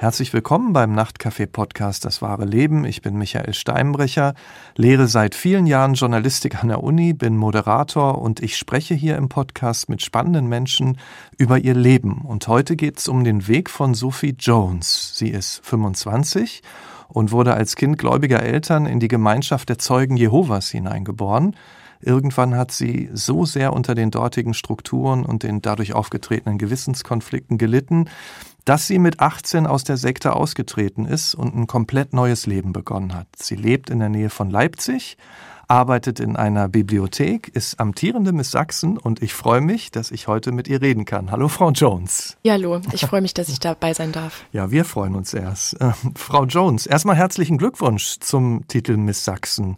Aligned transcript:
Herzlich 0.00 0.32
willkommen 0.32 0.72
beim 0.72 0.94
Nachtcafé-Podcast 0.94 2.06
Das 2.06 2.22
wahre 2.22 2.46
Leben. 2.46 2.86
Ich 2.86 3.02
bin 3.02 3.18
Michael 3.18 3.52
Steinbrecher, 3.52 4.32
lehre 4.74 5.06
seit 5.08 5.34
vielen 5.34 5.66
Jahren 5.66 5.92
Journalistik 5.92 6.62
an 6.62 6.68
der 6.68 6.82
Uni, 6.82 7.12
bin 7.12 7.36
Moderator 7.36 8.16
und 8.16 8.40
ich 8.40 8.56
spreche 8.56 8.94
hier 8.94 9.16
im 9.16 9.28
Podcast 9.28 9.90
mit 9.90 10.00
spannenden 10.00 10.46
Menschen 10.46 10.96
über 11.36 11.58
ihr 11.58 11.74
Leben. 11.74 12.22
Und 12.22 12.48
heute 12.48 12.76
geht 12.76 12.98
es 12.98 13.08
um 13.08 13.24
den 13.24 13.46
Weg 13.46 13.68
von 13.68 13.92
Sophie 13.92 14.34
Jones. 14.38 15.18
Sie 15.18 15.28
ist 15.28 15.60
25 15.64 16.62
und 17.08 17.30
wurde 17.30 17.52
als 17.52 17.76
Kind 17.76 17.98
gläubiger 17.98 18.42
Eltern 18.42 18.86
in 18.86 19.00
die 19.00 19.08
Gemeinschaft 19.08 19.68
der 19.68 19.76
Zeugen 19.76 20.16
Jehovas 20.16 20.70
hineingeboren. 20.70 21.54
Irgendwann 22.00 22.56
hat 22.56 22.72
sie 22.72 23.10
so 23.12 23.44
sehr 23.44 23.74
unter 23.74 23.94
den 23.94 24.10
dortigen 24.10 24.54
Strukturen 24.54 25.26
und 25.26 25.42
den 25.42 25.60
dadurch 25.60 25.92
aufgetretenen 25.92 26.56
Gewissenskonflikten 26.56 27.58
gelitten, 27.58 28.08
dass 28.64 28.86
sie 28.86 28.98
mit 28.98 29.20
18 29.20 29.66
aus 29.66 29.84
der 29.84 29.96
Sekte 29.96 30.34
ausgetreten 30.34 31.06
ist 31.06 31.34
und 31.34 31.54
ein 31.54 31.66
komplett 31.66 32.12
neues 32.12 32.46
Leben 32.46 32.72
begonnen 32.72 33.14
hat. 33.14 33.26
Sie 33.36 33.56
lebt 33.56 33.90
in 33.90 33.98
der 33.98 34.08
Nähe 34.08 34.30
von 34.30 34.50
Leipzig, 34.50 35.16
arbeitet 35.70 36.18
in 36.18 36.36
einer 36.36 36.68
Bibliothek, 36.68 37.48
ist 37.48 37.78
amtierende 37.78 38.32
Miss 38.32 38.50
Sachsen 38.50 38.98
und 38.98 39.22
ich 39.22 39.32
freue 39.34 39.60
mich, 39.60 39.92
dass 39.92 40.10
ich 40.10 40.26
heute 40.26 40.50
mit 40.50 40.66
ihr 40.66 40.82
reden 40.82 41.04
kann. 41.04 41.30
Hallo, 41.30 41.46
Frau 41.48 41.70
Jones. 41.70 42.36
Ja, 42.42 42.54
hallo. 42.54 42.80
Ich 42.92 43.06
freue 43.06 43.20
mich, 43.20 43.34
dass 43.34 43.48
ich 43.48 43.60
dabei 43.60 43.94
sein 43.94 44.10
darf. 44.10 44.44
Ja, 44.52 44.72
wir 44.72 44.84
freuen 44.84 45.14
uns 45.14 45.32
erst. 45.32 45.80
Äh, 45.80 45.92
Frau 46.16 46.44
Jones, 46.44 46.86
erstmal 46.86 47.16
herzlichen 47.16 47.56
Glückwunsch 47.56 48.18
zum 48.18 48.66
Titel 48.66 48.96
Miss 48.96 49.24
Sachsen. 49.24 49.76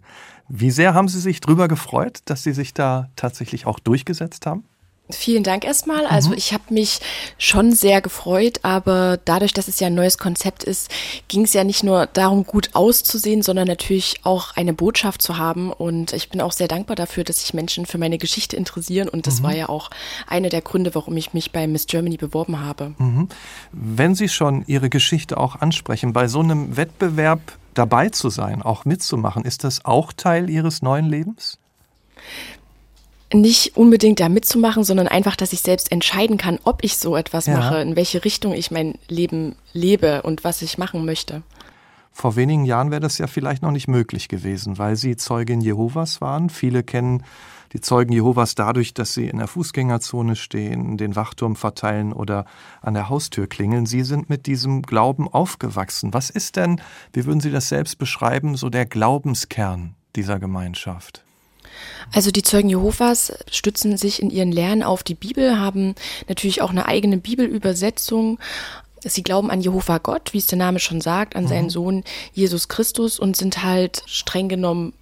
Wie 0.49 0.71
sehr 0.71 0.93
haben 0.93 1.07
Sie 1.07 1.19
sich 1.19 1.39
darüber 1.41 1.67
gefreut, 1.67 2.19
dass 2.25 2.43
Sie 2.43 2.53
sich 2.53 2.73
da 2.73 3.09
tatsächlich 3.15 3.67
auch 3.67 3.79
durchgesetzt 3.79 4.45
haben? 4.45 4.65
Vielen 5.09 5.43
Dank 5.43 5.65
erstmal. 5.65 6.05
Also 6.05 6.29
mhm. 6.29 6.37
ich 6.37 6.53
habe 6.53 6.63
mich 6.69 7.01
schon 7.37 7.73
sehr 7.73 8.01
gefreut, 8.01 8.59
aber 8.63 9.19
dadurch, 9.25 9.53
dass 9.53 9.67
es 9.67 9.81
ja 9.81 9.87
ein 9.87 9.95
neues 9.95 10.17
Konzept 10.17 10.63
ist, 10.63 10.89
ging 11.27 11.43
es 11.43 11.51
ja 11.51 11.65
nicht 11.65 11.83
nur 11.83 12.07
darum, 12.07 12.45
gut 12.45 12.69
auszusehen, 12.73 13.41
sondern 13.41 13.67
natürlich 13.67 14.21
auch 14.23 14.55
eine 14.55 14.73
Botschaft 14.73 15.21
zu 15.21 15.37
haben. 15.37 15.73
Und 15.73 16.13
ich 16.13 16.29
bin 16.29 16.39
auch 16.39 16.53
sehr 16.53 16.69
dankbar 16.69 16.95
dafür, 16.95 17.25
dass 17.25 17.41
sich 17.41 17.53
Menschen 17.53 17.85
für 17.85 17.97
meine 17.97 18.17
Geschichte 18.17 18.55
interessieren. 18.55 19.09
Und 19.09 19.27
das 19.27 19.41
mhm. 19.41 19.43
war 19.43 19.55
ja 19.55 19.67
auch 19.67 19.89
einer 20.25 20.47
der 20.47 20.61
Gründe, 20.61 20.95
warum 20.95 21.17
ich 21.17 21.33
mich 21.33 21.51
bei 21.51 21.67
Miss 21.67 21.85
Germany 21.85 22.15
beworben 22.15 22.61
habe. 22.61 22.95
Mhm. 22.97 23.27
Wenn 23.73 24.15
Sie 24.15 24.29
schon 24.29 24.63
Ihre 24.67 24.89
Geschichte 24.89 25.37
auch 25.37 25.59
ansprechen, 25.59 26.13
bei 26.13 26.29
so 26.29 26.39
einem 26.39 26.77
Wettbewerb 26.77 27.41
dabei 27.73 28.07
zu 28.07 28.29
sein, 28.29 28.61
auch 28.61 28.85
mitzumachen, 28.85 29.43
ist 29.43 29.65
das 29.65 29.83
auch 29.83 30.13
Teil 30.13 30.49
Ihres 30.49 30.81
neuen 30.81 31.09
Lebens? 31.09 31.59
Nicht 33.33 33.77
unbedingt 33.77 34.19
da 34.19 34.29
mitzumachen, 34.29 34.83
sondern 34.83 35.07
einfach, 35.07 35.35
dass 35.35 35.53
ich 35.53 35.61
selbst 35.61 35.91
entscheiden 35.91 36.37
kann, 36.37 36.59
ob 36.63 36.83
ich 36.83 36.97
so 36.97 37.15
etwas 37.15 37.45
ja. 37.45 37.57
mache, 37.57 37.81
in 37.81 37.95
welche 37.95 38.23
Richtung 38.23 38.53
ich 38.53 38.71
mein 38.71 38.95
Leben 39.07 39.55
lebe 39.73 40.21
und 40.21 40.43
was 40.43 40.61
ich 40.61 40.77
machen 40.77 41.05
möchte. 41.05 41.41
Vor 42.11 42.35
wenigen 42.35 42.65
Jahren 42.65 42.91
wäre 42.91 43.01
das 43.01 43.17
ja 43.17 43.27
vielleicht 43.27 43.63
noch 43.63 43.71
nicht 43.71 43.87
möglich 43.87 44.27
gewesen, 44.27 44.77
weil 44.77 44.95
Sie 44.95 45.15
Zeugin 45.15 45.61
Jehovas 45.61 46.21
waren. 46.21 46.49
Viele 46.49 46.83
kennen 46.83 47.23
die 47.73 47.81
Zeugen 47.81 48.13
Jehovas 48.13 48.53
dadurch, 48.53 48.93
dass 48.93 49.15
sie 49.15 49.27
in 49.27 49.39
der 49.39 49.47
Fußgängerzone 49.47 50.35
stehen, 50.35 50.97
den 50.97 51.15
Wachturm 51.15 51.55
verteilen 51.55 52.13
oder 52.13 52.45
an 52.81 52.93
der 52.93 53.09
Haustür 53.09 53.47
klingeln. 53.47 53.87
Sie 53.87 54.03
sind 54.03 54.29
mit 54.29 54.45
diesem 54.45 54.83
Glauben 54.83 55.27
aufgewachsen. 55.27 56.13
Was 56.13 56.29
ist 56.29 56.55
denn, 56.55 56.79
wie 57.13 57.25
würden 57.25 57.41
Sie 57.41 57.51
das 57.51 57.69
selbst 57.69 57.97
beschreiben, 57.97 58.55
so 58.55 58.69
der 58.69 58.85
Glaubenskern 58.85 59.95
dieser 60.15 60.39
Gemeinschaft? 60.39 61.22
Also 62.11 62.31
die 62.31 62.43
Zeugen 62.43 62.69
Jehovas 62.69 63.33
stützen 63.51 63.97
sich 63.97 64.21
in 64.21 64.29
ihren 64.29 64.51
Lernen 64.51 64.83
auf 64.83 65.03
die 65.03 65.15
Bibel, 65.15 65.57
haben 65.57 65.95
natürlich 66.27 66.61
auch 66.61 66.69
eine 66.69 66.85
eigene 66.85 67.17
Bibelübersetzung. 67.17 68.39
Sie 69.01 69.23
glauben 69.23 69.51
an 69.51 69.61
Jehova 69.61 69.97
Gott, 69.97 70.33
wie 70.33 70.37
es 70.37 70.47
der 70.47 70.57
Name 70.57 70.79
schon 70.79 71.01
sagt, 71.01 71.35
an 71.35 71.47
seinen 71.47 71.65
mhm. 71.65 71.71
Sohn 71.71 72.03
Jesus 72.33 72.67
Christus 72.67 73.19
und 73.19 73.35
sind 73.35 73.63
halt 73.63 74.03
streng 74.05 74.47
genommen 74.47 74.93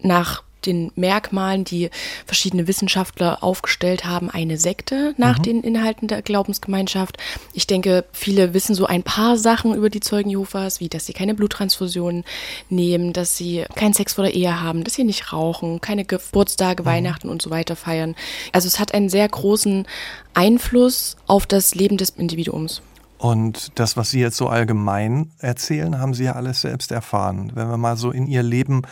nach 0.00 0.42
den 0.66 0.92
Merkmalen, 0.96 1.64
die 1.64 1.90
verschiedene 2.26 2.66
Wissenschaftler 2.66 3.42
aufgestellt 3.42 4.04
haben, 4.04 4.30
eine 4.30 4.58
Sekte 4.58 5.14
nach 5.16 5.38
mhm. 5.38 5.42
den 5.42 5.62
Inhalten 5.62 6.08
der 6.08 6.22
Glaubensgemeinschaft. 6.22 7.18
Ich 7.52 7.66
denke, 7.66 8.04
viele 8.12 8.54
wissen 8.54 8.74
so 8.74 8.86
ein 8.86 9.02
paar 9.02 9.36
Sachen 9.36 9.74
über 9.74 9.90
die 9.90 10.00
Zeugen 10.00 10.30
Jehovas, 10.30 10.80
wie 10.80 10.88
dass 10.88 11.06
sie 11.06 11.12
keine 11.12 11.34
Bluttransfusionen 11.34 12.24
nehmen, 12.68 13.12
dass 13.12 13.36
sie 13.36 13.64
keinen 13.74 13.94
Sex 13.94 14.14
vor 14.14 14.24
der 14.24 14.34
Ehe 14.34 14.60
haben, 14.60 14.84
dass 14.84 14.94
sie 14.94 15.04
nicht 15.04 15.32
rauchen, 15.32 15.80
keine 15.80 16.04
Geburtstage, 16.04 16.82
mhm. 16.82 16.86
Weihnachten 16.86 17.28
und 17.28 17.42
so 17.42 17.50
weiter 17.50 17.76
feiern. 17.76 18.14
Also 18.52 18.68
es 18.68 18.78
hat 18.78 18.94
einen 18.94 19.08
sehr 19.08 19.28
großen 19.28 19.86
Einfluss 20.34 21.16
auf 21.26 21.46
das 21.46 21.74
Leben 21.74 21.96
des 21.96 22.10
Individuums. 22.10 22.82
Und 23.18 23.72
das, 23.74 23.96
was 23.96 24.10
Sie 24.10 24.20
jetzt 24.20 24.36
so 24.36 24.48
allgemein 24.48 25.32
erzählen, 25.40 25.98
haben 25.98 26.14
Sie 26.14 26.24
ja 26.24 26.32
alles 26.32 26.60
selbst 26.60 26.92
erfahren. 26.92 27.50
Wenn 27.54 27.68
wir 27.68 27.76
mal 27.76 27.96
so 27.96 28.12
in 28.12 28.28
Ihr 28.28 28.44
Leben 28.44 28.82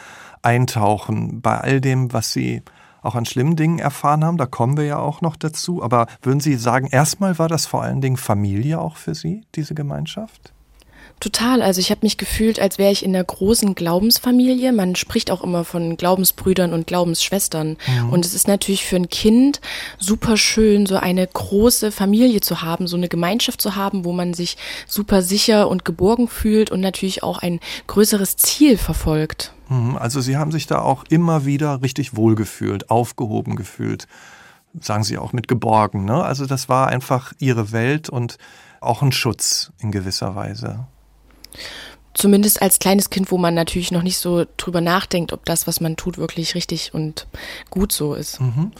eintauchen 0.47 1.41
bei 1.41 1.59
all 1.59 1.81
dem, 1.81 2.12
was 2.12 2.33
Sie 2.33 2.62
auch 3.03 3.15
an 3.15 3.27
schlimmen 3.27 3.57
Dingen 3.57 3.79
erfahren 3.79 4.25
haben. 4.25 4.37
Da 4.37 4.47
kommen 4.47 4.77
wir 4.77 4.84
ja 4.84 4.99
auch 4.99 5.21
noch 5.21 5.37
dazu. 5.37 5.83
Aber 5.83 6.07
würden 6.23 6.41
Sie 6.41 6.55
sagen, 6.55 6.87
erstmal 6.87 7.39
war 7.39 7.49
das 7.49 7.67
vor 7.67 7.83
allen 7.83 8.01
Dingen 8.01 8.17
Familie 8.17 8.81
auch 8.81 8.97
für 8.97 9.15
Sie, 9.15 9.43
diese 9.55 9.75
Gemeinschaft? 9.75 10.53
Total. 11.19 11.62
Also 11.62 11.81
ich 11.81 11.91
habe 11.91 12.00
mich 12.03 12.19
gefühlt, 12.19 12.60
als 12.60 12.77
wäre 12.77 12.93
ich 12.93 13.03
in 13.03 13.15
einer 13.15 13.25
großen 13.25 13.75
Glaubensfamilie. 13.75 14.71
Man 14.72 14.97
spricht 14.97 15.31
auch 15.31 15.43
immer 15.43 15.65
von 15.65 15.97
Glaubensbrüdern 15.97 16.75
und 16.75 16.87
Glaubensschwestern. 16.87 17.78
Mhm. 17.87 18.10
Und 18.10 18.27
es 18.27 18.34
ist 18.34 18.49
natürlich 18.49 18.84
für 18.84 18.97
ein 18.97 19.09
Kind 19.09 19.62
super 19.99 20.37
schön, 20.37 20.84
so 20.84 20.97
eine 20.97 21.27
große 21.27 21.91
Familie 21.91 22.43
zu 22.43 22.60
haben, 22.60 22.87
so 22.87 22.99
eine 22.99 23.09
Gemeinschaft 23.09 23.62
zu 23.62 23.77
haben, 23.77 24.04
wo 24.04 24.12
man 24.12 24.34
sich 24.34 24.59
super 24.87 25.22
sicher 25.22 25.69
und 25.69 25.87
geborgen 25.87 26.28
fühlt 26.28 26.71
und 26.71 26.81
natürlich 26.81 27.22
auch 27.22 27.38
ein 27.38 27.60
größeres 27.87 28.37
Ziel 28.37 28.77
verfolgt. 28.77 29.54
Mhm. 29.71 29.97
Also 29.97 30.21
Sie 30.21 30.37
haben 30.37 30.53
sich 30.53 30.66
da 30.66 30.83
auch 30.83 31.04
immer 31.09 31.47
wieder 31.47 31.81
richtig 31.81 32.15
wohlgefühlt, 32.15 32.91
aufgehoben 32.91 33.56
gefühlt. 33.56 34.06
Sagen 34.78 35.03
Sie 35.03 35.16
auch 35.16 35.33
mit 35.33 35.48
geborgen. 35.48 36.04
Ne? 36.04 36.22
Also 36.22 36.44
das 36.44 36.69
war 36.69 36.88
einfach 36.88 37.33
Ihre 37.38 37.72
Welt 37.72 38.10
und 38.10 38.37
auch 38.83 39.00
ein 39.00 39.12
Schutz 39.12 39.72
in 39.78 39.91
gewisser 39.91 40.34
Weise. 40.34 40.87
Zumindest 42.15 42.62
als 42.62 42.78
kleines 42.78 43.11
Kind, 43.11 43.31
wo 43.31 43.37
man 43.37 43.55
natürlich 43.55 43.91
noch 43.91 44.03
nicht 44.03 44.17
so 44.17 44.47
drüber 44.56 44.81
nachdenkt, 44.81 45.34
ob 45.34 45.44
das, 45.44 45.67
was 45.67 45.81
man 45.81 45.97
tut, 45.97 46.17
wirklich 46.17 46.55
richtig 46.55 46.94
und 46.94 47.27
gut 47.69 47.93
so 47.93 48.15
ist. 48.15 48.41
Mhm. 48.41 48.72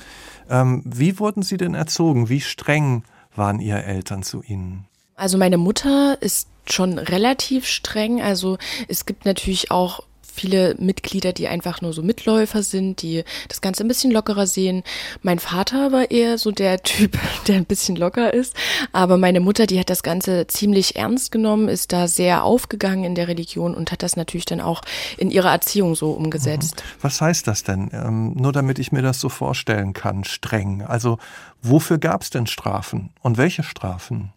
Ähm, 0.49 0.83
wie 0.87 1.19
wurden 1.19 1.43
Sie 1.43 1.59
denn 1.59 1.75
erzogen? 1.75 2.29
Wie 2.31 2.41
streng 2.41 3.03
waren 3.35 3.61
Ihre 3.61 3.85
Eltern 3.85 4.23
zu 4.23 4.43
Ihnen? 4.43 4.87
Also 5.17 5.37
meine 5.37 5.59
Mutter 5.59 6.17
ist 6.21 6.49
schon 6.67 6.99
relativ 6.99 7.67
streng. 7.67 8.23
Also 8.23 8.59
es 8.89 9.07
gibt 9.07 9.25
natürlich 9.25 9.71
auch 9.71 10.01
viele 10.37 10.77
Mitglieder, 10.79 11.33
die 11.33 11.49
einfach 11.49 11.81
nur 11.81 11.93
so 11.93 12.03
Mitläufer 12.03 12.63
sind, 12.63 13.03
die 13.03 13.25
das 13.49 13.61
Ganze 13.61 13.85
ein 13.85 13.89
bisschen 13.89 14.11
lockerer 14.11 14.47
sehen. 14.47 14.85
Mein 15.23 15.39
Vater 15.39 15.93
war 15.93 16.11
eher 16.11 16.39
so 16.39 16.53
der 16.53 16.83
Typ, 16.83 17.19
der 17.49 17.57
ein 17.57 17.65
bisschen 17.65 17.97
locker 17.97 18.33
ist. 18.33 18.55
Aber 18.93 19.17
meine 19.17 19.41
Mutter, 19.41 19.67
die 19.67 19.81
hat 19.81 19.91
das 19.91 20.03
Ganze 20.03 20.47
ziemlich 20.47 20.97
ernst 20.97 21.33
genommen, 21.33 21.69
ist 21.69 21.93
da 21.93 22.07
sehr 22.07 22.45
aufgegangen 22.45 23.05
in 23.05 23.15
der 23.15 23.29
Religion 23.29 23.75
und 23.75 23.91
hat 23.91 24.03
das 24.03 24.17
natürlich 24.17 24.47
dann 24.47 24.61
auch 24.61 24.83
in 25.17 25.31
ihrer 25.31 25.51
Erziehung 25.51 25.95
so 25.95 26.13
umgesetzt. 26.13 26.77
Mhm. 26.77 27.03
Was 27.03 27.21
heißt 27.21 27.47
das 27.47 27.63
denn? 27.63 27.91
Ähm, 27.93 28.35
nur 28.35 28.53
damit 28.53 28.79
ich 28.79 28.93
mir 28.93 29.03
das 29.03 29.21
so 29.21 29.29
vorstellen 29.29 29.93
kann, 29.93 30.25
streng. 30.25 30.83
Also 30.83 31.19
wofür 31.63 31.99
gab 31.99 32.23
es 32.23 32.31
denn 32.31 32.47
Strafen 32.47 33.11
und 33.23 33.39
welche 33.39 33.63
Strafen? 33.63 34.33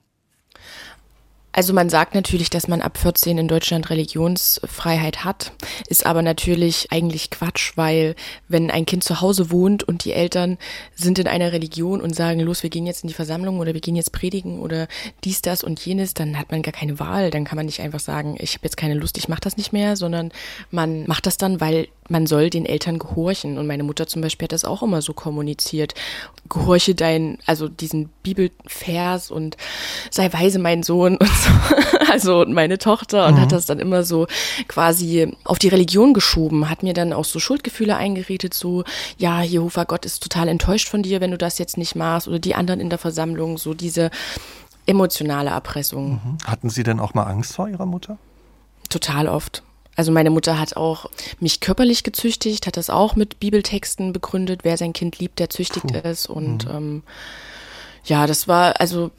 Also 1.52 1.74
man 1.74 1.90
sagt 1.90 2.14
natürlich, 2.14 2.50
dass 2.50 2.68
man 2.68 2.82
ab 2.82 2.98
14 2.98 3.38
in 3.38 3.48
Deutschland 3.48 3.90
Religionsfreiheit 3.90 5.26
hat, 5.26 5.52
ist 5.88 6.06
aber 6.06 6.22
natürlich 6.22 6.92
eigentlich 6.92 7.32
Quatsch, 7.32 7.74
weil 7.76 8.16
wenn 8.48 8.70
ein 8.70 8.86
Kind 8.86 9.04
zu 9.04 9.20
Hause 9.20 9.50
wohnt 9.50 9.84
und 9.84 10.06
die 10.06 10.14
Eltern 10.14 10.58
sind 10.96 11.18
in 11.18 11.28
einer 11.28 11.52
Religion 11.52 12.02
und 12.02 12.16
sagen, 12.16 12.40
los, 12.40 12.62
wir 12.62 12.70
gehen 12.70 12.86
jetzt 12.86 13.04
in 13.04 13.08
die 13.08 13.16
Versammlung 13.16 13.60
oder 13.60 13.74
wir 13.74 13.82
gehen 13.82 13.96
jetzt 13.96 14.12
predigen 14.12 14.60
oder 14.60 14.88
dies, 15.24 15.42
das 15.42 15.64
und 15.64 15.84
jenes, 15.84 16.14
dann 16.14 16.38
hat 16.38 16.52
man 16.52 16.62
gar 16.62 16.74
keine 16.74 17.00
Wahl. 17.00 17.32
Dann 17.32 17.46
kann 17.46 17.56
man 17.56 17.66
nicht 17.66 17.82
einfach 17.82 18.00
sagen, 18.00 18.38
ich 18.40 18.54
habe 18.54 18.66
jetzt 18.66 18.78
keine 18.78 18.94
Lust, 18.94 19.18
ich 19.18 19.28
mache 19.28 19.42
das 19.42 19.58
nicht 19.58 19.74
mehr, 19.74 19.96
sondern 19.96 20.32
man 20.70 21.06
macht 21.08 21.26
das 21.26 21.38
dann, 21.38 21.60
weil 21.60 21.88
man 22.10 22.28
soll 22.28 22.50
den 22.50 22.66
Eltern 22.66 23.00
gehorchen. 23.00 23.58
Und 23.58 23.68
meine 23.68 23.84
Mutter 23.84 24.08
zum 24.08 24.22
Beispiel 24.22 24.46
hat 24.46 24.52
das 24.52 24.66
auch 24.66 24.84
immer 24.84 25.02
so 25.02 25.14
kommuniziert. 25.14 25.94
Gehorche 26.50 26.96
dein, 26.96 27.38
also 27.46 27.68
diesen 27.68 28.10
Bibelvers 28.24 29.32
und 29.32 29.58
sei 30.12 30.32
weise, 30.34 30.60
mein 30.60 30.84
Sohn 30.84 31.18
und 31.18 31.30
so. 31.30 31.49
Also 32.10 32.44
meine 32.48 32.80
Tochter 32.80 33.28
und 33.28 33.36
mhm. 33.36 33.42
hat 33.42 33.52
das 33.52 33.68
dann 33.68 33.78
immer 33.78 34.04
so 34.04 34.26
quasi 34.68 35.32
auf 35.44 35.60
die 35.60 35.68
Religion 35.68 36.14
geschoben, 36.14 36.70
hat 36.70 36.82
mir 36.82 36.94
dann 36.94 37.14
auch 37.14 37.26
so 37.26 37.40
Schuldgefühle 37.40 37.96
eingeredet, 37.96 38.54
so, 38.54 38.84
ja, 39.18 39.44
Jehova 39.44 39.84
Gott 39.84 40.06
ist 40.06 40.24
total 40.24 40.48
enttäuscht 40.48 40.90
von 40.90 41.04
dir, 41.04 41.22
wenn 41.22 41.32
du 41.32 41.38
das 41.38 41.60
jetzt 41.60 41.78
nicht 41.78 41.96
machst 41.96 42.28
oder 42.28 42.40
die 42.40 42.56
anderen 42.56 42.80
in 42.80 42.90
der 42.90 42.98
Versammlung, 42.98 43.60
so 43.60 43.76
diese 43.76 44.10
emotionale 44.88 45.52
Erpressung. 45.52 46.14
Mhm. 46.14 46.38
Hatten 46.46 46.70
Sie 46.70 46.84
denn 46.84 47.00
auch 47.00 47.14
mal 47.14 47.24
Angst 47.24 47.54
vor 47.54 47.70
Ihrer 47.70 47.86
Mutter? 47.86 48.18
Total 48.90 49.28
oft. 49.28 49.62
Also 49.96 50.12
meine 50.12 50.30
Mutter 50.30 50.60
hat 50.60 50.78
auch 50.78 51.08
mich 51.40 51.60
körperlich 51.60 52.04
gezüchtigt, 52.04 52.66
hat 52.66 52.78
das 52.78 52.90
auch 52.90 53.16
mit 53.16 53.40
Bibeltexten 53.40 54.14
begründet, 54.14 54.62
wer 54.64 54.78
sein 54.78 54.94
Kind 54.94 55.20
liebt, 55.20 55.40
der 55.40 55.50
züchtigt 55.50 55.88
Puh. 55.88 56.00
es. 56.04 56.26
Und 56.26 56.66
mhm. 56.66 56.76
ähm, 56.76 57.04
ja, 58.06 58.26
das 58.26 58.48
war 58.48 58.80
also 58.80 59.12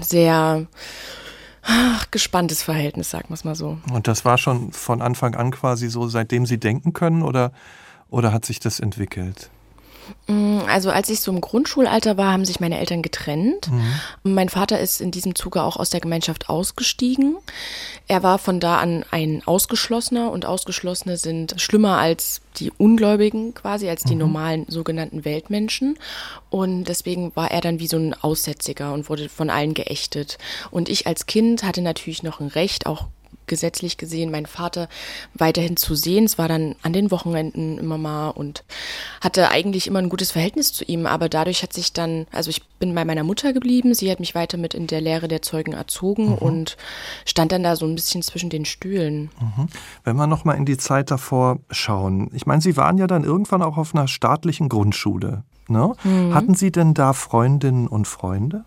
sehr 0.00 0.66
Ach, 1.64 2.10
gespanntes 2.10 2.62
Verhältnis, 2.62 3.10
sagen 3.10 3.28
wir 3.28 3.34
es 3.34 3.44
mal 3.44 3.54
so. 3.54 3.78
Und 3.92 4.06
das 4.06 4.24
war 4.24 4.38
schon 4.38 4.72
von 4.72 5.00
Anfang 5.02 5.34
an 5.34 5.50
quasi 5.50 5.88
so, 5.88 6.06
seitdem 6.08 6.46
Sie 6.46 6.58
denken 6.58 6.92
können 6.92 7.22
oder, 7.22 7.52
oder 8.10 8.32
hat 8.32 8.44
sich 8.44 8.60
das 8.60 8.80
entwickelt? 8.80 9.50
Mm, 10.26 10.60
also 10.68 10.90
als 10.90 11.08
ich 11.08 11.20
so 11.20 11.30
im 11.30 11.40
Grundschulalter 11.40 12.16
war, 12.16 12.32
haben 12.32 12.44
sich 12.44 12.60
meine 12.60 12.78
Eltern 12.78 13.02
getrennt. 13.02 13.70
Mhm. 13.70 14.34
Mein 14.34 14.48
Vater 14.48 14.80
ist 14.80 15.00
in 15.00 15.10
diesem 15.10 15.34
Zuge 15.34 15.62
auch 15.62 15.76
aus 15.76 15.90
der 15.90 16.00
Gemeinschaft 16.00 16.48
ausgestiegen. 16.48 17.36
Er 18.08 18.22
war 18.22 18.38
von 18.38 18.60
da 18.60 18.78
an 18.78 19.04
ein 19.10 19.42
Ausgeschlossener 19.44 20.30
und 20.30 20.46
Ausgeschlossene 20.46 21.16
sind 21.16 21.54
schlimmer 21.58 21.98
als 21.98 22.40
die 22.56 22.70
Ungläubigen 22.70 23.54
quasi, 23.54 23.88
als 23.88 24.04
die 24.04 24.14
mhm. 24.14 24.20
normalen 24.20 24.66
sogenannten 24.68 25.24
Weltmenschen. 25.24 25.98
Und 26.50 26.84
deswegen 26.84 27.34
war 27.34 27.50
er 27.50 27.60
dann 27.60 27.80
wie 27.80 27.88
so 27.88 27.96
ein 27.96 28.14
Aussätziger 28.14 28.92
und 28.92 29.08
wurde 29.08 29.28
von 29.28 29.50
allen 29.50 29.74
geächtet. 29.74 30.38
Und 30.70 30.88
ich 30.88 31.06
als 31.06 31.26
Kind 31.26 31.62
hatte 31.62 31.82
natürlich 31.82 32.22
noch 32.22 32.40
ein 32.40 32.48
Recht, 32.48 32.86
auch 32.86 33.06
gesetzlich 33.46 33.96
gesehen 33.96 34.30
meinen 34.30 34.46
Vater 34.46 34.88
weiterhin 35.34 35.76
zu 35.76 35.94
sehen. 35.94 36.24
Es 36.24 36.38
war 36.38 36.48
dann 36.48 36.76
an 36.82 36.92
den 36.92 37.10
Wochenenden 37.10 37.78
immer 37.78 37.98
mal 37.98 38.30
und 38.30 38.64
hatte 39.20 39.50
eigentlich 39.50 39.86
immer 39.86 39.98
ein 39.98 40.08
gutes 40.08 40.32
Verhältnis 40.32 40.72
zu 40.72 40.84
ihm. 40.84 41.06
Aber 41.06 41.28
dadurch 41.28 41.62
hat 41.62 41.72
sich 41.72 41.92
dann, 41.92 42.26
also 42.32 42.50
ich 42.50 42.62
bin 42.78 42.94
bei 42.94 43.04
meiner 43.04 43.24
Mutter 43.24 43.52
geblieben. 43.52 43.94
Sie 43.94 44.10
hat 44.10 44.20
mich 44.20 44.34
weiter 44.34 44.56
mit 44.58 44.74
in 44.74 44.86
der 44.86 45.00
Lehre 45.00 45.28
der 45.28 45.42
Zeugen 45.42 45.72
erzogen 45.72 46.30
mhm. 46.30 46.34
und 46.34 46.76
stand 47.24 47.52
dann 47.52 47.62
da 47.62 47.76
so 47.76 47.86
ein 47.86 47.94
bisschen 47.94 48.22
zwischen 48.22 48.50
den 48.50 48.64
Stühlen. 48.64 49.30
Mhm. 49.40 49.68
Wenn 50.04 50.16
wir 50.16 50.26
nochmal 50.26 50.56
in 50.56 50.66
die 50.66 50.76
Zeit 50.76 51.10
davor 51.10 51.58
schauen. 51.70 52.30
Ich 52.32 52.46
meine, 52.46 52.60
Sie 52.60 52.76
waren 52.76 52.98
ja 52.98 53.06
dann 53.06 53.24
irgendwann 53.24 53.62
auch 53.62 53.76
auf 53.76 53.94
einer 53.94 54.08
staatlichen 54.08 54.68
Grundschule. 54.68 55.44
Ne? 55.68 55.94
Mhm. 56.04 56.34
Hatten 56.34 56.54
Sie 56.54 56.70
denn 56.70 56.94
da 56.94 57.12
Freundinnen 57.12 57.86
und 57.86 58.06
Freunde? 58.06 58.64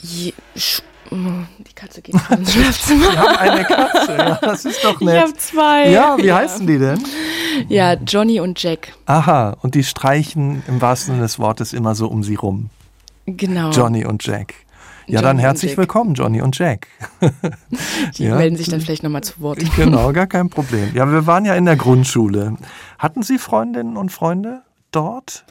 Je, 0.00 0.32
die 1.10 1.72
Katze 1.74 2.02
geht 2.02 2.14
ins 2.30 2.52
Schlafzimmer. 2.52 3.12
Wir 3.12 3.18
haben 3.18 3.36
eine 3.36 3.64
Katze, 3.64 4.16
ja, 4.16 4.38
das 4.40 4.64
ist 4.64 4.84
doch 4.84 5.00
nett. 5.00 5.14
Ich 5.14 5.22
habe 5.22 5.34
zwei. 5.36 5.90
Ja, 5.90 6.16
wie 6.18 6.26
ja. 6.26 6.36
heißen 6.36 6.66
die 6.66 6.78
denn? 6.78 7.02
Ja, 7.68 7.94
Johnny 7.94 8.40
und 8.40 8.62
Jack. 8.62 8.92
Aha, 9.06 9.56
und 9.62 9.74
die 9.74 9.84
streichen 9.84 10.62
im 10.68 10.80
wahrsten 10.80 11.14
Sinne 11.14 11.22
des 11.22 11.38
Wortes 11.38 11.72
immer 11.72 11.94
so 11.94 12.08
um 12.08 12.22
sie 12.22 12.34
rum. 12.34 12.70
Genau. 13.26 13.70
Johnny 13.70 14.04
und 14.04 14.24
Jack. 14.24 14.54
Ja, 15.06 15.20
Johnny 15.20 15.22
dann 15.22 15.38
herzlich 15.38 15.76
willkommen, 15.78 16.14
Johnny 16.14 16.42
und 16.42 16.58
Jack. 16.58 16.86
Die 18.18 18.24
ja. 18.24 18.36
melden 18.36 18.56
sich 18.56 18.68
dann 18.68 18.82
vielleicht 18.82 19.02
nochmal 19.02 19.22
zu 19.22 19.40
Wort. 19.40 19.58
Genau, 19.76 20.12
gar 20.12 20.26
kein 20.26 20.50
Problem. 20.50 20.90
Ja, 20.94 21.10
wir 21.10 21.26
waren 21.26 21.46
ja 21.46 21.54
in 21.54 21.64
der 21.64 21.76
Grundschule. 21.76 22.56
Hatten 22.98 23.22
Sie 23.22 23.38
Freundinnen 23.38 23.96
und 23.96 24.12
Freunde 24.12 24.62
dort? 24.90 25.46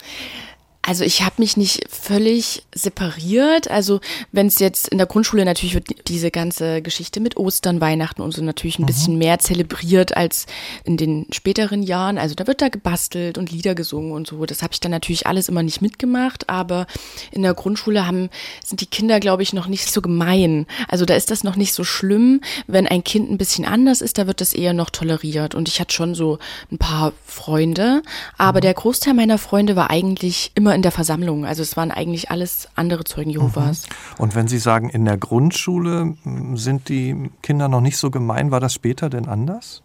Also 0.88 1.04
ich 1.04 1.22
habe 1.22 1.36
mich 1.40 1.58
nicht 1.58 1.82
völlig 1.90 2.64
separiert. 2.74 3.70
Also 3.70 4.00
wenn 4.32 4.48
es 4.48 4.58
jetzt 4.60 4.88
in 4.88 4.98
der 4.98 5.06
Grundschule 5.06 5.44
natürlich 5.44 5.74
wird 5.74 6.08
diese 6.08 6.32
ganze 6.32 6.82
Geschichte 6.82 7.20
mit 7.20 7.36
Ostern, 7.36 7.82
Weihnachten 7.82 8.22
und 8.22 8.32
so 8.34 8.42
natürlich 8.42 8.80
ein 8.80 8.84
mhm. 8.84 8.88
bisschen 8.88 9.18
mehr 9.18 9.38
zelebriert 9.40 10.16
als 10.16 10.46
in 10.86 10.96
den 10.96 11.28
späteren 11.34 11.84
Jahren. 11.84 12.18
Also 12.18 12.36
da 12.36 12.48
wird 12.48 12.62
da 12.62 12.70
gebastelt 12.70 13.38
und 13.38 13.52
Lieder 13.52 13.76
gesungen 13.76 14.14
und 14.14 14.28
so. 14.28 14.46
Das 14.46 14.64
habe 14.64 14.72
ich 14.72 14.80
dann 14.80 14.92
natürlich 14.92 15.28
alles 15.28 15.50
immer 15.50 15.62
nicht 15.62 15.82
mitgemacht. 15.82 16.50
Aber 16.50 16.88
in 17.32 17.42
der 17.42 17.54
Grundschule 17.54 18.08
haben 18.08 18.30
sind 18.64 18.80
die 18.80 18.86
Kinder, 18.86 19.20
glaube 19.20 19.44
ich, 19.44 19.52
noch 19.52 19.68
nicht 19.68 19.92
so 19.92 20.02
gemein. 20.02 20.68
Also 20.88 21.04
da 21.04 21.16
ist 21.16 21.32
das 21.32 21.44
noch 21.44 21.58
nicht 21.58 21.74
so 21.74 21.84
schlimm. 21.84 22.40
Wenn 22.66 22.88
ein 22.88 23.04
Kind 23.04 23.30
ein 23.30 23.38
bisschen 23.38 23.66
anders 23.66 24.00
ist, 24.00 24.18
da 24.18 24.26
wird 24.26 24.40
das 24.40 24.54
eher 24.54 24.72
noch 24.72 24.90
toleriert. 24.90 25.54
Und 25.54 25.68
ich 25.68 25.82
hatte 25.82 25.94
schon 25.94 26.16
so 26.16 26.40
ein 26.72 26.78
paar 26.78 27.12
Freunde. 27.26 28.04
Aber 28.38 28.60
mhm. 28.60 28.62
der 28.62 28.74
Großteil 28.74 29.14
meiner 29.14 29.38
Freunde 29.38 29.76
war 29.76 29.90
eigentlich 29.90 30.52
immer 30.56 30.77
in 30.78 30.84
der 30.84 30.92
Versammlung. 30.92 31.44
Also 31.44 31.64
es 31.64 31.76
waren 31.76 31.90
eigentlich 31.90 32.30
alles 32.30 32.70
andere 32.76 33.04
Zeugen 33.04 33.32
Jehovas. 33.32 33.88
Mhm. 33.88 34.24
Und 34.24 34.36
wenn 34.36 34.48
Sie 34.48 34.60
sagen, 34.60 34.90
in 34.90 35.06
der 35.06 35.18
Grundschule 35.18 36.16
sind 36.54 36.88
die 36.88 37.32
Kinder 37.42 37.68
noch 37.68 37.82
nicht 37.82 37.98
so 37.98 38.12
gemein, 38.12 38.52
war 38.52 38.60
das 38.60 38.76
später 38.76 39.10
denn 39.10 39.28
anders? 39.28 39.82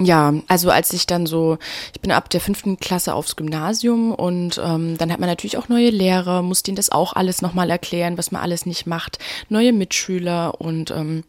Ja, 0.00 0.32
also 0.46 0.70
als 0.70 0.92
ich 0.92 1.06
dann 1.06 1.26
so, 1.26 1.58
ich 1.92 2.00
bin 2.00 2.12
ab 2.12 2.30
der 2.30 2.40
fünften 2.40 2.78
Klasse 2.78 3.14
aufs 3.14 3.34
Gymnasium 3.34 4.12
und 4.12 4.60
ähm, 4.64 4.96
dann 4.96 5.10
hat 5.10 5.18
man 5.18 5.28
natürlich 5.28 5.58
auch 5.58 5.68
neue 5.68 5.90
Lehrer, 5.90 6.42
musste 6.42 6.70
ihnen 6.70 6.76
das 6.76 6.92
auch 6.92 7.14
alles 7.14 7.42
nochmal 7.42 7.68
erklären, 7.68 8.16
was 8.16 8.30
man 8.30 8.40
alles 8.40 8.64
nicht 8.64 8.86
macht, 8.86 9.18
neue 9.48 9.72
Mitschüler 9.72 10.60
und 10.60 10.92
ähm, 10.92 11.24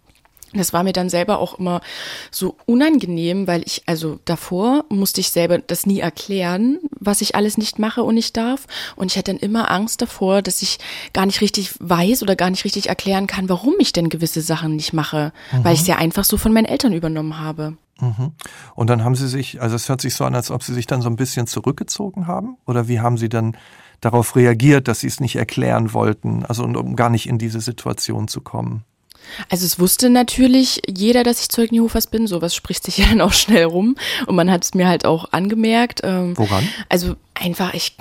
das 0.53 0.73
war 0.73 0.83
mir 0.83 0.93
dann 0.93 1.09
selber 1.09 1.39
auch 1.39 1.59
immer 1.59 1.81
so 2.31 2.55
unangenehm, 2.65 3.45
weil 3.47 3.61
ich, 3.65 3.83
also 3.85 4.19
davor 4.25 4.85
musste 4.89 5.21
ich 5.21 5.29
selber 5.29 5.59
das 5.59 5.85
nie 5.85 5.99
erklären, 5.99 6.79
was 6.99 7.21
ich 7.21 7.35
alles 7.35 7.57
nicht 7.57 7.77
mache 7.77 8.03
und 8.03 8.15
nicht 8.15 8.35
darf. 8.35 8.65
Und 8.95 9.11
ich 9.11 9.17
hatte 9.17 9.31
dann 9.31 9.39
immer 9.39 9.69
Angst 9.69 10.01
davor, 10.01 10.41
dass 10.41 10.61
ich 10.61 10.79
gar 11.13 11.25
nicht 11.25 11.41
richtig 11.41 11.75
weiß 11.79 12.23
oder 12.23 12.35
gar 12.35 12.49
nicht 12.49 12.65
richtig 12.65 12.89
erklären 12.89 13.27
kann, 13.27 13.49
warum 13.49 13.75
ich 13.79 13.93
denn 13.93 14.09
gewisse 14.09 14.41
Sachen 14.41 14.75
nicht 14.75 14.93
mache, 14.93 15.33
mhm. 15.51 15.63
weil 15.63 15.73
ich 15.73 15.81
es 15.81 15.87
ja 15.87 15.97
einfach 15.97 16.23
so 16.23 16.37
von 16.37 16.53
meinen 16.53 16.65
Eltern 16.65 16.93
übernommen 16.93 17.39
habe. 17.39 17.77
Mhm. 18.01 18.31
Und 18.75 18.89
dann 18.89 19.03
haben 19.03 19.15
Sie 19.15 19.27
sich, 19.27 19.61
also 19.61 19.75
es 19.75 19.89
hört 19.89 20.01
sich 20.01 20.15
so 20.15 20.25
an, 20.25 20.35
als 20.35 20.51
ob 20.51 20.63
Sie 20.63 20.73
sich 20.73 20.87
dann 20.87 21.01
so 21.01 21.09
ein 21.09 21.15
bisschen 21.15 21.47
zurückgezogen 21.47 22.27
haben? 22.27 22.57
Oder 22.65 22.87
wie 22.87 22.99
haben 22.99 23.17
Sie 23.17 23.29
dann 23.29 23.55
darauf 24.01 24.35
reagiert, 24.35 24.87
dass 24.87 25.01
Sie 25.01 25.07
es 25.07 25.19
nicht 25.19 25.35
erklären 25.35 25.93
wollten, 25.93 26.45
also 26.45 26.63
um 26.63 26.95
gar 26.95 27.09
nicht 27.09 27.27
in 27.27 27.37
diese 27.37 27.59
Situation 27.59 28.27
zu 28.27 28.41
kommen? 28.41 28.83
Also 29.49 29.65
es 29.65 29.79
wusste 29.79 30.09
natürlich 30.09 30.81
jeder, 30.87 31.23
dass 31.23 31.41
ich 31.41 31.49
Zeugen 31.49 31.75
Jehovas 31.75 32.07
bin. 32.07 32.27
Sowas 32.27 32.55
spricht 32.55 32.83
sich 32.83 32.97
ja 32.99 33.05
dann 33.07 33.21
auch 33.21 33.33
schnell 33.33 33.65
rum. 33.65 33.95
Und 34.25 34.35
man 34.35 34.51
hat 34.51 34.63
es 34.63 34.73
mir 34.73 34.87
halt 34.87 35.05
auch 35.05 35.31
angemerkt. 35.31 36.01
Ähm, 36.03 36.37
Woran? 36.37 36.67
Also 36.89 37.15
einfach, 37.33 37.73
ich 37.73 37.95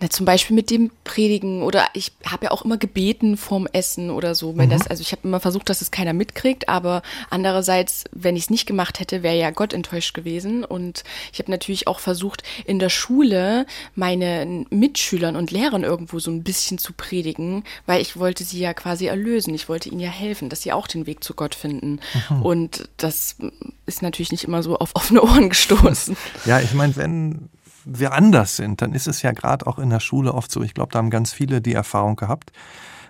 na, 0.00 0.08
zum 0.08 0.24
Beispiel 0.24 0.56
mit 0.56 0.70
dem 0.70 0.90
Predigen 1.04 1.62
oder 1.62 1.84
ich 1.92 2.12
habe 2.24 2.46
ja 2.46 2.50
auch 2.52 2.64
immer 2.64 2.78
gebeten 2.78 3.36
vorm 3.36 3.68
Essen 3.72 4.10
oder 4.10 4.34
so. 4.34 4.56
Wenn 4.56 4.68
mhm. 4.68 4.72
das, 4.72 4.86
also 4.86 5.02
ich 5.02 5.12
habe 5.12 5.22
immer 5.24 5.40
versucht, 5.40 5.68
dass 5.68 5.82
es 5.82 5.90
keiner 5.90 6.14
mitkriegt, 6.14 6.70
aber 6.70 7.02
andererseits, 7.28 8.04
wenn 8.12 8.34
ich 8.34 8.44
es 8.44 8.50
nicht 8.50 8.66
gemacht 8.66 8.98
hätte, 8.98 9.22
wäre 9.22 9.36
ja 9.36 9.50
Gott 9.50 9.74
enttäuscht 9.74 10.14
gewesen. 10.14 10.64
Und 10.64 11.04
ich 11.32 11.38
habe 11.38 11.50
natürlich 11.50 11.86
auch 11.86 12.00
versucht, 12.00 12.42
in 12.64 12.78
der 12.78 12.88
Schule 12.88 13.66
meine 13.94 14.64
Mitschülern 14.70 15.36
und 15.36 15.50
Lehrern 15.50 15.84
irgendwo 15.84 16.18
so 16.18 16.30
ein 16.30 16.42
bisschen 16.42 16.78
zu 16.78 16.94
predigen, 16.94 17.64
weil 17.84 18.00
ich 18.00 18.16
wollte 18.16 18.44
sie 18.44 18.58
ja 18.58 18.72
quasi 18.72 19.06
erlösen. 19.06 19.54
Ich 19.54 19.68
wollte 19.68 19.90
ihnen 19.90 20.00
ja 20.00 20.10
helfen, 20.10 20.48
dass 20.48 20.62
sie 20.62 20.72
auch 20.72 20.86
den 20.86 21.06
Weg 21.06 21.22
zu 21.22 21.34
Gott 21.34 21.54
finden. 21.54 22.00
Mhm. 22.30 22.42
Und 22.42 22.88
das 22.96 23.36
ist 23.84 24.00
natürlich 24.00 24.32
nicht 24.32 24.44
immer 24.44 24.62
so 24.62 24.78
auf 24.78 24.96
offene 24.96 25.22
Ohren 25.22 25.50
gestoßen. 25.50 26.16
Ja, 26.46 26.60
ich 26.60 26.72
meine, 26.72 26.96
wenn 26.96 27.50
wir 27.84 28.12
anders 28.12 28.56
sind, 28.56 28.82
dann 28.82 28.92
ist 28.92 29.06
es 29.06 29.22
ja 29.22 29.32
gerade 29.32 29.66
auch 29.66 29.78
in 29.78 29.90
der 29.90 30.00
Schule 30.00 30.34
oft 30.34 30.50
so, 30.50 30.62
ich 30.62 30.74
glaube, 30.74 30.92
da 30.92 30.98
haben 30.98 31.10
ganz 31.10 31.32
viele 31.32 31.60
die 31.60 31.74
Erfahrung 31.74 32.16
gehabt 32.16 32.52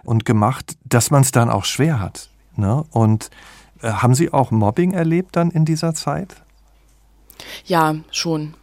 und 0.02 0.24
gemacht, 0.24 0.76
dass 0.84 1.10
man 1.10 1.22
es 1.22 1.32
dann 1.32 1.50
auch 1.50 1.64
schwer 1.64 2.00
hat. 2.00 2.30
Ne? 2.56 2.84
Und 2.90 3.30
äh, 3.82 3.90
haben 3.90 4.14
Sie 4.14 4.32
auch 4.32 4.50
Mobbing 4.50 4.92
erlebt 4.92 5.36
dann 5.36 5.50
in 5.50 5.64
dieser 5.64 5.94
Zeit? 5.94 6.42
Ja, 7.64 7.96
schon. 8.10 8.54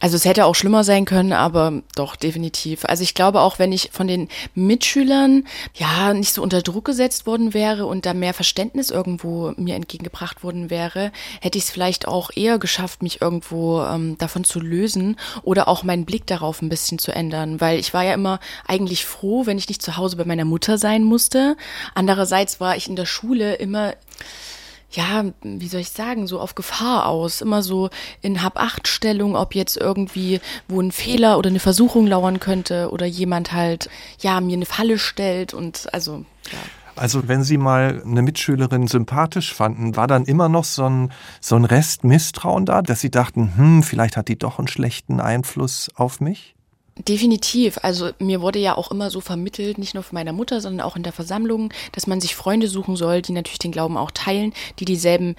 Also 0.00 0.16
es 0.16 0.24
hätte 0.24 0.46
auch 0.46 0.54
schlimmer 0.54 0.82
sein 0.82 1.04
können, 1.04 1.34
aber 1.34 1.82
doch, 1.94 2.16
definitiv. 2.16 2.86
Also 2.86 3.02
ich 3.02 3.14
glaube 3.14 3.42
auch, 3.42 3.58
wenn 3.58 3.70
ich 3.70 3.90
von 3.92 4.08
den 4.08 4.28
Mitschülern 4.54 5.46
ja 5.74 6.14
nicht 6.14 6.32
so 6.32 6.42
unter 6.42 6.62
Druck 6.62 6.86
gesetzt 6.86 7.26
worden 7.26 7.52
wäre 7.52 7.84
und 7.84 8.06
da 8.06 8.14
mehr 8.14 8.32
Verständnis 8.32 8.90
irgendwo 8.90 9.52
mir 9.56 9.74
entgegengebracht 9.74 10.42
worden 10.42 10.70
wäre, 10.70 11.12
hätte 11.42 11.58
ich 11.58 11.64
es 11.64 11.70
vielleicht 11.70 12.08
auch 12.08 12.30
eher 12.34 12.58
geschafft, 12.58 13.02
mich 13.02 13.20
irgendwo 13.20 13.82
ähm, 13.82 14.16
davon 14.16 14.44
zu 14.44 14.58
lösen 14.58 15.16
oder 15.42 15.68
auch 15.68 15.82
meinen 15.82 16.06
Blick 16.06 16.26
darauf 16.26 16.62
ein 16.62 16.70
bisschen 16.70 16.98
zu 16.98 17.12
ändern. 17.12 17.60
Weil 17.60 17.78
ich 17.78 17.92
war 17.92 18.02
ja 18.02 18.14
immer 18.14 18.40
eigentlich 18.66 19.04
froh, 19.04 19.44
wenn 19.44 19.58
ich 19.58 19.68
nicht 19.68 19.82
zu 19.82 19.98
Hause 19.98 20.16
bei 20.16 20.24
meiner 20.24 20.46
Mutter 20.46 20.78
sein 20.78 21.04
musste. 21.04 21.56
Andererseits 21.94 22.58
war 22.58 22.74
ich 22.74 22.88
in 22.88 22.96
der 22.96 23.06
Schule 23.06 23.54
immer 23.56 23.92
ja, 24.90 25.24
wie 25.42 25.68
soll 25.68 25.80
ich 25.80 25.90
sagen, 25.90 26.26
so 26.26 26.40
auf 26.40 26.54
Gefahr 26.54 27.06
aus, 27.06 27.40
immer 27.40 27.62
so 27.62 27.90
in 28.22 28.42
Hab-Acht-Stellung, 28.42 29.36
ob 29.36 29.54
jetzt 29.54 29.76
irgendwie 29.76 30.40
wo 30.68 30.80
ein 30.80 30.92
Fehler 30.92 31.38
oder 31.38 31.50
eine 31.50 31.60
Versuchung 31.60 32.06
lauern 32.06 32.40
könnte 32.40 32.90
oder 32.90 33.06
jemand 33.06 33.52
halt, 33.52 33.88
ja, 34.20 34.40
mir 34.40 34.56
eine 34.56 34.66
Falle 34.66 34.98
stellt 34.98 35.54
und 35.54 35.92
also, 35.92 36.24
ja. 36.52 36.58
Also 36.96 37.28
wenn 37.28 37.42
Sie 37.44 37.56
mal 37.56 38.02
eine 38.04 38.20
Mitschülerin 38.20 38.86
sympathisch 38.86 39.54
fanden, 39.54 39.96
war 39.96 40.06
dann 40.06 40.24
immer 40.24 40.50
noch 40.50 40.64
so 40.64 40.84
ein, 40.84 41.12
so 41.40 41.56
ein 41.56 41.64
Rest 41.64 42.04
Misstrauen 42.04 42.66
da, 42.66 42.82
dass 42.82 43.00
Sie 43.00 43.10
dachten, 43.10 43.56
hm, 43.56 43.82
vielleicht 43.82 44.18
hat 44.18 44.28
die 44.28 44.38
doch 44.38 44.58
einen 44.58 44.68
schlechten 44.68 45.18
Einfluss 45.18 45.88
auf 45.94 46.20
mich? 46.20 46.56
Definitiv. 46.98 47.78
Also 47.82 48.10
mir 48.18 48.40
wurde 48.40 48.58
ja 48.58 48.76
auch 48.76 48.90
immer 48.90 49.10
so 49.10 49.20
vermittelt, 49.20 49.78
nicht 49.78 49.94
nur 49.94 50.02
von 50.02 50.14
meiner 50.14 50.32
Mutter, 50.32 50.60
sondern 50.60 50.86
auch 50.86 50.96
in 50.96 51.02
der 51.02 51.12
Versammlung, 51.12 51.72
dass 51.92 52.06
man 52.06 52.20
sich 52.20 52.34
Freunde 52.34 52.68
suchen 52.68 52.96
soll, 52.96 53.22
die 53.22 53.32
natürlich 53.32 53.58
den 53.58 53.72
Glauben 53.72 53.96
auch 53.96 54.10
teilen, 54.10 54.52
die 54.78 54.84
dieselben 54.84 55.36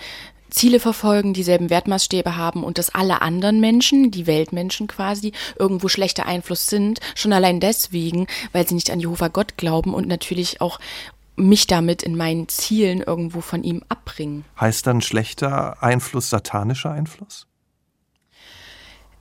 Ziele 0.49 0.79
verfolgen, 0.79 1.33
dieselben 1.33 1.69
Wertmaßstäbe 1.69 2.35
haben 2.35 2.63
und 2.63 2.77
dass 2.77 2.93
alle 2.93 3.21
anderen 3.21 3.59
Menschen, 3.59 4.11
die 4.11 4.27
Weltmenschen 4.27 4.87
quasi, 4.87 5.31
irgendwo 5.57 5.87
schlechter 5.87 6.25
Einfluss 6.25 6.67
sind, 6.67 6.99
schon 7.15 7.33
allein 7.33 7.59
deswegen, 7.59 8.27
weil 8.51 8.67
sie 8.67 8.75
nicht 8.75 8.91
an 8.91 8.99
Jehova 8.99 9.29
Gott 9.29 9.57
glauben 9.57 9.93
und 9.93 10.07
natürlich 10.07 10.61
auch 10.61 10.79
mich 11.37 11.67
damit 11.67 12.03
in 12.03 12.15
meinen 12.17 12.49
Zielen 12.49 13.01
irgendwo 13.01 13.41
von 13.41 13.63
ihm 13.63 13.83
abbringen. 13.89 14.45
Heißt 14.59 14.85
dann 14.85 15.01
schlechter 15.01 15.81
Einfluss 15.81 16.29
satanischer 16.29 16.91
Einfluss? 16.91 17.47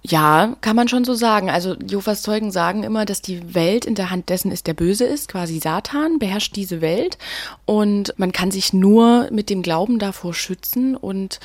Ja, 0.03 0.57
kann 0.61 0.77
man 0.77 0.89
schon 0.89 1.05
so 1.05 1.15
sagen. 1.15 1.51
Also 1.51 1.77
Jehovas 1.77 2.23
Zeugen 2.23 2.51
sagen 2.51 2.83
immer, 2.85 3.05
dass 3.05 3.21
die 3.21 3.55
Welt 3.55 3.85
in 3.85 3.95
der 3.95 4.11
Hand 4.11 4.29
dessen 4.29 4.51
ist, 4.51 4.67
der 4.67 4.75
böse 4.75 5.05
ist. 5.05 5.29
Quasi 5.29 5.59
Satan 5.59 6.19
beherrscht 6.19 6.57
diese 6.57 6.81
Welt. 6.81 7.19
Und 7.67 8.15
man 8.17 8.33
kann 8.33 8.51
sich 8.51 8.73
nur 8.73 9.29
mit 9.31 9.51
dem 9.51 9.63
Glauben 9.63 9.99
davor 9.99 10.33
schützen. 10.33 10.97
Und 10.97 11.41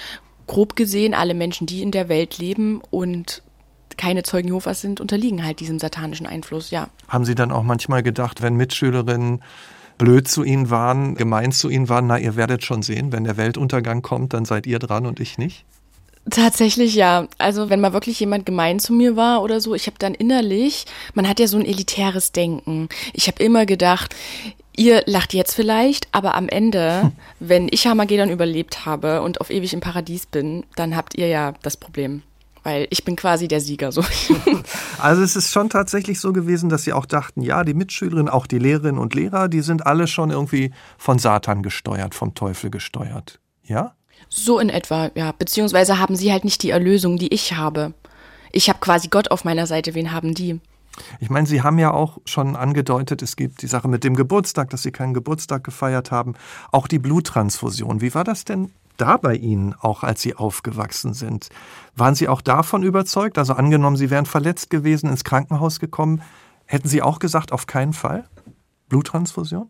grob 0.48 0.76
gesehen, 0.76 1.14
alle 1.14 1.34
Menschen, 1.34 1.68
die 1.68 1.82
in 1.82 1.92
der 1.92 2.08
Welt 2.08 2.38
leben 2.38 2.82
und 2.92 3.42
keine 3.98 4.24
Zeugen 4.24 4.50
Jehovas 4.50 4.82
sind, 4.82 5.00
unterliegen 5.00 5.44
halt 5.44 5.60
diesem 5.60 5.80
satanischen 5.80 6.26
Einfluss, 6.26 6.72
ja. 6.72 6.90
Haben 7.08 7.26
Sie 7.26 7.36
dann 7.36 7.52
auch 7.52 7.64
manchmal 7.64 8.04
gedacht, 8.04 8.42
wenn 8.42 8.56
Mitschülerinnen 8.56 9.42
blöd 9.98 10.28
zu 10.28 10.44
Ihnen 10.44 10.70
waren, 10.70 11.16
gemein 11.16 11.52
zu 11.52 11.70
Ihnen 11.70 11.88
waren, 11.88 12.08
na, 12.08 12.18
ihr 12.18 12.36
werdet 12.36 12.66
schon 12.66 12.82
sehen, 12.82 13.12
wenn 13.12 13.24
der 13.24 13.38
Weltuntergang 13.38 14.02
kommt, 14.02 14.34
dann 14.34 14.44
seid 14.44 14.68
ihr 14.68 14.80
dran 14.80 15.06
und 15.06 15.20
ich 15.20 15.38
nicht? 15.38 15.66
Tatsächlich 16.30 16.96
ja. 16.96 17.28
Also 17.38 17.70
wenn 17.70 17.82
mal 17.82 17.94
wirklich 17.94 18.20
jemand 18.20 18.46
gemein 18.46 18.80
zu 18.80 18.94
mir 18.94 19.16
war 19.16 19.44
oder 19.44 19.62
so, 19.62 19.76
ich 19.76 19.86
habe 19.88 19.98
dann 20.00 20.16
innerlich, 20.16 20.86
man 21.14 21.30
hat 21.30 21.40
ja 21.40 21.48
so 21.48 21.58
ein 21.58 21.66
elitäres 21.66 22.32
Denken. 22.32 22.90
Ich 23.14 23.28
habe 23.28 23.44
immer 23.44 23.66
gedacht, 23.66 24.16
ihr 24.76 25.04
lacht 25.06 25.34
jetzt 25.34 25.54
vielleicht, 25.54 26.08
aber 26.12 26.36
am 26.36 26.50
Ende, 26.50 27.04
hm. 27.04 27.12
wenn 27.40 27.68
ich 27.70 27.86
Hamagedon 27.86 28.30
überlebt 28.30 28.86
habe 28.86 29.22
und 29.22 29.40
auf 29.40 29.52
ewig 29.52 29.74
im 29.74 29.82
Paradies 29.82 30.26
bin, 30.26 30.66
dann 30.76 30.96
habt 30.96 31.16
ihr 31.16 31.28
ja 31.28 31.54
das 31.62 31.78
Problem. 31.78 32.24
Weil 32.64 32.88
ich 32.90 33.06
bin 33.06 33.16
quasi 33.16 33.48
der 33.48 33.62
Sieger. 33.62 33.92
So. 33.92 34.04
Also 34.98 35.22
es 35.22 35.36
ist 35.36 35.52
schon 35.52 35.70
tatsächlich 35.70 36.20
so 36.20 36.34
gewesen, 36.34 36.70
dass 36.70 36.84
sie 36.84 36.94
auch 36.94 37.06
dachten, 37.06 37.42
ja, 37.42 37.64
die 37.64 37.76
Mitschülerinnen, 37.76 38.30
auch 38.30 38.48
die 38.48 38.58
Lehrerinnen 38.58 38.98
und 38.98 39.14
Lehrer, 39.14 39.50
die 39.50 39.62
sind 39.62 39.86
alle 39.86 40.08
schon 40.08 40.32
irgendwie 40.32 40.74
von 40.98 41.20
Satan 41.20 41.62
gesteuert, 41.62 42.16
vom 42.16 42.34
Teufel 42.34 42.72
gesteuert. 42.72 43.40
Ja? 43.64 43.94
So 44.38 44.60
in 44.60 44.68
etwa, 44.68 45.12
ja. 45.16 45.32
Beziehungsweise 45.32 45.98
haben 45.98 46.18
sie 46.18 46.34
halt 46.34 46.44
nicht 46.44 46.62
die 46.62 46.72
Erlösung, 46.72 47.18
die 47.18 47.34
ich 47.34 47.54
habe. 47.54 47.94
Ich 48.52 48.68
habe 48.68 48.80
quasi 48.80 49.08
Gott 49.08 49.32
auf 49.32 49.46
meiner 49.46 49.66
Seite. 49.66 49.96
Wen 49.96 50.12
haben 50.12 50.34
die? 50.34 50.60
Ich 51.22 51.30
meine, 51.30 51.48
Sie 51.48 51.62
haben 51.62 51.80
ja 51.80 51.92
auch 51.92 52.20
schon 52.26 52.56
angedeutet, 52.56 53.22
es 53.22 53.36
gibt 53.36 53.62
die 53.62 53.68
Sache 53.68 53.88
mit 53.88 54.04
dem 54.04 54.16
Geburtstag, 54.16 54.70
dass 54.70 54.82
Sie 54.84 54.92
keinen 54.92 55.14
Geburtstag 55.14 55.64
gefeiert 55.64 56.12
haben. 56.12 56.36
Auch 56.72 56.88
die 56.88 57.00
Bluttransfusion. 57.00 58.02
Wie 58.02 58.14
war 58.14 58.26
das 58.26 58.44
denn 58.44 58.72
da 58.98 59.16
bei 59.18 59.36
Ihnen, 59.36 59.74
auch 59.74 60.04
als 60.04 60.22
Sie 60.22 60.36
aufgewachsen 60.36 61.14
sind? 61.14 61.48
Waren 61.96 62.16
Sie 62.16 62.28
auch 62.28 62.42
davon 62.42 62.84
überzeugt? 62.84 63.38
Also 63.38 63.54
angenommen, 63.54 63.96
Sie 63.96 64.10
wären 64.10 64.26
verletzt 64.26 64.70
gewesen, 64.70 65.10
ins 65.10 65.24
Krankenhaus 65.24 65.80
gekommen, 65.80 66.22
hätten 66.66 66.90
Sie 66.90 67.02
auch 67.02 67.20
gesagt, 67.20 67.52
auf 67.54 67.68
keinen 67.68 67.94
Fall? 67.94 68.26
Bluttransfusion? 68.90 69.70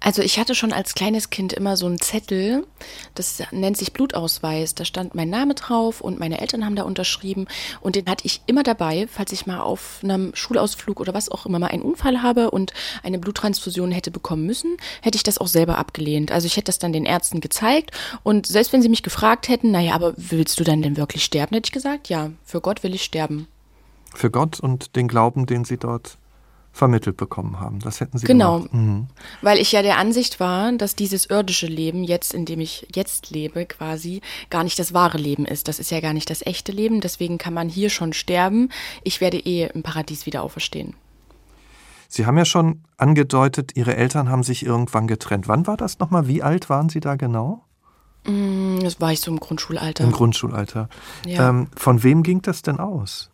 Also 0.00 0.22
ich 0.22 0.38
hatte 0.38 0.54
schon 0.54 0.72
als 0.72 0.94
kleines 0.94 1.30
Kind 1.30 1.52
immer 1.52 1.76
so 1.76 1.86
einen 1.86 2.00
Zettel, 2.00 2.66
das 3.14 3.42
nennt 3.50 3.76
sich 3.76 3.92
Blutausweis. 3.92 4.74
Da 4.74 4.84
stand 4.84 5.14
mein 5.14 5.28
Name 5.28 5.54
drauf 5.54 6.00
und 6.00 6.20
meine 6.20 6.40
Eltern 6.40 6.64
haben 6.64 6.76
da 6.76 6.84
unterschrieben 6.84 7.46
und 7.80 7.96
den 7.96 8.06
hatte 8.06 8.24
ich 8.24 8.40
immer 8.46 8.62
dabei, 8.62 9.08
falls 9.10 9.32
ich 9.32 9.46
mal 9.46 9.60
auf 9.60 10.00
einem 10.02 10.34
Schulausflug 10.34 11.00
oder 11.00 11.14
was 11.14 11.28
auch 11.28 11.46
immer 11.46 11.58
mal 11.58 11.68
einen 11.68 11.82
Unfall 11.82 12.22
habe 12.22 12.50
und 12.50 12.72
eine 13.02 13.18
Bluttransfusion 13.18 13.90
hätte 13.90 14.10
bekommen 14.10 14.46
müssen, 14.46 14.76
hätte 15.02 15.16
ich 15.16 15.24
das 15.24 15.38
auch 15.38 15.48
selber 15.48 15.78
abgelehnt. 15.78 16.30
Also 16.30 16.46
ich 16.46 16.56
hätte 16.56 16.66
das 16.66 16.78
dann 16.78 16.92
den 16.92 17.04
Ärzten 17.04 17.40
gezeigt 17.40 17.90
und 18.22 18.46
selbst 18.46 18.72
wenn 18.72 18.82
sie 18.82 18.88
mich 18.88 19.02
gefragt 19.02 19.48
hätten, 19.48 19.72
naja, 19.72 19.94
aber 19.94 20.14
willst 20.16 20.60
du 20.60 20.64
dann 20.64 20.80
denn 20.80 20.96
wirklich 20.96 21.24
sterben, 21.24 21.56
hätte 21.56 21.66
ich 21.66 21.72
gesagt, 21.72 22.08
ja, 22.08 22.30
für 22.44 22.60
Gott 22.60 22.84
will 22.84 22.94
ich 22.94 23.02
sterben. 23.02 23.48
Für 24.14 24.30
Gott 24.30 24.60
und 24.60 24.94
den 24.96 25.08
Glauben, 25.08 25.46
den 25.46 25.64
sie 25.64 25.76
dort 25.76 26.18
vermittelt 26.78 27.16
bekommen 27.16 27.60
haben. 27.60 27.80
Das 27.80 28.00
hätten 28.00 28.18
Sie 28.18 28.26
genau, 28.26 28.58
gemacht. 28.58 28.72
Mhm. 28.72 29.06
weil 29.42 29.58
ich 29.58 29.72
ja 29.72 29.82
der 29.82 29.98
Ansicht 29.98 30.38
war, 30.40 30.72
dass 30.72 30.94
dieses 30.94 31.26
irdische 31.26 31.66
Leben 31.66 32.04
jetzt, 32.04 32.32
in 32.32 32.44
dem 32.44 32.60
ich 32.60 32.86
jetzt 32.94 33.30
lebe, 33.30 33.66
quasi 33.66 34.22
gar 34.48 34.62
nicht 34.62 34.78
das 34.78 34.94
wahre 34.94 35.18
Leben 35.18 35.44
ist. 35.44 35.68
Das 35.68 35.80
ist 35.80 35.90
ja 35.90 36.00
gar 36.00 36.12
nicht 36.12 36.30
das 36.30 36.40
echte 36.46 36.72
Leben. 36.72 37.00
Deswegen 37.00 37.36
kann 37.36 37.52
man 37.52 37.68
hier 37.68 37.90
schon 37.90 38.12
sterben. 38.12 38.70
Ich 39.02 39.20
werde 39.20 39.38
eh 39.38 39.68
im 39.74 39.82
Paradies 39.82 40.24
wieder 40.24 40.42
auferstehen. 40.42 40.94
Sie 42.08 42.24
haben 42.24 42.38
ja 42.38 42.46
schon 42.46 42.84
angedeutet, 42.96 43.72
Ihre 43.74 43.96
Eltern 43.96 44.30
haben 44.30 44.42
sich 44.42 44.64
irgendwann 44.64 45.08
getrennt. 45.08 45.48
Wann 45.48 45.66
war 45.66 45.76
das 45.76 45.98
nochmal? 45.98 46.26
Wie 46.28 46.42
alt 46.42 46.70
waren 46.70 46.88
Sie 46.88 47.00
da 47.00 47.16
genau? 47.16 47.64
Mm, 48.24 48.78
das 48.82 49.00
war 49.00 49.12
ich 49.12 49.20
so 49.20 49.30
im 49.30 49.40
Grundschulalter. 49.40 50.04
Im 50.04 50.12
Grundschulalter. 50.12 50.88
Ja. 51.26 51.50
Ähm, 51.50 51.66
von 51.76 52.02
wem 52.02 52.22
ging 52.22 52.40
das 52.40 52.62
denn 52.62 52.78
aus? 52.78 53.30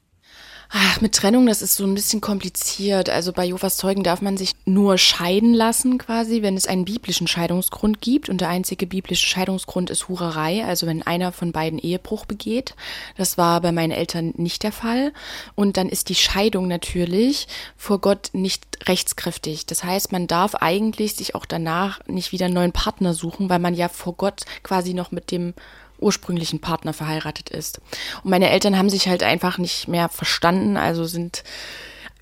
Ach, 0.70 1.00
mit 1.00 1.14
Trennung, 1.14 1.46
das 1.46 1.62
ist 1.62 1.76
so 1.76 1.84
ein 1.84 1.94
bisschen 1.94 2.20
kompliziert. 2.20 3.10
Also 3.10 3.32
bei 3.32 3.44
Jovas 3.44 3.76
Zeugen 3.76 4.02
darf 4.02 4.22
man 4.22 4.36
sich 4.36 4.52
nur 4.64 4.98
scheiden 4.98 5.54
lassen, 5.54 5.98
quasi, 5.98 6.42
wenn 6.42 6.56
es 6.56 6.66
einen 6.66 6.84
biblischen 6.84 7.26
Scheidungsgrund 7.26 8.00
gibt. 8.00 8.28
Und 8.28 8.40
der 8.40 8.48
einzige 8.48 8.86
biblische 8.86 9.26
Scheidungsgrund 9.26 9.90
ist 9.90 10.08
Hurerei, 10.08 10.64
also 10.64 10.86
wenn 10.86 11.02
einer 11.02 11.32
von 11.32 11.52
beiden 11.52 11.78
Ehebruch 11.78 12.26
begeht. 12.26 12.74
Das 13.16 13.38
war 13.38 13.60
bei 13.60 13.72
meinen 13.72 13.92
Eltern 13.92 14.32
nicht 14.36 14.62
der 14.62 14.72
Fall. 14.72 15.12
Und 15.54 15.76
dann 15.76 15.88
ist 15.88 16.08
die 16.08 16.14
Scheidung 16.14 16.66
natürlich 16.66 17.46
vor 17.76 18.00
Gott 18.00 18.30
nicht 18.32 18.64
rechtskräftig. 18.88 19.66
Das 19.66 19.84
heißt, 19.84 20.12
man 20.12 20.26
darf 20.26 20.54
eigentlich 20.56 21.14
sich 21.14 21.34
auch 21.34 21.46
danach 21.46 22.00
nicht 22.06 22.32
wieder 22.32 22.46
einen 22.46 22.54
neuen 22.54 22.72
Partner 22.72 23.14
suchen, 23.14 23.48
weil 23.48 23.58
man 23.58 23.74
ja 23.74 23.88
vor 23.88 24.14
Gott 24.14 24.42
quasi 24.62 24.94
noch 24.94 25.12
mit 25.12 25.30
dem 25.30 25.54
ursprünglichen 25.98 26.60
Partner 26.60 26.92
verheiratet 26.92 27.50
ist. 27.50 27.80
Und 28.22 28.30
meine 28.30 28.50
Eltern 28.50 28.76
haben 28.76 28.90
sich 28.90 29.08
halt 29.08 29.22
einfach 29.22 29.58
nicht 29.58 29.88
mehr 29.88 30.08
verstanden, 30.08 30.76
also 30.76 31.04
sind 31.04 31.44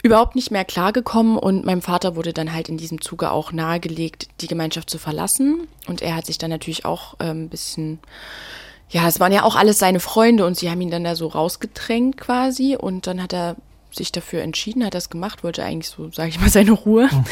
überhaupt 0.02 0.34
nicht 0.34 0.50
mehr 0.50 0.64
klargekommen 0.64 1.38
und 1.38 1.64
meinem 1.64 1.82
Vater 1.82 2.16
wurde 2.16 2.32
dann 2.32 2.52
halt 2.52 2.68
in 2.68 2.76
diesem 2.76 3.00
Zuge 3.00 3.30
auch 3.30 3.52
nahegelegt, 3.52 4.28
die 4.40 4.48
Gemeinschaft 4.48 4.90
zu 4.90 4.98
verlassen. 4.98 5.68
Und 5.86 6.02
er 6.02 6.16
hat 6.16 6.26
sich 6.26 6.38
dann 6.38 6.50
natürlich 6.50 6.84
auch 6.84 7.18
ein 7.20 7.30
ähm, 7.30 7.48
bisschen, 7.48 8.00
ja, 8.90 9.06
es 9.06 9.20
waren 9.20 9.32
ja 9.32 9.44
auch 9.44 9.54
alles 9.54 9.78
seine 9.78 10.00
Freunde 10.00 10.44
und 10.44 10.56
sie 10.56 10.70
haben 10.70 10.80
ihn 10.80 10.90
dann 10.90 11.04
da 11.04 11.14
so 11.14 11.28
rausgedrängt 11.28 12.16
quasi 12.16 12.76
und 12.76 13.06
dann 13.06 13.22
hat 13.22 13.32
er 13.32 13.56
sich 13.92 14.10
dafür 14.10 14.42
entschieden, 14.42 14.84
hat 14.84 14.94
das 14.94 15.10
gemacht, 15.10 15.44
wollte 15.44 15.62
eigentlich 15.64 15.90
so, 15.90 16.10
sage 16.10 16.30
ich 16.30 16.40
mal, 16.40 16.48
seine 16.50 16.72
Ruhe. 16.72 17.08
Mhm. 17.12 17.24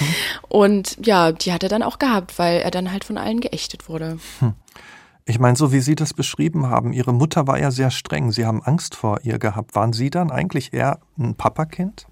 Und 0.48 0.96
ja, 1.04 1.32
die 1.32 1.52
hat 1.52 1.64
er 1.64 1.68
dann 1.68 1.82
auch 1.82 1.98
gehabt, 1.98 2.38
weil 2.38 2.60
er 2.60 2.70
dann 2.70 2.92
halt 2.92 3.04
von 3.04 3.18
allen 3.18 3.40
geächtet 3.40 3.88
wurde. 3.88 4.18
Hm. 4.38 4.54
Ich 5.24 5.38
meine, 5.38 5.56
so 5.56 5.72
wie 5.72 5.80
Sie 5.80 5.94
das 5.94 6.14
beschrieben 6.14 6.66
haben, 6.68 6.92
Ihre 6.92 7.12
Mutter 7.12 7.46
war 7.46 7.58
ja 7.58 7.70
sehr 7.70 7.90
streng. 7.90 8.32
Sie 8.32 8.46
haben 8.46 8.62
Angst 8.62 8.94
vor 8.94 9.20
ihr 9.22 9.38
gehabt. 9.38 9.74
Waren 9.74 9.92
Sie 9.92 10.10
dann 10.10 10.30
eigentlich 10.30 10.72
eher 10.72 11.00
ein 11.18 11.34
Papakind? 11.34 12.06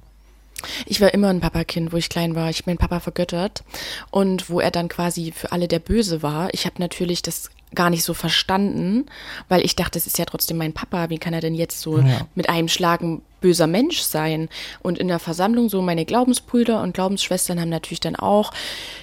Ich 0.87 1.01
war 1.01 1.15
immer 1.15 1.29
ein 1.29 1.41
Papakind, 1.41 1.93
wo 1.93 1.97
ich 1.97 2.09
klein 2.09 2.35
war. 2.35 2.51
Ich 2.51 2.59
habe 2.59 2.71
meinen 2.71 2.79
Papa 2.79 3.01
vergöttert. 3.01 3.63
Und 4.11 4.51
wo 4.51 4.61
er 4.61 4.71
dann 4.71 4.89
quasi 4.89 5.33
für 5.33 5.53
alle 5.53 5.69
der 5.69 5.79
Böse 5.79 6.23
war. 6.23 6.53
Ich 6.53 6.67
habe 6.67 6.77
natürlich 6.79 7.23
das 7.23 7.51
gar 7.75 7.91
nicht 7.91 8.03
so 8.03 8.15
verstanden, 8.15 9.07
weil 9.49 9.65
ich 9.65 9.77
dachte, 9.77 9.99
es 9.99 10.07
ist 10.07 10.19
ja 10.19 10.25
trotzdem 10.25 10.57
mein 10.57 10.73
Papa. 10.73 11.11
Wie 11.11 11.19
kann 11.19 11.35
er 11.35 11.41
denn 11.41 11.55
jetzt 11.55 11.81
so 11.81 11.99
ja. 11.99 12.27
mit 12.35 12.49
einem 12.49 12.69
Schlag 12.69 13.03
ein 13.03 13.23
böser 13.41 13.67
Mensch 13.67 14.01
sein? 14.01 14.49
Und 14.81 14.99
in 14.99 15.09
der 15.09 15.19
Versammlung 15.19 15.69
so 15.69 15.83
meine 15.83 16.05
Glaubensbrüder 16.05 16.83
und 16.83 16.95
Glaubensschwestern 16.95 17.61
haben 17.61 17.69
natürlich 17.69 18.01
dann 18.01 18.17
auch 18.17 18.53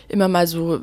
immer 0.07 0.27
mal 0.27 0.47
so 0.47 0.81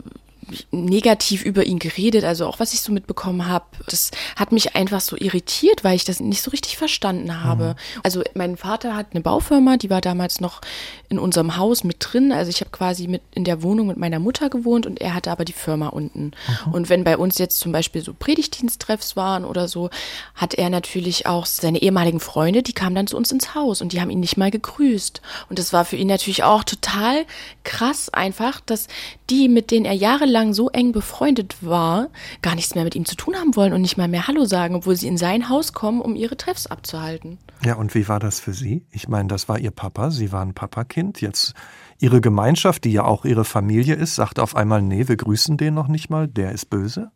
negativ 0.70 1.44
über 1.44 1.64
ihn 1.64 1.78
geredet, 1.78 2.24
also 2.24 2.46
auch 2.46 2.58
was 2.58 2.74
ich 2.74 2.80
so 2.80 2.92
mitbekommen 2.92 3.46
habe. 3.46 3.64
Das 3.88 4.10
hat 4.36 4.52
mich 4.52 4.74
einfach 4.74 5.00
so 5.00 5.16
irritiert, 5.16 5.84
weil 5.84 5.96
ich 5.96 6.04
das 6.04 6.20
nicht 6.20 6.42
so 6.42 6.50
richtig 6.50 6.76
verstanden 6.76 7.42
habe. 7.42 7.68
Mhm. 7.68 8.00
Also 8.02 8.22
mein 8.34 8.56
Vater 8.56 8.96
hat 8.96 9.08
eine 9.12 9.20
Baufirma, 9.20 9.76
die 9.76 9.90
war 9.90 10.00
damals 10.00 10.40
noch 10.40 10.60
in 11.08 11.18
unserem 11.18 11.56
Haus 11.56 11.84
mit 11.84 11.96
drin. 12.00 12.32
Also 12.32 12.50
ich 12.50 12.60
habe 12.60 12.70
quasi 12.70 13.06
mit 13.06 13.22
in 13.34 13.44
der 13.44 13.62
Wohnung 13.62 13.86
mit 13.86 13.96
meiner 13.96 14.18
Mutter 14.18 14.50
gewohnt 14.50 14.86
und 14.86 15.00
er 15.00 15.14
hatte 15.14 15.30
aber 15.30 15.44
die 15.44 15.52
Firma 15.52 15.88
unten. 15.88 16.32
Mhm. 16.66 16.72
Und 16.72 16.88
wenn 16.88 17.04
bei 17.04 17.16
uns 17.16 17.38
jetzt 17.38 17.60
zum 17.60 17.72
Beispiel 17.72 18.02
so 18.02 18.12
Predigtdiensttreffs 18.12 19.16
waren 19.16 19.44
oder 19.44 19.68
so, 19.68 19.90
hat 20.34 20.54
er 20.54 20.70
natürlich 20.70 21.26
auch 21.26 21.46
seine 21.46 21.80
ehemaligen 21.80 22.20
Freunde, 22.20 22.62
die 22.62 22.72
kamen 22.72 22.96
dann 22.96 23.06
zu 23.06 23.16
uns 23.16 23.30
ins 23.30 23.54
Haus 23.54 23.80
und 23.80 23.92
die 23.92 24.00
haben 24.00 24.10
ihn 24.10 24.20
nicht 24.20 24.36
mal 24.36 24.50
gegrüßt. 24.50 25.22
Und 25.48 25.58
das 25.58 25.72
war 25.72 25.84
für 25.84 25.96
ihn 25.96 26.08
natürlich 26.08 26.42
auch 26.42 26.64
total 26.64 27.24
krass 27.64 28.08
einfach, 28.08 28.60
dass 28.60 28.88
die, 29.30 29.48
mit 29.48 29.70
denen 29.70 29.86
er 29.86 29.94
jahrelang 29.94 30.31
lang 30.32 30.54
so 30.54 30.68
eng 30.70 30.90
befreundet 30.90 31.56
war, 31.60 32.08
gar 32.40 32.56
nichts 32.56 32.74
mehr 32.74 32.84
mit 32.84 32.96
ihm 32.96 33.04
zu 33.04 33.14
tun 33.14 33.36
haben 33.36 33.54
wollen 33.54 33.72
und 33.72 33.82
nicht 33.82 33.96
mal 33.96 34.08
mehr 34.08 34.26
Hallo 34.26 34.44
sagen, 34.44 34.74
obwohl 34.74 34.96
sie 34.96 35.06
in 35.06 35.18
sein 35.18 35.48
Haus 35.48 35.72
kommen, 35.72 36.00
um 36.00 36.16
ihre 36.16 36.36
Treffs 36.36 36.66
abzuhalten. 36.66 37.38
Ja, 37.64 37.74
und 37.76 37.94
wie 37.94 38.08
war 38.08 38.18
das 38.18 38.40
für 38.40 38.52
Sie? 38.52 38.84
Ich 38.90 39.08
meine, 39.08 39.28
das 39.28 39.48
war 39.48 39.58
Ihr 39.58 39.70
Papa, 39.70 40.10
Sie 40.10 40.32
waren 40.32 40.54
Papakind. 40.54 41.20
Jetzt 41.20 41.54
Ihre 41.98 42.20
Gemeinschaft, 42.20 42.82
die 42.82 42.92
ja 42.92 43.04
auch 43.04 43.24
Ihre 43.24 43.44
Familie 43.44 43.94
ist, 43.94 44.16
sagt 44.16 44.40
auf 44.40 44.56
einmal, 44.56 44.82
nee, 44.82 45.06
wir 45.06 45.16
grüßen 45.16 45.56
den 45.56 45.74
noch 45.74 45.86
nicht 45.86 46.10
mal, 46.10 46.26
der 46.26 46.50
ist 46.50 46.70
böse. 46.70 47.12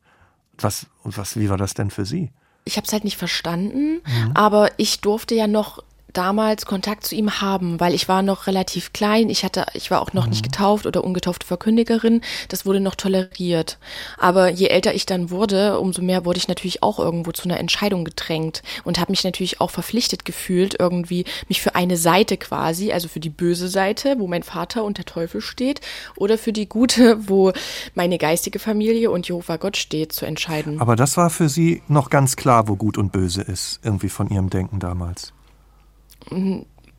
Was, 0.58 0.86
was, 1.02 1.36
wie 1.36 1.50
war 1.50 1.56
das 1.56 1.74
denn 1.74 1.90
für 1.90 2.04
Sie? 2.04 2.30
Ich 2.64 2.76
habe 2.76 2.86
es 2.86 2.92
halt 2.92 3.04
nicht 3.04 3.16
verstanden, 3.16 4.02
mhm. 4.04 4.32
aber 4.34 4.70
ich 4.76 5.00
durfte 5.00 5.34
ja 5.34 5.46
noch 5.46 5.82
damals 6.12 6.66
Kontakt 6.66 7.04
zu 7.04 7.14
ihm 7.14 7.40
haben, 7.40 7.78
weil 7.80 7.94
ich 7.94 8.08
war 8.08 8.22
noch 8.22 8.46
relativ 8.46 8.92
klein. 8.92 9.28
Ich 9.28 9.44
hatte, 9.44 9.66
ich 9.74 9.90
war 9.90 10.00
auch 10.00 10.12
noch 10.12 10.24
mhm. 10.24 10.30
nicht 10.30 10.42
getauft 10.42 10.86
oder 10.86 11.04
ungetaufte 11.04 11.46
Verkündigerin. 11.46 12.22
Das 12.48 12.64
wurde 12.64 12.80
noch 12.80 12.94
toleriert. 12.94 13.78
Aber 14.18 14.48
je 14.48 14.68
älter 14.68 14.94
ich 14.94 15.06
dann 15.06 15.30
wurde, 15.30 15.78
umso 15.78 16.02
mehr 16.02 16.24
wurde 16.24 16.38
ich 16.38 16.48
natürlich 16.48 16.82
auch 16.82 16.98
irgendwo 16.98 17.32
zu 17.32 17.44
einer 17.44 17.58
Entscheidung 17.58 18.04
gedrängt 18.04 18.62
und 18.84 18.98
habe 18.98 19.12
mich 19.12 19.24
natürlich 19.24 19.60
auch 19.60 19.70
verpflichtet 19.70 20.24
gefühlt, 20.24 20.76
irgendwie 20.78 21.24
mich 21.48 21.60
für 21.60 21.74
eine 21.74 21.96
Seite 21.96 22.36
quasi, 22.36 22.92
also 22.92 23.08
für 23.08 23.20
die 23.20 23.30
böse 23.30 23.68
Seite, 23.68 24.16
wo 24.18 24.26
mein 24.26 24.42
Vater 24.42 24.84
und 24.84 24.98
der 24.98 25.04
Teufel 25.04 25.40
steht, 25.40 25.80
oder 26.16 26.38
für 26.38 26.52
die 26.52 26.68
gute, 26.68 27.28
wo 27.28 27.52
meine 27.94 28.18
geistige 28.18 28.58
Familie 28.58 29.10
und 29.10 29.28
Jehova 29.28 29.56
Gott 29.56 29.76
steht, 29.76 30.12
zu 30.12 30.26
entscheiden. 30.26 30.80
Aber 30.80 30.96
das 30.96 31.16
war 31.16 31.30
für 31.30 31.48
Sie 31.48 31.82
noch 31.88 32.10
ganz 32.10 32.36
klar, 32.36 32.68
wo 32.68 32.76
gut 32.76 32.98
und 32.98 33.12
böse 33.12 33.42
ist, 33.42 33.80
irgendwie 33.82 34.08
von 34.08 34.28
Ihrem 34.28 34.50
Denken 34.50 34.80
damals. 34.80 35.32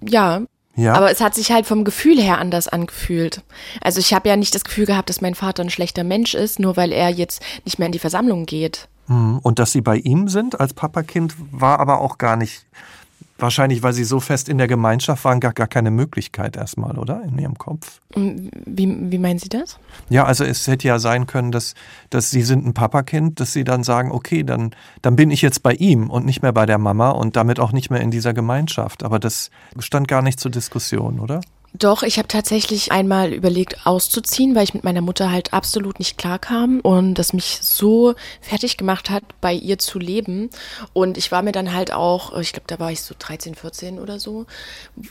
Ja, 0.02 0.42
Ja. 0.76 0.94
aber 0.94 1.12
es 1.12 1.22
hat 1.22 1.36
sich 1.36 1.52
halt 1.52 1.66
vom 1.66 1.84
Gefühl 1.84 2.22
her 2.22 2.38
anders 2.38 2.68
angefühlt. 2.68 3.42
Also 3.82 4.00
ich 4.00 4.14
habe 4.14 4.30
ja 4.30 4.36
nicht 4.36 4.54
das 4.54 4.64
Gefühl 4.64 4.86
gehabt, 4.86 5.10
dass 5.10 5.22
mein 5.22 5.36
Vater 5.36 5.64
ein 5.64 5.70
schlechter 5.70 6.04
Mensch 6.04 6.34
ist, 6.36 6.60
nur 6.60 6.78
weil 6.78 6.92
er 6.92 7.10
jetzt 7.10 7.42
nicht 7.66 7.80
mehr 7.80 7.88
in 7.88 7.92
die 7.92 8.00
Versammlung 8.00 8.46
geht. 8.46 8.88
Mhm. 9.08 9.40
Und 9.42 9.60
dass 9.60 9.72
Sie 9.72 9.82
bei 9.82 9.98
ihm 9.98 10.28
sind 10.28 10.60
als 10.60 10.74
Papakind, 10.74 11.34
war 11.52 11.80
aber 11.80 12.02
auch 12.02 12.18
gar 12.18 12.36
nicht, 12.36 12.66
wahrscheinlich, 13.38 13.84
weil 13.84 13.94
Sie 13.94 14.04
so 14.04 14.20
fest 14.20 14.50
in 14.50 14.58
der 14.58 14.68
Gemeinschaft 14.68 15.24
waren, 15.26 15.40
gar, 15.40 15.54
gar 15.54 15.68
keine 15.68 15.92
Möglichkeit 15.92 16.56
erstmal, 16.56 16.98
oder? 16.98 17.24
In 17.24 17.38
Ihrem 17.38 17.58
Kopf. 17.58 18.02
Wie, 18.16 19.12
wie 19.12 19.18
meinen 19.18 19.40
Sie 19.40 19.50
das? 19.50 19.80
Ja, 20.10 20.26
also 20.26 20.44
es 20.44 20.68
hätte 20.68 20.88
ja 20.88 21.00
sein 21.00 21.28
können, 21.28 21.52
dass, 21.52 21.74
dass 22.10 22.30
Sie 22.30 22.42
sind 22.42 22.66
ein 22.66 22.74
Papakind, 22.74 23.40
dass 23.40 23.54
Sie 23.54 23.64
dann 23.64 23.84
sagen, 23.84 24.12
okay, 24.12 24.44
dann, 24.44 24.72
dann 25.02 25.16
bin 25.16 25.32
ich 25.32 25.42
jetzt 25.42 25.64
bei 25.64 25.74
ihm 25.74 26.10
und 26.10 26.26
nicht 26.26 26.42
mehr 26.42 26.54
bei 26.54 26.66
der 26.66 26.78
Mama 26.78 27.10
und 27.10 27.36
damit 27.36 27.60
auch 27.60 27.72
nicht 27.72 27.90
mehr 27.90 28.02
in 28.02 28.12
dieser 28.12 28.34
Gemeinschaft. 28.34 29.04
Aber 29.04 29.20
das 29.20 29.52
stand 29.80 30.08
gar 30.08 30.22
nicht 30.22 30.40
zur 30.40 30.52
Diskussion, 30.52 31.20
oder? 31.20 31.42
Doch, 31.74 32.02
ich 32.02 32.18
habe 32.18 32.28
tatsächlich 32.28 32.92
einmal 32.92 33.34
überlegt, 33.34 33.86
auszuziehen, 33.86 34.56
weil 34.56 34.64
ich 34.64 34.74
mit 34.74 34.84
meiner 34.84 35.02
Mutter 35.02 35.32
halt 35.32 35.54
absolut 35.54 36.00
nicht 36.00 36.18
klarkam 36.18 36.80
und 36.80 37.16
das 37.16 37.34
mich 37.34 37.60
so 37.62 38.16
fertig 38.42 38.78
gemacht 38.78 39.10
hat, 39.10 39.24
bei 39.42 39.54
ihr 39.54 39.78
zu 39.78 40.00
leben. 40.00 40.50
Und 40.94 41.18
ich 41.18 41.32
war 41.32 41.44
mir 41.44 41.52
dann 41.52 41.74
halt 41.74 41.92
auch, 41.92 42.36
ich 42.40 42.54
glaube, 42.54 42.68
da 42.68 42.80
war 42.80 42.92
ich 42.92 43.02
so 43.02 43.14
13, 43.20 43.54
14 43.54 44.00
oder 44.00 44.18
so, 44.20 44.46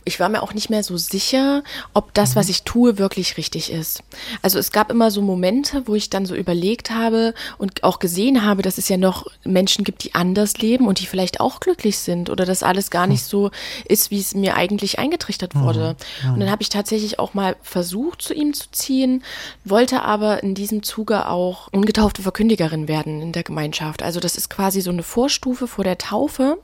ich 0.04 0.18
war 0.18 0.28
mir 0.28 0.42
auch 0.42 0.54
nicht 0.54 0.70
mehr 0.70 0.82
so 0.82 0.96
sicher, 0.96 1.62
ob 1.92 2.14
das, 2.14 2.34
was 2.36 2.48
ich 2.48 2.62
tue, 2.62 2.98
wirklich 2.98 3.36
richtig 3.36 3.70
ist. 3.70 4.02
Also 4.42 4.58
es 4.58 4.72
gab 4.72 4.90
immer 4.90 5.10
so 5.10 5.20
Momente, 5.22 5.86
wo 5.86 5.94
ich 5.94 6.10
dann 6.10 6.26
so 6.26 6.34
überlegt 6.34 6.90
habe 6.90 7.34
und 7.58 7.84
auch 7.84 7.98
gesehen 7.98 8.44
habe, 8.44 8.62
dass 8.62 8.78
es 8.78 8.88
ja 8.88 8.96
noch 8.96 9.26
Menschen 9.44 9.84
gibt, 9.84 10.02
die 10.04 10.14
anders 10.14 10.56
leben 10.58 10.88
und 10.88 11.00
die 11.00 11.06
vielleicht 11.06 11.38
auch 11.38 11.60
glücklich 11.60 11.98
sind 11.98 12.30
oder 12.30 12.44
dass 12.44 12.62
alles 12.62 12.90
gar 12.90 13.06
nicht 13.06 13.24
so 13.24 13.50
ist, 13.86 14.10
wie 14.10 14.18
es 14.18 14.34
mir 14.34 14.56
eigentlich 14.56 14.98
eingetrichtert 14.98 15.54
wurde. 15.54 15.96
Und 16.24 16.45
dann 16.46 16.52
habe 16.52 16.62
ich 16.62 16.68
tatsächlich 16.68 17.18
auch 17.18 17.34
mal 17.34 17.56
versucht, 17.60 18.22
zu 18.22 18.32
ihm 18.32 18.54
zu 18.54 18.70
ziehen, 18.70 19.24
wollte 19.64 20.02
aber 20.02 20.44
in 20.44 20.54
diesem 20.54 20.84
Zuge 20.84 21.28
auch 21.28 21.66
ungetaufte 21.72 22.22
Verkündigerin 22.22 22.86
werden 22.86 23.20
in 23.20 23.32
der 23.32 23.42
Gemeinschaft. 23.42 24.04
Also 24.04 24.20
das 24.20 24.36
ist 24.36 24.48
quasi 24.48 24.80
so 24.80 24.90
eine 24.90 25.02
Vorstufe 25.02 25.66
vor 25.66 25.82
der 25.82 25.98
Taufe. 25.98 26.58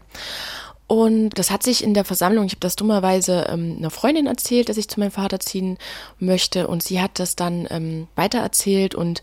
Und 0.87 1.31
das 1.31 1.51
hat 1.51 1.65
sich 1.65 1.83
in 1.83 1.95
der 1.95 2.05
Versammlung, 2.05 2.45
ich 2.45 2.53
habe 2.53 2.61
das 2.61 2.77
dummerweise 2.77 3.47
ähm, 3.49 3.77
einer 3.79 3.91
Freundin 3.91 4.27
erzählt, 4.27 4.69
dass 4.69 4.77
ich 4.77 4.89
zu 4.89 5.01
meinem 5.01 5.11
Vater 5.11 5.41
ziehen 5.41 5.79
möchte. 6.21 6.69
Und 6.69 6.85
sie 6.85 7.01
hat 7.01 7.19
das 7.19 7.35
dann 7.35 7.67
ähm, 7.71 8.07
weitererzählt 8.15 8.95
und 8.95 9.21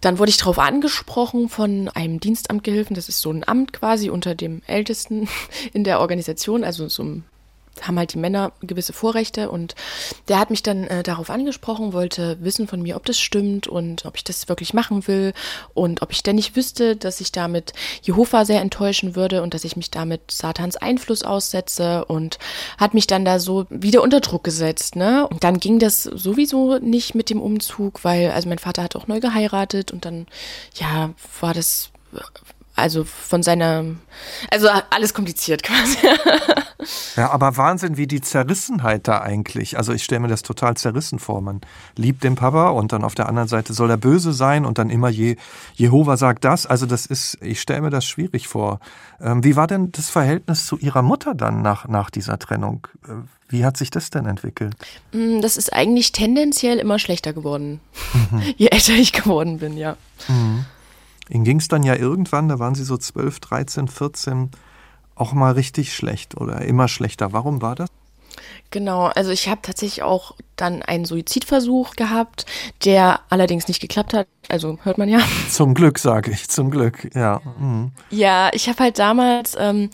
dann 0.00 0.18
wurde 0.18 0.30
ich 0.30 0.38
darauf 0.38 0.58
angesprochen 0.58 1.48
von 1.48 1.88
einem 1.88 2.20
Dienstamtgehilfen, 2.20 2.94
das 2.94 3.08
ist 3.08 3.20
so 3.20 3.30
ein 3.30 3.46
Amt 3.46 3.72
quasi 3.72 4.08
unter 4.08 4.34
dem 4.34 4.62
Ältesten 4.66 5.28
in 5.72 5.82
der 5.82 6.00
Organisation, 6.00 6.62
also 6.62 6.88
so 6.88 7.02
ein 7.02 7.24
haben 7.82 7.98
halt 7.98 8.14
die 8.14 8.18
Männer 8.18 8.52
gewisse 8.60 8.92
Vorrechte 8.92 9.50
und 9.50 9.74
der 10.28 10.38
hat 10.38 10.50
mich 10.50 10.62
dann 10.62 10.84
äh, 10.84 11.02
darauf 11.02 11.30
angesprochen, 11.30 11.92
wollte 11.92 12.38
wissen 12.40 12.68
von 12.68 12.82
mir, 12.82 12.96
ob 12.96 13.04
das 13.04 13.18
stimmt 13.18 13.66
und 13.66 14.04
ob 14.04 14.16
ich 14.16 14.24
das 14.24 14.48
wirklich 14.48 14.74
machen 14.74 15.06
will 15.06 15.32
und 15.74 16.02
ob 16.02 16.12
ich 16.12 16.22
denn 16.22 16.36
nicht 16.36 16.56
wüsste, 16.56 16.96
dass 16.96 17.20
ich 17.20 17.32
damit 17.32 17.72
Jehova 18.02 18.44
sehr 18.44 18.60
enttäuschen 18.60 19.16
würde 19.16 19.42
und 19.42 19.54
dass 19.54 19.64
ich 19.64 19.76
mich 19.76 19.90
damit 19.90 20.30
Satans 20.30 20.76
Einfluss 20.76 21.22
aussetze 21.22 22.04
und 22.04 22.38
hat 22.78 22.94
mich 22.94 23.06
dann 23.06 23.24
da 23.24 23.38
so 23.38 23.66
wieder 23.70 24.02
unter 24.02 24.20
Druck 24.20 24.44
gesetzt, 24.44 24.96
ne? 24.96 25.26
Und 25.28 25.44
dann 25.44 25.58
ging 25.58 25.78
das 25.78 26.02
sowieso 26.02 26.78
nicht 26.78 27.14
mit 27.14 27.30
dem 27.30 27.40
Umzug, 27.40 28.04
weil 28.04 28.30
also 28.30 28.48
mein 28.48 28.58
Vater 28.58 28.82
hat 28.82 28.96
auch 28.96 29.06
neu 29.06 29.20
geheiratet 29.20 29.92
und 29.92 30.04
dann 30.04 30.26
ja, 30.74 31.10
war 31.40 31.54
das 31.54 31.90
also 32.80 33.04
von 33.04 33.42
seiner 33.42 33.84
also 34.50 34.68
alles 34.90 35.14
kompliziert 35.14 35.62
quasi. 35.64 35.98
Ja, 37.16 37.30
aber 37.30 37.56
Wahnsinn, 37.56 37.96
wie 37.96 38.06
die 38.06 38.20
Zerrissenheit 38.20 39.06
da 39.06 39.20
eigentlich. 39.20 39.76
Also 39.76 39.92
ich 39.92 40.02
stelle 40.02 40.20
mir 40.20 40.28
das 40.28 40.42
total 40.42 40.76
zerrissen 40.76 41.18
vor. 41.18 41.40
Man 41.42 41.60
liebt 41.96 42.24
den 42.24 42.34
Papa 42.34 42.70
und 42.70 42.92
dann 42.92 43.04
auf 43.04 43.14
der 43.14 43.28
anderen 43.28 43.48
Seite 43.48 43.72
soll 43.74 43.90
er 43.90 43.96
böse 43.98 44.32
sein 44.32 44.64
und 44.64 44.78
dann 44.78 44.90
immer 44.90 45.08
Je 45.08 45.36
Jehova 45.74 46.16
sagt 46.16 46.44
das. 46.44 46.66
Also 46.66 46.86
das 46.86 47.06
ist, 47.06 47.38
ich 47.42 47.60
stelle 47.60 47.82
mir 47.82 47.90
das 47.90 48.04
schwierig 48.06 48.48
vor. 48.48 48.80
Ähm, 49.20 49.44
wie 49.44 49.56
war 49.56 49.66
denn 49.66 49.92
das 49.92 50.08
Verhältnis 50.08 50.64
zu 50.66 50.78
ihrer 50.78 51.02
Mutter 51.02 51.34
dann 51.34 51.62
nach, 51.62 51.86
nach 51.86 52.10
dieser 52.10 52.38
Trennung? 52.38 52.86
Äh, 53.06 53.12
Wie 53.48 53.64
hat 53.64 53.76
sich 53.76 53.90
das 53.90 54.10
denn 54.10 54.26
entwickelt? 54.26 54.74
Mm, 55.12 55.40
Das 55.40 55.56
ist 55.56 55.72
eigentlich 55.72 56.12
tendenziell 56.12 56.78
immer 56.78 56.98
schlechter 56.98 57.32
geworden, 57.32 57.80
je 58.56 58.68
älter 58.68 58.94
ich 58.94 59.12
geworden 59.12 59.58
bin, 59.58 59.76
ja. 59.76 59.96
Ihnen 61.30 61.44
ging 61.44 61.60
es 61.60 61.68
dann 61.68 61.84
ja 61.84 61.94
irgendwann, 61.94 62.48
da 62.48 62.58
waren 62.58 62.74
Sie 62.74 62.84
so 62.84 62.96
12, 62.96 63.38
13, 63.40 63.88
14, 63.88 64.50
auch 65.14 65.32
mal 65.32 65.52
richtig 65.52 65.94
schlecht 65.94 66.36
oder 66.36 66.62
immer 66.62 66.88
schlechter. 66.88 67.32
Warum 67.32 67.62
war 67.62 67.76
das? 67.76 67.88
Genau, 68.70 69.06
also 69.06 69.30
ich 69.30 69.48
habe 69.48 69.60
tatsächlich 69.62 70.02
auch 70.02 70.36
dann 70.60 70.82
einen 70.82 71.04
Suizidversuch 71.04 71.96
gehabt, 71.96 72.46
der 72.84 73.20
allerdings 73.30 73.66
nicht 73.66 73.80
geklappt 73.80 74.12
hat. 74.12 74.28
Also 74.48 74.78
hört 74.82 74.98
man 74.98 75.08
ja. 75.08 75.20
Zum 75.50 75.74
Glück, 75.74 75.98
sage 75.98 76.32
ich, 76.32 76.48
zum 76.48 76.70
Glück, 76.70 77.14
ja. 77.14 77.40
Mhm. 77.58 77.92
Ja, 78.10 78.50
ich 78.52 78.68
habe 78.68 78.82
halt 78.82 78.98
damals 78.98 79.56
ähm, 79.58 79.90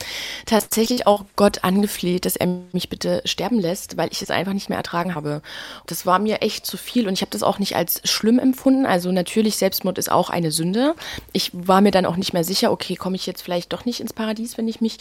tatsächlich 0.47 1.07
auch 1.07 1.25
Gott 1.37 1.63
angefleht, 1.63 2.25
dass 2.25 2.37
er 2.37 2.49
mich 2.73 2.89
bitte 2.89 3.23
sterben 3.25 3.61
lässt, 3.61 3.97
weil 3.97 4.09
ich 4.13 4.23
es 4.23 4.31
einfach 4.31 4.55
nicht 4.55 4.69
mehr 4.69 4.79
ertragen 4.79 5.15
habe. 5.15 5.43
Das 5.87 6.07
war 6.07 6.19
mir 6.19 6.43
echt 6.43 6.67
zu 6.67 6.77
viel 6.77 7.07
und 7.07 7.15
ich 7.15 7.21
habe 7.21 7.31
das 7.31 7.43
auch 7.43 7.59
nicht 7.59 7.77
als 7.77 8.01
schlimm 8.05 8.39
empfunden. 8.39 8.87
Also 8.87 9.13
natürlich, 9.13 9.57
Selbstmord 9.57 9.99
ist 9.99 10.11
auch 10.11 10.31
eine 10.31 10.51
Sünde. 10.51 10.95
Ich 11.33 11.51
war 11.53 11.81
mir 11.81 11.91
dann 11.91 12.07
auch 12.07 12.17
nicht 12.17 12.33
mehr 12.33 12.45
sicher, 12.45 12.73
okay, 12.73 12.97
komme 12.97 13.17
ich 13.17 13.27
jetzt 13.27 13.43
vielleicht 13.43 13.73
doch 13.73 13.85
nicht 13.85 14.01
ins 14.01 14.13
Paradies, 14.13 14.57
wenn 14.57 14.69
ich 14.69 14.81
mich 14.81 14.99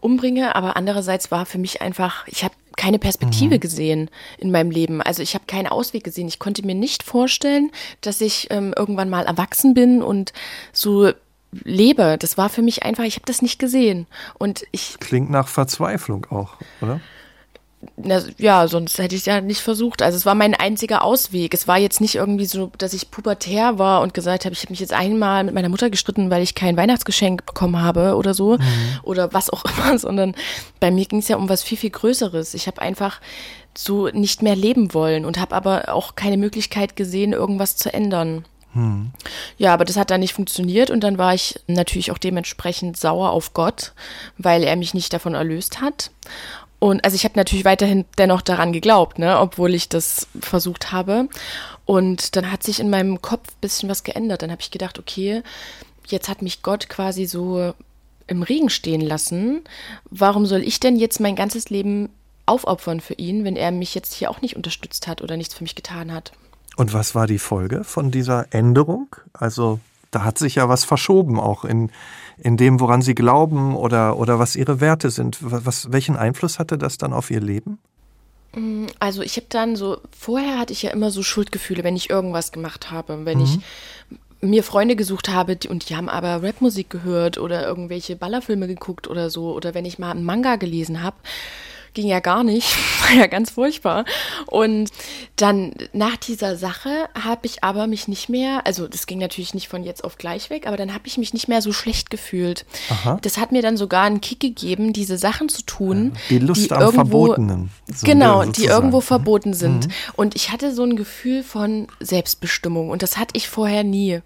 umbringe. 0.00 0.56
Aber 0.56 0.76
andererseits 0.76 1.30
war 1.30 1.46
für 1.46 1.58
mich 1.58 1.82
einfach, 1.82 2.26
ich 2.28 2.44
habe 2.44 2.54
keine 2.76 2.98
Perspektive 2.98 3.58
gesehen 3.58 4.10
in 4.38 4.50
meinem 4.50 4.70
Leben. 4.70 5.02
Also 5.02 5.22
ich 5.22 5.34
habe 5.34 5.46
keinen 5.46 5.66
Ausweg 5.66 6.04
gesehen. 6.04 6.28
Ich 6.28 6.38
konnte 6.38 6.64
mir 6.64 6.74
nicht 6.74 7.02
vorstellen, 7.02 7.70
dass 8.00 8.20
ich 8.20 8.48
ähm, 8.50 8.74
irgendwann 8.76 9.10
mal 9.10 9.24
erwachsen 9.24 9.74
bin 9.74 10.02
und 10.02 10.32
so 10.72 11.10
lebe. 11.64 12.16
Das 12.18 12.36
war 12.36 12.48
für 12.48 12.62
mich 12.62 12.82
einfach, 12.82 13.04
ich 13.04 13.16
habe 13.16 13.26
das 13.26 13.42
nicht 13.42 13.58
gesehen. 13.58 14.06
Und 14.38 14.64
ich, 14.72 14.98
Klingt 15.00 15.30
nach 15.30 15.48
Verzweiflung 15.48 16.26
auch, 16.30 16.54
oder? 16.80 17.00
Na, 17.96 18.22
ja, 18.38 18.68
sonst 18.68 18.98
hätte 18.98 19.14
ich 19.14 19.22
es 19.22 19.26
ja 19.26 19.40
nicht 19.40 19.60
versucht. 19.60 20.02
Also 20.02 20.16
es 20.16 20.26
war 20.26 20.34
mein 20.34 20.54
einziger 20.54 21.02
Ausweg. 21.02 21.54
Es 21.54 21.68
war 21.68 21.78
jetzt 21.78 22.00
nicht 22.00 22.14
irgendwie 22.14 22.46
so, 22.46 22.70
dass 22.78 22.92
ich 22.92 23.10
pubertär 23.10 23.78
war 23.78 24.02
und 24.02 24.14
gesagt 24.14 24.44
habe, 24.44 24.52
ich 24.54 24.62
habe 24.62 24.72
mich 24.72 24.80
jetzt 24.80 24.92
einmal 24.92 25.44
mit 25.44 25.54
meiner 25.54 25.68
Mutter 25.68 25.90
gestritten, 25.90 26.30
weil 26.30 26.42
ich 26.42 26.54
kein 26.54 26.76
Weihnachtsgeschenk 26.76 27.46
bekommen 27.46 27.80
habe 27.80 28.16
oder 28.16 28.34
so 28.34 28.58
oder 29.02 29.32
was 29.32 29.50
auch 29.50 29.64
immer, 29.76 29.98
sondern 29.98 30.34
bei 30.80 30.90
mir 30.90 31.06
ging 31.06 31.20
es 31.20 31.28
ja 31.28 31.36
um 31.36 31.48
was 31.48 31.62
viel, 31.62 31.78
viel 31.78 31.90
Größeres. 31.90 32.54
Ich 32.54 32.66
habe 32.66 32.82
einfach 32.82 33.20
so 33.76 34.08
nicht 34.08 34.42
mehr 34.42 34.56
leben 34.56 34.94
wollen 34.94 35.24
und 35.24 35.38
habe 35.38 35.54
aber 35.54 35.92
auch 35.92 36.14
keine 36.14 36.36
Möglichkeit 36.36 36.96
gesehen, 36.96 37.32
irgendwas 37.32 37.76
zu 37.76 37.92
ändern. 37.92 38.44
Ja, 39.56 39.72
aber 39.72 39.86
das 39.86 39.96
hat 39.96 40.10
dann 40.10 40.20
nicht 40.20 40.34
funktioniert 40.34 40.90
und 40.90 41.00
dann 41.00 41.16
war 41.16 41.32
ich 41.32 41.58
natürlich 41.66 42.10
auch 42.10 42.18
dementsprechend 42.18 42.98
sauer 42.98 43.30
auf 43.30 43.54
Gott, 43.54 43.92
weil 44.36 44.62
er 44.62 44.76
mich 44.76 44.92
nicht 44.92 45.12
davon 45.14 45.34
erlöst 45.34 45.80
hat. 45.80 46.10
Und 46.78 47.04
also 47.04 47.14
ich 47.14 47.24
habe 47.24 47.36
natürlich 47.36 47.64
weiterhin 47.64 48.04
dennoch 48.18 48.42
daran 48.42 48.72
geglaubt, 48.72 49.18
ne, 49.18 49.38
obwohl 49.38 49.74
ich 49.74 49.88
das 49.88 50.28
versucht 50.40 50.92
habe. 50.92 51.28
Und 51.84 52.36
dann 52.36 52.50
hat 52.50 52.62
sich 52.62 52.80
in 52.80 52.90
meinem 52.90 53.22
Kopf 53.22 53.48
ein 53.48 53.60
bisschen 53.60 53.88
was 53.88 54.04
geändert. 54.04 54.42
Dann 54.42 54.50
habe 54.50 54.60
ich 54.60 54.70
gedacht, 54.70 54.98
okay, 54.98 55.42
jetzt 56.06 56.28
hat 56.28 56.42
mich 56.42 56.62
Gott 56.62 56.88
quasi 56.88 57.26
so 57.26 57.72
im 58.26 58.42
Regen 58.42 58.70
stehen 58.70 59.00
lassen. 59.00 59.62
Warum 60.10 60.46
soll 60.46 60.62
ich 60.62 60.80
denn 60.80 60.96
jetzt 60.96 61.20
mein 61.20 61.36
ganzes 61.36 61.70
Leben 61.70 62.10
aufopfern 62.44 63.00
für 63.00 63.14
ihn, 63.14 63.44
wenn 63.44 63.56
er 63.56 63.70
mich 63.70 63.94
jetzt 63.94 64.14
hier 64.14 64.30
auch 64.30 64.40
nicht 64.40 64.56
unterstützt 64.56 65.06
hat 65.06 65.22
oder 65.22 65.36
nichts 65.36 65.54
für 65.54 65.64
mich 65.64 65.74
getan 65.74 66.12
hat? 66.12 66.32
Und 66.76 66.92
was 66.92 67.14
war 67.14 67.26
die 67.26 67.38
Folge 67.38 67.84
von 67.84 68.10
dieser 68.10 68.52
Änderung? 68.52 69.16
Also 69.32 69.80
da 70.10 70.24
hat 70.24 70.38
sich 70.38 70.56
ja 70.56 70.68
was 70.68 70.84
verschoben, 70.84 71.40
auch 71.40 71.64
in, 71.64 71.90
in 72.38 72.56
dem, 72.56 72.80
woran 72.80 73.02
Sie 73.02 73.14
glauben 73.14 73.74
oder, 73.74 74.18
oder 74.18 74.38
was 74.38 74.56
Ihre 74.56 74.80
Werte 74.80 75.10
sind. 75.10 75.38
Was, 75.40 75.92
welchen 75.92 76.16
Einfluss 76.16 76.58
hatte 76.58 76.78
das 76.78 76.98
dann 76.98 77.12
auf 77.12 77.30
Ihr 77.30 77.40
Leben? 77.40 77.78
Also 79.00 79.22
ich 79.22 79.36
habe 79.36 79.46
dann 79.50 79.76
so, 79.76 79.98
vorher 80.18 80.58
hatte 80.58 80.72
ich 80.72 80.82
ja 80.82 80.90
immer 80.90 81.10
so 81.10 81.22
Schuldgefühle, 81.22 81.84
wenn 81.84 81.96
ich 81.96 82.08
irgendwas 82.08 82.52
gemacht 82.52 82.90
habe, 82.90 83.26
wenn 83.26 83.40
ich 83.40 83.58
mir 84.40 84.62
Freunde 84.62 84.96
gesucht 84.96 85.28
habe 85.28 85.56
die, 85.56 85.68
und 85.68 85.88
die 85.88 85.96
haben 85.96 86.08
aber 86.08 86.42
Rapmusik 86.42 86.88
gehört 86.90 87.38
oder 87.38 87.66
irgendwelche 87.66 88.16
Ballerfilme 88.16 88.66
geguckt 88.66 89.08
oder 89.08 89.30
so 89.30 89.52
oder 89.52 89.74
wenn 89.74 89.84
ich 89.84 89.98
mal 89.98 90.10
einen 90.10 90.24
Manga 90.24 90.56
gelesen 90.56 91.02
habe, 91.02 91.16
ging 91.96 92.06
ja 92.06 92.20
gar 92.20 92.44
nicht, 92.44 92.68
war 93.08 93.16
ja 93.16 93.26
ganz 93.26 93.50
furchtbar. 93.50 94.04
Und 94.46 94.90
dann 95.34 95.72
nach 95.92 96.16
dieser 96.16 96.56
Sache 96.56 97.08
habe 97.20 97.46
ich 97.46 97.64
aber 97.64 97.88
mich 97.88 98.06
nicht 98.06 98.28
mehr, 98.28 98.64
also 98.66 98.86
das 98.86 99.06
ging 99.06 99.18
natürlich 99.18 99.54
nicht 99.54 99.66
von 99.68 99.82
jetzt 99.82 100.04
auf 100.04 100.18
gleich 100.18 100.50
weg, 100.50 100.66
aber 100.68 100.76
dann 100.76 100.94
habe 100.94 101.06
ich 101.08 101.18
mich 101.18 101.32
nicht 101.32 101.48
mehr 101.48 101.62
so 101.62 101.72
schlecht 101.72 102.10
gefühlt. 102.10 102.64
Aha. 102.90 103.18
Das 103.22 103.38
hat 103.38 103.50
mir 103.50 103.62
dann 103.62 103.76
sogar 103.76 104.04
einen 104.04 104.20
Kick 104.20 104.38
gegeben, 104.40 104.92
diese 104.92 105.18
Sachen 105.18 105.48
zu 105.48 105.62
tun, 105.62 106.12
Die 106.30 106.38
Lust 106.38 106.70
am 106.72 106.80
irgendwo- 106.82 107.26
Verbotenen. 107.26 107.70
so 107.92 108.06
genau, 108.06 108.44
die 108.44 108.66
irgendwo 108.66 109.00
verboten 109.00 109.54
sind. 109.54 109.88
Und 110.14 110.36
ich 110.36 110.52
hatte 110.52 110.72
so 110.74 110.84
ein 110.84 110.94
Gefühl 110.96 111.42
von 111.42 111.88
Selbstbestimmung 112.00 112.90
und 112.90 113.02
das 113.02 113.16
hatte 113.16 113.36
ich 113.36 113.48
vorher 113.48 113.82
nie. 113.82 114.20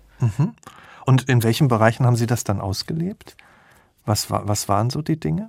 Und 1.06 1.28
in 1.28 1.42
welchen 1.42 1.68
Bereichen 1.68 2.04
haben 2.04 2.16
Sie 2.16 2.26
das 2.26 2.44
dann 2.44 2.60
ausgelebt? 2.60 3.36
Was, 4.04 4.30
war, 4.30 4.48
was 4.48 4.68
waren 4.68 4.90
so 4.90 5.02
die 5.02 5.18
Dinge? 5.20 5.48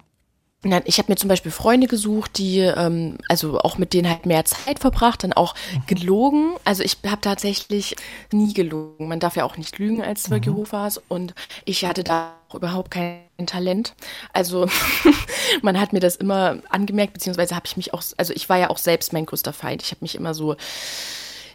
Ich 0.85 0.99
habe 0.99 1.11
mir 1.11 1.15
zum 1.15 1.27
Beispiel 1.27 1.51
Freunde 1.51 1.87
gesucht, 1.87 2.37
die, 2.37 2.59
ähm, 2.59 3.17
also 3.27 3.59
auch 3.59 3.79
mit 3.79 3.93
denen 3.93 4.07
halt 4.07 4.27
mehr 4.27 4.45
Zeit 4.45 4.77
verbracht, 4.77 5.23
dann 5.23 5.33
auch 5.33 5.55
mhm. 5.73 5.85
gelogen. 5.87 6.53
Also 6.65 6.83
ich 6.83 6.97
habe 7.03 7.21
tatsächlich 7.21 7.95
nie 8.31 8.53
gelogen. 8.53 9.07
Man 9.07 9.19
darf 9.19 9.35
ja 9.35 9.43
auch 9.43 9.57
nicht 9.57 9.79
lügen 9.79 10.03
als 10.03 10.23
Zeuge 10.23 10.51
mhm. 10.51 10.57
Jehovas 10.57 11.01
und 11.07 11.33
ich 11.65 11.83
hatte 11.83 12.03
da 12.03 12.33
auch 12.47 12.55
überhaupt 12.55 12.91
kein 12.91 13.21
Talent. 13.47 13.95
Also 14.33 14.67
man 15.63 15.79
hat 15.79 15.93
mir 15.93 15.99
das 15.99 16.15
immer 16.15 16.57
angemerkt, 16.69 17.13
beziehungsweise 17.13 17.55
habe 17.55 17.65
ich 17.65 17.75
mich 17.75 17.95
auch, 17.95 18.03
also 18.17 18.31
ich 18.31 18.47
war 18.47 18.59
ja 18.59 18.69
auch 18.69 18.77
selbst 18.77 19.13
mein 19.13 19.25
größter 19.25 19.53
Feind. 19.53 19.81
Ich 19.81 19.89
habe 19.89 20.01
mich 20.01 20.13
immer 20.13 20.35
so 20.35 20.55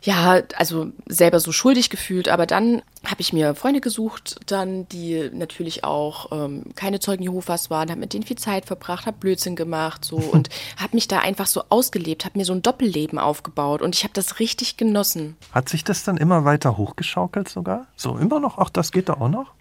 ja, 0.07 0.41
also 0.57 0.93
selber 1.07 1.41
so 1.41 1.51
schuldig 1.51 1.91
gefühlt. 1.91 2.29
Aber 2.29 2.47
dann 2.47 2.83
habe 3.05 3.21
ich 3.21 3.33
mir 3.33 3.57
Freunde 3.57 3.81
gesucht, 3.81 4.39
dann 4.47 4.89
die 4.89 5.31
natürlich 5.33 5.83
auch 5.83 6.31
ähm, 6.31 6.63
keine 6.77 7.01
Zeugen 7.01 7.25
Jehovas 7.25 7.71
waren, 7.71 7.91
habe 7.91 8.01
mit 8.01 8.13
denen 8.13 8.23
viel 8.23 8.39
Zeit 8.39 8.67
verbracht, 8.67 9.07
habe 9.07 9.19
Blödsinn 9.19 9.57
gemacht 9.57 10.05
so 10.05 10.17
und 10.33 10.49
habe 10.77 10.95
mich 10.95 11.09
da 11.09 11.19
einfach 11.19 11.47
so 11.47 11.65
ausgelebt, 11.71 12.25
habe 12.25 12.39
mir 12.39 12.45
so 12.45 12.53
ein 12.53 12.63
Doppelleben 12.63 13.19
aufgebaut 13.19 13.83
und 13.83 13.97
ich 13.97 14.05
habe 14.05 14.15
das 14.15 14.39
richtig 14.39 14.77
genossen. 14.77 15.37
Hat 15.51 15.69
sich 15.69 15.83
das 15.83 16.05
dann 16.05 16.17
immer 16.19 16.45
weiter 16.45 16.77
hochgeschaukelt 16.77 17.49
sogar? 17.49 17.87
So 17.97 18.17
immer 18.17 18.39
noch? 18.39 18.59
Ach, 18.59 18.71
das 18.71 18.93
geht 18.93 19.09
da 19.09 19.15
auch 19.15 19.29
noch? 19.29 19.53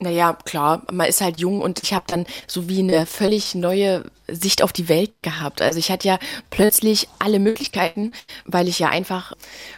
Naja, 0.00 0.32
klar, 0.44 0.82
man 0.92 1.08
ist 1.08 1.20
halt 1.20 1.40
jung 1.40 1.60
und 1.60 1.82
ich 1.82 1.92
habe 1.92 2.04
dann 2.06 2.24
so 2.46 2.68
wie 2.68 2.78
eine 2.78 3.04
völlig 3.04 3.56
neue 3.56 4.04
Sicht 4.28 4.62
auf 4.62 4.72
die 4.72 4.88
Welt 4.88 5.12
gehabt. 5.22 5.60
Also 5.60 5.80
ich 5.80 5.90
hatte 5.90 6.06
ja 6.06 6.18
plötzlich 6.50 7.08
alle 7.18 7.40
Möglichkeiten, 7.40 8.12
weil 8.44 8.68
ich 8.68 8.78
ja 8.78 8.90
einfach 8.90 9.32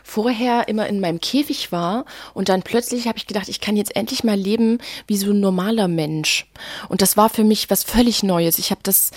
vorher 0.05 0.69
immer 0.69 0.87
in 0.89 1.01
meinem 1.01 1.21
Käfig 1.21 1.73
war 1.73 2.05
und 2.35 2.51
dann 2.51 2.63
plötzlich 2.63 3.09
habe 3.09 3.17
ich 3.17 3.27
gedacht, 3.27 3.49
ich 3.49 3.63
kann 3.63 3.77
jetzt 3.77 3.97
endlich 3.97 4.23
mal 4.23 4.37
leben 4.37 4.79
wie 5.07 5.17
so 5.17 5.31
ein 5.31 5.41
normaler 5.41 5.89
Mensch. 5.89 6.47
Und 6.91 7.01
das 7.01 7.17
war 7.17 7.31
für 7.31 7.45
mich 7.45 7.71
was 7.71 7.83
völlig 7.83 8.23
Neues. 8.23 8.59
Ich 8.59 8.71
habe 8.71 8.81
das 8.83 9.13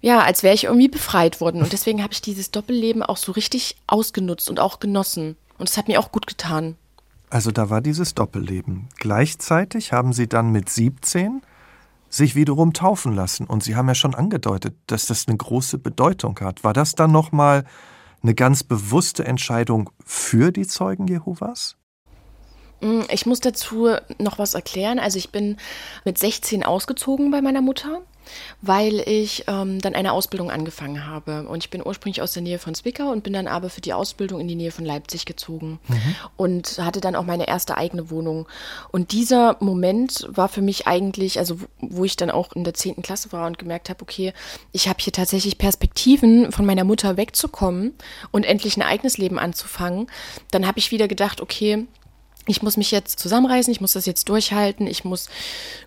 ja, 0.00 0.20
als 0.20 0.42
wäre 0.42 0.54
ich 0.54 0.64
irgendwie 0.64 0.88
befreit 0.88 1.42
worden 1.42 1.60
und 1.60 1.72
deswegen 1.74 2.02
habe 2.02 2.14
ich 2.14 2.22
dieses 2.22 2.50
Doppelleben 2.50 3.02
auch 3.02 3.18
so 3.18 3.32
richtig 3.32 3.76
ausgenutzt 3.86 4.48
und 4.48 4.58
auch 4.58 4.80
genossen 4.80 5.36
und 5.58 5.68
es 5.68 5.76
hat 5.76 5.88
mir 5.88 6.00
auch 6.00 6.10
gut 6.10 6.26
getan. 6.26 6.76
Also 7.30 7.52
da 7.52 7.70
war 7.70 7.80
dieses 7.80 8.14
Doppelleben. 8.14 8.88
Gleichzeitig 8.98 9.92
haben 9.92 10.12
Sie 10.12 10.28
dann 10.28 10.50
mit 10.50 10.68
17 10.68 11.42
sich 12.08 12.34
wiederum 12.34 12.72
taufen 12.72 13.14
lassen. 13.14 13.46
Und 13.46 13.62
Sie 13.62 13.76
haben 13.76 13.86
ja 13.86 13.94
schon 13.94 14.16
angedeutet, 14.16 14.74
dass 14.88 15.06
das 15.06 15.28
eine 15.28 15.36
große 15.36 15.78
Bedeutung 15.78 16.38
hat. 16.40 16.64
War 16.64 16.72
das 16.72 16.96
dann 16.96 17.12
nochmal 17.12 17.64
eine 18.22 18.34
ganz 18.34 18.64
bewusste 18.64 19.24
Entscheidung 19.24 19.90
für 20.04 20.50
die 20.50 20.66
Zeugen 20.66 21.06
Jehovas? 21.06 21.76
Mm, 22.80 23.02
ich 23.10 23.26
muss 23.26 23.38
dazu 23.38 23.88
noch 24.18 24.38
was 24.38 24.54
erklären. 24.54 24.98
Also 24.98 25.16
ich 25.18 25.30
bin 25.30 25.56
mit 26.04 26.18
16 26.18 26.64
ausgezogen 26.64 27.30
bei 27.30 27.40
meiner 27.40 27.62
Mutter 27.62 28.02
weil 28.62 29.00
ich 29.00 29.44
ähm, 29.46 29.80
dann 29.80 29.94
eine 29.94 30.12
Ausbildung 30.12 30.50
angefangen 30.50 31.06
habe. 31.06 31.46
Und 31.48 31.64
ich 31.64 31.70
bin 31.70 31.84
ursprünglich 31.84 32.22
aus 32.22 32.32
der 32.32 32.42
Nähe 32.42 32.58
von 32.58 32.74
Zwickau 32.74 33.10
und 33.10 33.22
bin 33.22 33.32
dann 33.32 33.46
aber 33.46 33.70
für 33.70 33.80
die 33.80 33.92
Ausbildung 33.92 34.40
in 34.40 34.48
die 34.48 34.54
Nähe 34.54 34.70
von 34.70 34.84
Leipzig 34.84 35.24
gezogen 35.24 35.78
mhm. 35.88 36.14
und 36.36 36.78
hatte 36.78 37.00
dann 37.00 37.16
auch 37.16 37.24
meine 37.24 37.48
erste 37.48 37.76
eigene 37.76 38.10
Wohnung. 38.10 38.46
Und 38.90 39.12
dieser 39.12 39.56
Moment 39.60 40.26
war 40.30 40.48
für 40.48 40.62
mich 40.62 40.86
eigentlich, 40.86 41.38
also 41.38 41.58
wo 41.80 42.04
ich 42.04 42.16
dann 42.16 42.30
auch 42.30 42.52
in 42.52 42.64
der 42.64 42.74
10. 42.74 43.02
Klasse 43.02 43.32
war 43.32 43.46
und 43.46 43.58
gemerkt 43.58 43.90
habe, 43.90 44.02
okay, 44.02 44.32
ich 44.72 44.88
habe 44.88 44.98
hier 45.00 45.12
tatsächlich 45.12 45.58
Perspektiven, 45.58 46.52
von 46.52 46.66
meiner 46.66 46.84
Mutter 46.84 47.16
wegzukommen 47.16 47.94
und 48.30 48.44
endlich 48.44 48.76
ein 48.76 48.82
eigenes 48.82 49.18
Leben 49.18 49.38
anzufangen. 49.38 50.06
Dann 50.50 50.66
habe 50.66 50.78
ich 50.78 50.90
wieder 50.90 51.08
gedacht, 51.08 51.40
okay, 51.40 51.86
ich 52.46 52.62
muss 52.62 52.76
mich 52.76 52.90
jetzt 52.90 53.18
zusammenreißen, 53.18 53.70
ich 53.70 53.80
muss 53.80 53.92
das 53.92 54.06
jetzt 54.06 54.28
durchhalten, 54.28 54.86
ich 54.86 55.04
muss 55.04 55.28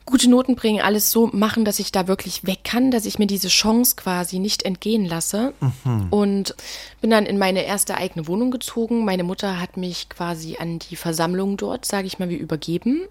gute 0.05 0.29
Noten 0.29 0.55
bringen, 0.55 0.81
alles 0.81 1.11
so 1.11 1.27
machen, 1.27 1.65
dass 1.65 1.79
ich 1.79 1.91
da 1.91 2.07
wirklich 2.07 2.45
weg 2.45 2.59
kann, 2.63 2.91
dass 2.91 3.05
ich 3.05 3.19
mir 3.19 3.27
diese 3.27 3.47
Chance 3.47 3.95
quasi 3.95 4.39
nicht 4.39 4.63
entgehen 4.63 5.05
lasse. 5.05 5.53
Mhm. 5.59 6.07
Und 6.09 6.55
bin 7.01 7.09
dann 7.09 7.25
in 7.25 7.37
meine 7.37 7.65
erste 7.65 7.95
eigene 7.95 8.27
Wohnung 8.27 8.51
gezogen. 8.51 9.03
Meine 9.03 9.23
Mutter 9.23 9.59
hat 9.59 9.77
mich 9.77 10.09
quasi 10.09 10.57
an 10.59 10.79
die 10.79 10.95
Versammlung 10.95 11.57
dort, 11.57 11.85
sage 11.85 12.07
ich 12.07 12.19
mal, 12.19 12.29
wie 12.29 12.35
übergeben. 12.35 13.07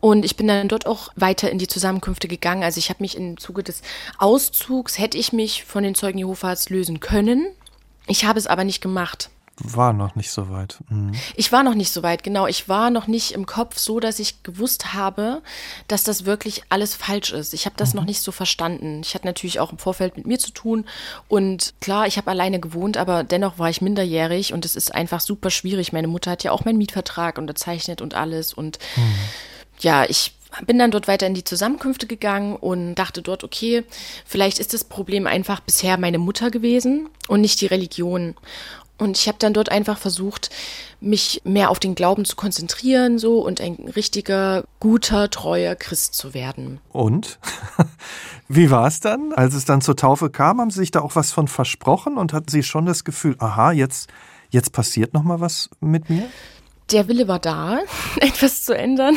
Und 0.00 0.24
ich 0.24 0.36
bin 0.36 0.48
dann 0.48 0.68
dort 0.68 0.86
auch 0.86 1.10
weiter 1.14 1.50
in 1.50 1.58
die 1.58 1.68
Zusammenkünfte 1.68 2.26
gegangen. 2.26 2.64
Also 2.64 2.78
ich 2.78 2.88
habe 2.88 3.02
mich 3.02 3.16
im 3.16 3.36
Zuge 3.38 3.62
des 3.62 3.82
Auszugs, 4.18 4.98
hätte 4.98 5.18
ich 5.18 5.32
mich 5.32 5.64
von 5.64 5.84
den 5.84 5.94
Zeugen 5.94 6.18
Jehovas 6.18 6.70
lösen 6.70 7.00
können. 7.00 7.46
Ich 8.06 8.24
habe 8.24 8.38
es 8.38 8.46
aber 8.46 8.64
nicht 8.64 8.80
gemacht 8.80 9.30
war 9.64 9.92
noch 9.92 10.14
nicht 10.14 10.30
so 10.30 10.50
weit. 10.50 10.78
Mhm. 10.88 11.12
Ich 11.36 11.52
war 11.52 11.62
noch 11.62 11.74
nicht 11.74 11.92
so 11.92 12.02
weit, 12.02 12.22
genau. 12.22 12.46
Ich 12.46 12.68
war 12.68 12.90
noch 12.90 13.06
nicht 13.06 13.32
im 13.32 13.46
Kopf 13.46 13.78
so, 13.78 14.00
dass 14.00 14.18
ich 14.18 14.42
gewusst 14.42 14.94
habe, 14.94 15.42
dass 15.88 16.04
das 16.04 16.24
wirklich 16.24 16.64
alles 16.68 16.94
falsch 16.94 17.32
ist. 17.32 17.54
Ich 17.54 17.66
habe 17.66 17.76
das 17.76 17.94
mhm. 17.94 18.00
noch 18.00 18.06
nicht 18.06 18.20
so 18.20 18.32
verstanden. 18.32 19.00
Ich 19.04 19.14
hatte 19.14 19.26
natürlich 19.26 19.60
auch 19.60 19.72
im 19.72 19.78
Vorfeld 19.78 20.16
mit 20.16 20.26
mir 20.26 20.38
zu 20.38 20.50
tun. 20.50 20.84
Und 21.28 21.74
klar, 21.80 22.06
ich 22.06 22.16
habe 22.16 22.30
alleine 22.30 22.60
gewohnt, 22.60 22.96
aber 22.96 23.24
dennoch 23.24 23.58
war 23.58 23.70
ich 23.70 23.80
minderjährig 23.80 24.52
und 24.52 24.64
es 24.64 24.76
ist 24.76 24.94
einfach 24.94 25.20
super 25.20 25.50
schwierig. 25.50 25.92
Meine 25.92 26.08
Mutter 26.08 26.32
hat 26.32 26.44
ja 26.44 26.52
auch 26.52 26.64
meinen 26.64 26.78
Mietvertrag 26.78 27.38
unterzeichnet 27.38 28.00
und 28.00 28.14
alles. 28.14 28.52
Und 28.52 28.78
mhm. 28.96 29.14
ja, 29.80 30.04
ich 30.04 30.32
bin 30.66 30.78
dann 30.78 30.90
dort 30.90 31.08
weiter 31.08 31.26
in 31.26 31.34
die 31.34 31.44
Zusammenkünfte 31.44 32.06
gegangen 32.06 32.56
und 32.56 32.94
dachte 32.94 33.22
dort, 33.22 33.44
okay, 33.44 33.84
vielleicht 34.26 34.58
ist 34.58 34.74
das 34.74 34.84
Problem 34.84 35.26
einfach 35.26 35.60
bisher 35.60 35.96
meine 35.98 36.18
Mutter 36.18 36.50
gewesen 36.50 37.08
und 37.28 37.40
nicht 37.40 37.60
die 37.60 37.66
Religion. 37.66 38.34
Und 39.02 39.18
ich 39.18 39.26
habe 39.26 39.38
dann 39.40 39.52
dort 39.52 39.68
einfach 39.68 39.98
versucht, 39.98 40.50
mich 41.00 41.42
mehr 41.44 41.70
auf 41.70 41.80
den 41.80 41.96
Glauben 41.96 42.24
zu 42.24 42.36
konzentrieren, 42.36 43.18
so 43.18 43.44
und 43.44 43.60
ein 43.60 43.74
richtiger, 43.96 44.62
guter, 44.78 45.28
treuer 45.28 45.74
Christ 45.74 46.14
zu 46.14 46.34
werden. 46.34 46.78
Und? 46.92 47.40
Wie 48.48 48.70
war 48.70 48.86
es 48.86 49.00
dann? 49.00 49.32
Als 49.32 49.54
es 49.54 49.64
dann 49.64 49.80
zur 49.80 49.96
Taufe 49.96 50.30
kam, 50.30 50.60
haben 50.60 50.70
Sie 50.70 50.78
sich 50.78 50.92
da 50.92 51.00
auch 51.00 51.16
was 51.16 51.32
von 51.32 51.48
versprochen 51.48 52.16
und 52.16 52.32
hatten 52.32 52.48
Sie 52.48 52.62
schon 52.62 52.86
das 52.86 53.02
Gefühl, 53.02 53.34
aha, 53.40 53.72
jetzt, 53.72 54.08
jetzt 54.50 54.72
passiert 54.72 55.14
noch 55.14 55.24
mal 55.24 55.40
was 55.40 55.68
mit 55.80 56.08
mir? 56.08 56.28
Der 56.90 57.08
Wille 57.08 57.28
war 57.28 57.38
da, 57.38 57.80
etwas 58.20 58.64
zu 58.64 58.76
ändern. 58.76 59.16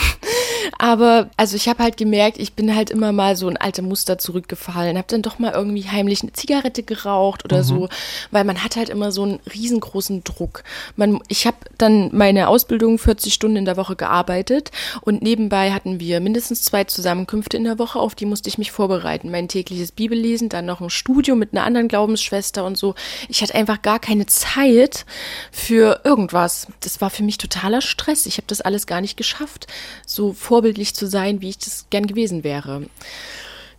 Aber 0.77 1.29
also 1.37 1.55
ich 1.55 1.67
habe 1.67 1.83
halt 1.83 1.97
gemerkt, 1.97 2.37
ich 2.37 2.53
bin 2.53 2.75
halt 2.75 2.89
immer 2.89 3.11
mal 3.11 3.35
so 3.35 3.47
ein 3.47 3.57
alte 3.57 3.81
Muster 3.81 4.17
zurückgefallen, 4.17 4.97
habe 4.97 5.07
dann 5.09 5.21
doch 5.21 5.39
mal 5.39 5.53
irgendwie 5.53 5.87
heimlich 5.87 6.21
eine 6.21 6.33
Zigarette 6.33 6.83
geraucht 6.83 7.45
oder 7.45 7.59
mhm. 7.59 7.63
so, 7.63 7.89
weil 8.31 8.43
man 8.43 8.63
hat 8.63 8.75
halt 8.75 8.89
immer 8.89 9.11
so 9.11 9.23
einen 9.23 9.39
riesengroßen 9.53 10.23
Druck. 10.23 10.63
Man, 10.95 11.19
ich 11.27 11.45
habe 11.45 11.57
dann 11.77 12.09
meine 12.13 12.47
Ausbildung 12.47 12.97
40 12.97 13.33
Stunden 13.33 13.57
in 13.57 13.65
der 13.65 13.77
Woche 13.77 13.95
gearbeitet 13.95 14.71
und 15.01 15.21
nebenbei 15.21 15.71
hatten 15.71 15.99
wir 15.99 16.19
mindestens 16.19 16.63
zwei 16.63 16.83
Zusammenkünfte 16.83 17.57
in 17.57 17.63
der 17.63 17.79
Woche, 17.79 17.99
auf 17.99 18.15
die 18.15 18.25
musste 18.25 18.49
ich 18.49 18.57
mich 18.57 18.71
vorbereiten. 18.71 19.31
Mein 19.31 19.47
tägliches 19.47 19.91
Bibellesen, 19.91 20.49
dann 20.49 20.65
noch 20.65 20.81
ein 20.81 20.89
Studio 20.89 21.35
mit 21.35 21.53
einer 21.53 21.63
anderen 21.63 21.87
Glaubensschwester 21.87 22.65
und 22.65 22.77
so. 22.77 22.95
Ich 23.29 23.41
hatte 23.41 23.55
einfach 23.55 23.81
gar 23.81 23.99
keine 23.99 24.25
Zeit 24.25 25.05
für 25.51 26.01
irgendwas. 26.03 26.67
Das 26.81 27.01
war 27.01 27.09
für 27.09 27.23
mich 27.23 27.37
totaler 27.55 27.81
Stress. 27.81 28.25
Ich 28.25 28.37
habe 28.37 28.47
das 28.47 28.61
alles 28.61 28.87
gar 28.87 29.01
nicht 29.01 29.17
geschafft. 29.17 29.67
So 30.05 30.33
vor 30.33 30.55
vorbildlich 30.55 30.93
zu 30.95 31.05
sein, 31.05 31.41
wie 31.41 31.49
ich 31.49 31.57
das 31.57 31.87
gern 31.89 32.07
gewesen 32.07 32.45
wäre. 32.45 32.85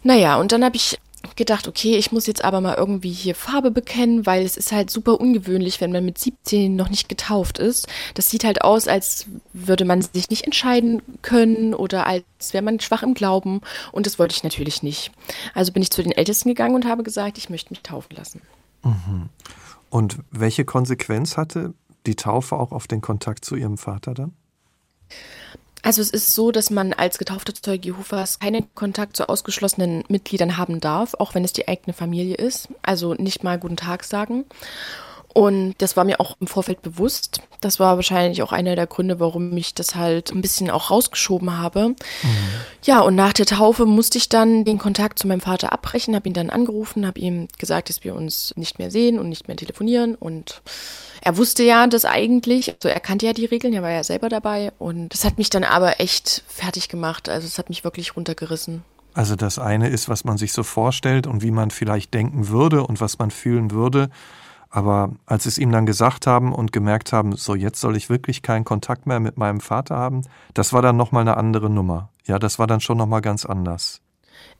Naja, 0.03 0.37
und 0.37 0.53
dann 0.53 0.63
habe 0.63 0.77
ich 0.77 0.99
gedacht, 1.37 1.67
okay, 1.67 1.97
ich 1.97 2.13
muss 2.13 2.27
jetzt 2.27 2.45
aber 2.45 2.61
mal 2.61 2.75
irgendwie 2.75 3.11
hier 3.11 3.35
Farbe 3.35 3.71
bekennen, 3.71 4.27
weil 4.27 4.45
es 4.45 4.59
ist 4.59 4.73
halt 4.73 4.91
super 4.91 5.19
ungewöhnlich, 5.19 5.81
wenn 5.81 5.91
man 5.91 6.05
mit 6.05 6.19
17 6.19 6.77
noch 6.77 6.91
nicht 6.91 7.09
getauft 7.09 7.59
ist. 7.59 7.89
Das 8.13 8.29
sieht 8.29 8.45
halt 8.45 8.61
aus, 8.61 8.89
als 8.89 9.27
würde 9.55 9.87
man 9.87 10.03
sich 10.03 10.29
nicht 10.29 10.45
entscheiden 10.45 11.01
können 11.23 11.73
oder 11.73 12.07
als 12.07 12.25
wäre 12.53 12.63
man 12.63 12.79
schwach 12.79 13.03
im 13.03 13.15
Glauben. 13.15 13.63
Und 13.91 14.05
das 14.05 14.19
wollte 14.19 14.35
ich 14.37 14.45
natürlich 14.45 14.83
nicht. 14.83 15.11
Also 15.55 15.73
bin 15.73 15.83
ich 15.83 15.91
zu 15.91 16.03
den 16.03 16.13
Ältesten 16.13 16.51
gegangen 16.51 16.75
und 16.75 16.85
habe 16.85 17.03
gesagt, 17.03 17.39
ich 17.39 17.49
möchte 17.49 17.73
mich 17.73 17.81
taufen 17.81 18.15
lassen. 18.17 18.43
Mhm. 18.85 19.31
Und 19.89 20.19
welche 20.31 20.67
Konsequenz 20.67 21.39
hatte 21.39 21.73
die 22.07 22.17
Taufe 22.17 22.57
auch 22.57 22.73
auf 22.73 22.87
den 22.87 23.01
Kontakt 23.01 23.45
zu 23.45 23.57
Ihrem 23.57 23.79
Vater 23.79 24.15
dann? 24.15 24.33
Also 25.83 26.03
es 26.03 26.11
ist 26.11 26.35
so, 26.35 26.51
dass 26.51 26.71
man 26.71 26.93
als 26.93 27.17
getaufter 27.17 27.55
Zeuge 27.55 27.91
Jehovas 27.91 28.41
keinen 28.41 28.75
Kontakt 28.75 29.17
zu 29.17 29.29
ausgeschlossenen 29.29 30.03
Mitgliedern 30.09 30.57
haben 30.57 30.81
darf, 30.81 31.15
auch 31.15 31.35
wenn 31.35 31.45
es 31.45 31.53
die 31.53 31.69
eigene 31.69 31.93
Familie 31.93 32.35
ist. 32.35 32.69
Also 32.83 33.15
nicht 33.15 33.45
mal 33.45 33.57
guten 33.59 33.77
Tag 33.77 34.03
sagen. 34.03 34.47
Und 35.37 35.75
das 35.79 35.99
war 35.99 36.05
mir 36.05 36.19
auch 36.19 36.39
im 36.41 36.47
Vorfeld 36.47 36.81
bewusst. 36.81 37.43
Das 37.61 37.79
war 37.79 37.97
wahrscheinlich 37.97 38.43
auch 38.43 38.53
einer 38.53 38.75
der 38.75 38.87
Gründe, 38.87 39.21
warum 39.21 39.55
ich 39.55 39.75
das 39.75 39.95
halt 39.95 40.33
ein 40.33 40.41
bisschen 40.41 40.71
auch 40.71 40.91
rausgeschoben 40.91 41.59
habe. 41.59 41.91
Mhm. 41.91 41.97
Ja, 42.85 43.01
und 43.01 43.17
nach 43.17 43.35
der 43.35 43.45
Taufe 43.45 43.85
musste 43.85 44.17
ich 44.17 44.31
dann 44.31 44.65
den 44.65 44.79
Kontakt 44.79 45.19
zu 45.19 45.29
meinem 45.29 45.43
Vater 45.43 45.75
abbrechen, 45.75 46.15
habe 46.15 46.27
ihn 46.27 46.33
dann 46.33 46.49
angerufen, 46.49 47.07
habe 47.07 47.21
ihm 47.21 47.49
gesagt, 47.59 47.91
dass 47.91 48.03
wir 48.03 48.15
uns 48.15 48.55
nicht 48.57 48.79
mehr 48.79 48.91
sehen 48.91 49.19
und 49.19 49.29
nicht 49.29 49.47
mehr 49.47 49.59
telefonieren. 49.59 50.15
Und 50.15 50.63
er 51.27 51.37
wusste 51.37 51.65
ja 51.65 51.89
das 51.89 52.05
eigentlich, 52.05 52.77
also 52.77 52.89
er 52.89 53.01
kannte 53.01 53.27
ja 53.27 53.33
die 53.33 53.47
Regeln, 53.47 53.75
er 53.75 53.83
war 53.83 53.91
ja 53.91 54.05
selber 54.05 54.29
dabei. 54.29 54.73
Und 54.79 55.13
das 55.13 55.25
hat 55.25 55.39
mich 55.39 55.51
dann 55.51 55.65
aber 55.65 55.99
echt 55.99 56.45
fertig 56.47 56.89
gemacht. 56.89 57.29
Also 57.29 57.49
es 57.49 57.59
hat 57.59 57.69
mich 57.69 57.83
wirklich 57.83 58.15
runtergerissen. 58.15 58.85
Also 59.13 59.35
das 59.35 59.59
eine 59.59 59.89
ist, 59.89 60.09
was 60.09 60.23
man 60.23 60.39
sich 60.39 60.53
so 60.53 60.63
vorstellt 60.63 61.27
und 61.27 61.43
wie 61.43 61.51
man 61.51 61.73
vielleicht 61.73 62.15
denken 62.15 62.47
würde 62.47 62.87
und 62.87 63.01
was 63.01 63.19
man 63.19 63.33
fühlen 63.33 63.73
würde. 63.73 64.09
Aber 64.71 65.17
als 65.27 65.43
sie 65.43 65.49
es 65.49 65.59
ihm 65.59 65.73
dann 65.73 65.85
gesagt 65.85 66.29
haben 66.29 66.55
und 66.55 66.73
gemerkt 66.73 67.13
haben, 67.13 67.35
so 67.35 67.57
jetzt 67.57 67.81
soll 67.81 67.97
ich 67.97 68.09
wirklich 68.09 68.43
keinen 68.43 68.65
Kontakt 68.65 69.09
mehr 69.09 69.19
mit 69.19 69.37
meinem 69.37 69.59
Vater 69.59 69.97
haben, 69.97 70.23
das 70.55 70.73
war 70.73 70.81
dann 70.81 70.97
nochmal 70.97 71.23
eine 71.23 71.37
andere 71.37 71.69
Nummer. 71.69 72.11
Ja, 72.25 72.39
das 72.39 72.61
war 72.61 72.69
dann 72.69 72.81
schon 72.81 72.99
nochmal 72.99 73.21
ganz 73.21 73.45
anders. 73.45 74.01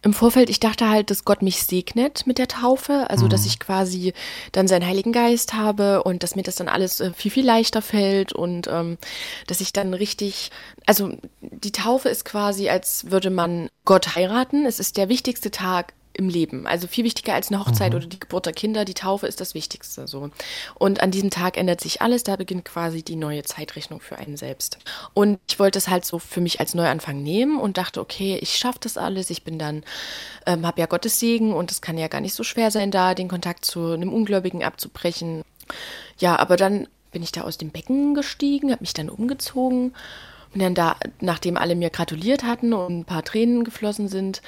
Im 0.03 0.13
Vorfeld, 0.13 0.51
ich 0.51 0.61
dachte 0.61 0.89
halt, 0.89 1.11
dass 1.11 1.25
Gott 1.25 1.43
mich 1.43 1.63
segnet 1.65 2.27
mit 2.27 2.39
der 2.39 2.49
Taufe, 2.49 3.11
also 3.11 3.25
mhm. 3.27 3.31
dass 3.31 3.47
ich 3.47 3.59
quasi 3.59 4.13
dann 4.53 4.69
seinen 4.69 4.87
Heiligen 4.87 5.13
Geist 5.13 5.55
habe 5.55 6.03
und 6.05 6.23
dass 6.23 6.37
mir 6.37 6.43
das 6.43 6.57
dann 6.57 6.69
alles 6.69 7.01
äh, 7.01 7.13
viel, 7.13 7.31
viel 7.31 7.45
leichter 7.47 7.83
fällt 7.83 8.33
und 8.33 8.69
ähm, 8.69 8.99
dass 9.47 9.61
ich 9.61 9.73
dann 9.73 9.95
richtig, 9.95 10.51
also 10.87 11.13
die 11.41 11.73
Taufe 11.73 12.09
ist 12.09 12.25
quasi, 12.25 12.69
als 12.69 13.11
würde 13.11 13.31
man 13.31 13.69
Gott 13.85 14.15
heiraten. 14.15 14.67
Es 14.67 14.81
ist 14.81 14.97
der 14.97 15.09
wichtigste 15.09 15.51
Tag 15.51 15.95
im 16.17 16.29
Leben. 16.29 16.67
Also 16.67 16.87
viel 16.87 17.05
wichtiger 17.05 17.35
als 17.35 17.49
eine 17.49 17.61
Hochzeit 17.61 17.93
mhm. 17.93 17.97
oder 17.97 18.07
die 18.07 18.21
Geburt 18.21 18.47
der 18.47 18.53
Kinder. 18.53 18.85
Die 18.85 18.95
Taufe 18.95 19.27
ist 19.27 19.41
das 19.41 19.55
Wichtigste. 19.55 20.07
So. 20.07 20.31
Und 20.75 21.03
an 21.03 21.11
diesem 21.11 21.31
Tag 21.31 21.57
ändert 21.57 21.81
sich 21.81 22.03
alles. 22.03 22.23
Da 22.23 22.37
beginnt 22.37 22.65
quasi 22.65 23.03
die 23.03 23.17
neue 23.17 23.43
Zeitrechnung 23.43 24.01
für 24.01 24.17
einen 24.17 24.37
selbst. 24.37 24.79
Und 25.15 25.39
ich 25.49 25.59
wollte 25.59 25.79
es 25.79 25.89
halt 25.89 26.05
so 26.05 26.19
für 26.19 26.41
mich 26.41 26.61
als 26.61 26.75
Neuanfang 26.75 27.23
nehmen 27.23 27.61
und 27.61 27.79
dachte, 27.79 28.01
okay, 28.01 28.39
ich 28.41 28.57
schaffe 28.57 28.79
das 28.81 28.97
alles. 28.97 29.31
Ich 29.31 29.45
bin 29.45 29.59
dann, 29.59 29.85
ähm, 30.47 30.67
habe 30.67 30.81
ja 30.81 30.87
Gottes 30.87 31.21
Segen 31.21 31.53
und 31.53 31.71
es 31.71 31.81
kann 31.81 31.99
ja 31.99 32.09
gar 32.09 32.21
nicht 32.21 32.35
so 32.35 32.43
schwer 32.43 32.71
sein, 32.71 32.91
da 32.91 33.15
den 33.15 33.29
Kontakt 33.29 33.65
zu 33.65 33.93
einem 33.93 34.13
Ungläubigen 34.13 34.65
abzubrechen. 34.65 35.43
Ja, 36.19 36.39
aber 36.39 36.57
dann 36.57 36.89
bin 37.13 37.23
ich 37.23 37.33
da 37.33 37.43
aus 37.43 37.59
dem 37.59 37.71
Becken 37.71 38.15
gestiegen, 38.15 38.71
habe 38.71 38.83
mich 38.83 38.95
dann 38.95 39.09
umgezogen. 39.09 39.95
Und 40.55 40.63
dann 40.63 40.75
da, 40.75 40.97
nachdem 41.21 41.57
alle 41.57 41.75
mir 41.75 41.91
gratuliert 41.91 42.45
hatten 42.45 42.73
und 42.73 43.01
ein 43.01 43.05
paar 43.05 43.25
Tränen 43.25 43.65
geflossen 43.65 44.09
sind, 44.09 44.41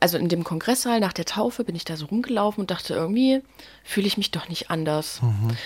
also 0.00 0.18
in 0.18 0.28
dem 0.28 0.44
Kongresssaal 0.44 1.00
nach 1.00 1.12
der 1.12 1.24
Taufe 1.24 1.64
bin 1.64 1.74
ich 1.74 1.84
da 1.84 1.96
so 1.96 2.06
rumgelaufen 2.06 2.60
und 2.60 2.70
dachte, 2.70 2.94
irgendwie 2.94 3.42
fühle 3.84 4.06
ich 4.06 4.16
mich 4.16 4.30
doch 4.30 4.48
nicht 4.48 4.70
anders. 4.70 5.20
Mhm. 5.22 5.56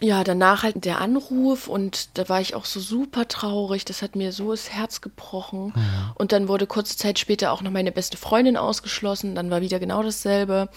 Ja, 0.00 0.24
danach 0.24 0.64
halt 0.64 0.84
der 0.84 1.00
Anruf 1.00 1.68
und 1.68 2.18
da 2.18 2.28
war 2.28 2.40
ich 2.40 2.56
auch 2.56 2.64
so 2.64 2.80
super 2.80 3.28
traurig. 3.28 3.84
Das 3.84 4.02
hat 4.02 4.16
mir 4.16 4.32
so 4.32 4.50
das 4.50 4.70
Herz 4.70 5.00
gebrochen. 5.00 5.66
Mhm. 5.66 6.12
Und 6.16 6.32
dann 6.32 6.48
wurde 6.48 6.66
kurze 6.66 6.96
Zeit 6.96 7.20
später 7.20 7.52
auch 7.52 7.62
noch 7.62 7.70
meine 7.70 7.92
beste 7.92 8.16
Freundin 8.16 8.56
ausgeschlossen. 8.56 9.36
Dann 9.36 9.48
war 9.50 9.60
wieder 9.60 9.78
genau 9.78 10.02
dasselbe. 10.02 10.68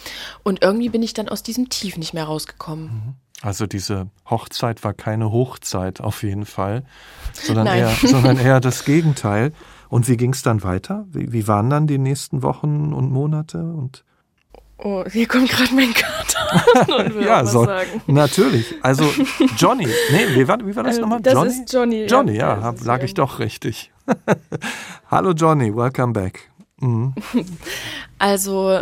Und 0.44 0.62
irgendwie 0.62 0.90
bin 0.90 1.02
ich 1.02 1.16
dann 1.16 1.28
aus 1.28 1.42
diesem 1.42 1.70
Tief 1.70 1.98
nicht 1.98 2.14
mehr 2.14 2.26
rausgekommen. 2.26 2.86
Mhm. 2.86 3.14
Also 3.42 3.66
diese 3.66 4.08
Hochzeit 4.30 4.84
war 4.84 4.94
keine 4.94 5.32
Hochzeit 5.32 6.02
auf 6.02 6.24
jeden 6.24 6.46
Fall, 6.46 6.84
sondern, 7.34 7.68
eher, 7.68 7.90
sondern 8.02 8.38
eher 8.38 8.60
das 8.60 8.86
Gegenteil. 8.86 9.54
Und 9.90 10.08
wie 10.08 10.18
ging 10.18 10.34
es 10.34 10.42
dann 10.42 10.64
weiter? 10.64 11.06
Wie, 11.10 11.32
wie, 11.32 11.48
waren 11.48 11.70
dann 11.70 11.88
die 11.88 11.98
nächsten 11.98 12.44
Wochen 12.44 12.94
und 12.94 13.12
Monate? 13.12 13.60
Und 13.60 14.04
oh, 14.78 15.04
hier 15.10 15.28
kommt 15.28 15.50
gerade 15.50 15.74
mein 15.74 15.94
Kater. 15.94 17.20
ja, 17.22 17.46
so, 17.46 17.66
sagen. 17.66 18.02
natürlich. 18.08 18.76
Also 18.82 19.04
Johnny, 19.58 19.88
nee, 20.12 20.36
wie 20.36 20.48
war, 20.48 20.60
wie 20.66 20.76
war 20.76 20.84
das 20.84 20.98
äh, 20.98 21.02
nochmal? 21.02 21.22
Das 21.22 21.34
Johnny? 21.34 21.50
ist 21.50 21.74
Johnny. 21.74 22.06
Johnny, 22.06 22.36
ja, 22.38 22.60
ja 22.60 22.74
lag 22.84 23.04
ich 23.04 23.14
doch 23.14 23.40
richtig. 23.40 23.92
Hallo 25.10 25.32
Johnny, 25.32 25.76
welcome 25.76 26.14
back. 26.14 26.50
Mhm. 26.80 27.14
Also 28.20 28.82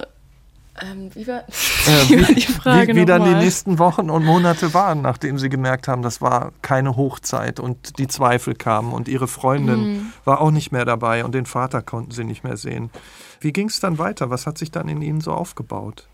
ähm, 0.82 1.12
wie 1.14 1.28
war, 1.28 1.42
äh, 1.42 2.10
wie, 2.10 2.36
die 2.36 2.42
Frage 2.42 2.96
wie, 2.96 3.02
wie 3.02 3.06
dann 3.06 3.24
die 3.24 3.36
nächsten 3.36 3.78
Wochen 3.80 4.10
und 4.10 4.26
Monate 4.26 4.74
waren, 4.74 5.02
nachdem 5.02 5.38
sie 5.38 5.50
gemerkt 5.50 5.88
haben, 5.88 6.02
das 6.02 6.22
war 6.22 6.52
keine 6.62 6.96
Hochzeit 6.96 7.60
und 7.60 8.00
die 8.00 8.08
Zweifel 8.08 8.56
kamen 8.56 8.92
und 8.92 9.08
ihre 9.08 9.28
Freundin 9.28 9.80
mhm. 9.80 10.14
war 10.26 10.42
auch 10.42 10.52
nicht 10.52 10.72
mehr 10.72 10.86
dabei 10.86 11.26
und 11.26 11.36
den 11.36 11.46
Vater 11.46 11.82
konnten 11.82 12.12
sie 12.12 12.24
nicht 12.24 12.44
mehr 12.44 12.58
sehen. 12.58 12.90
Wie 13.40 13.54
ging 13.54 13.68
es 13.68 13.80
dann 13.80 13.98
weiter? 13.98 14.30
Was 14.30 14.48
hat 14.48 14.58
sich 14.58 14.72
dann 14.72 14.88
in 14.88 15.02
ihnen 15.02 15.22
so 15.22 15.32
aufgebaut? 15.32 16.08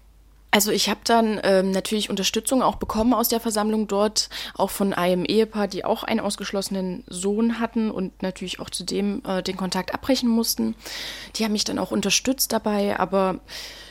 Also 0.52 0.72
ich 0.72 0.90
habe 0.90 1.02
dann 1.04 1.40
ähm, 1.44 1.70
natürlich 1.70 2.10
Unterstützung 2.10 2.64
auch 2.64 2.78
bekommen 2.78 3.14
aus 3.14 3.30
der 3.30 3.40
Versammlung 3.40 3.88
dort, 3.88 4.30
auch 4.56 4.72
von 4.72 4.94
einem 4.94 5.24
Ehepaar, 5.24 5.68
die 5.68 5.86
auch 5.86 6.04
einen 6.04 6.20
ausgeschlossenen 6.20 7.04
Sohn 7.08 7.60
hatten 7.60 7.92
und 7.92 8.24
natürlich 8.24 8.60
auch 8.60 8.72
zudem 8.72 9.22
äh, 9.28 9.44
den 9.44 9.58
Kontakt 9.58 9.94
abbrechen 9.94 10.28
mussten. 10.28 10.74
Die 11.36 11.44
haben 11.44 11.52
mich 11.52 11.66
dann 11.66 11.78
auch 11.78 11.92
unterstützt 11.92 12.52
dabei, 12.52 13.00
aber 13.00 13.40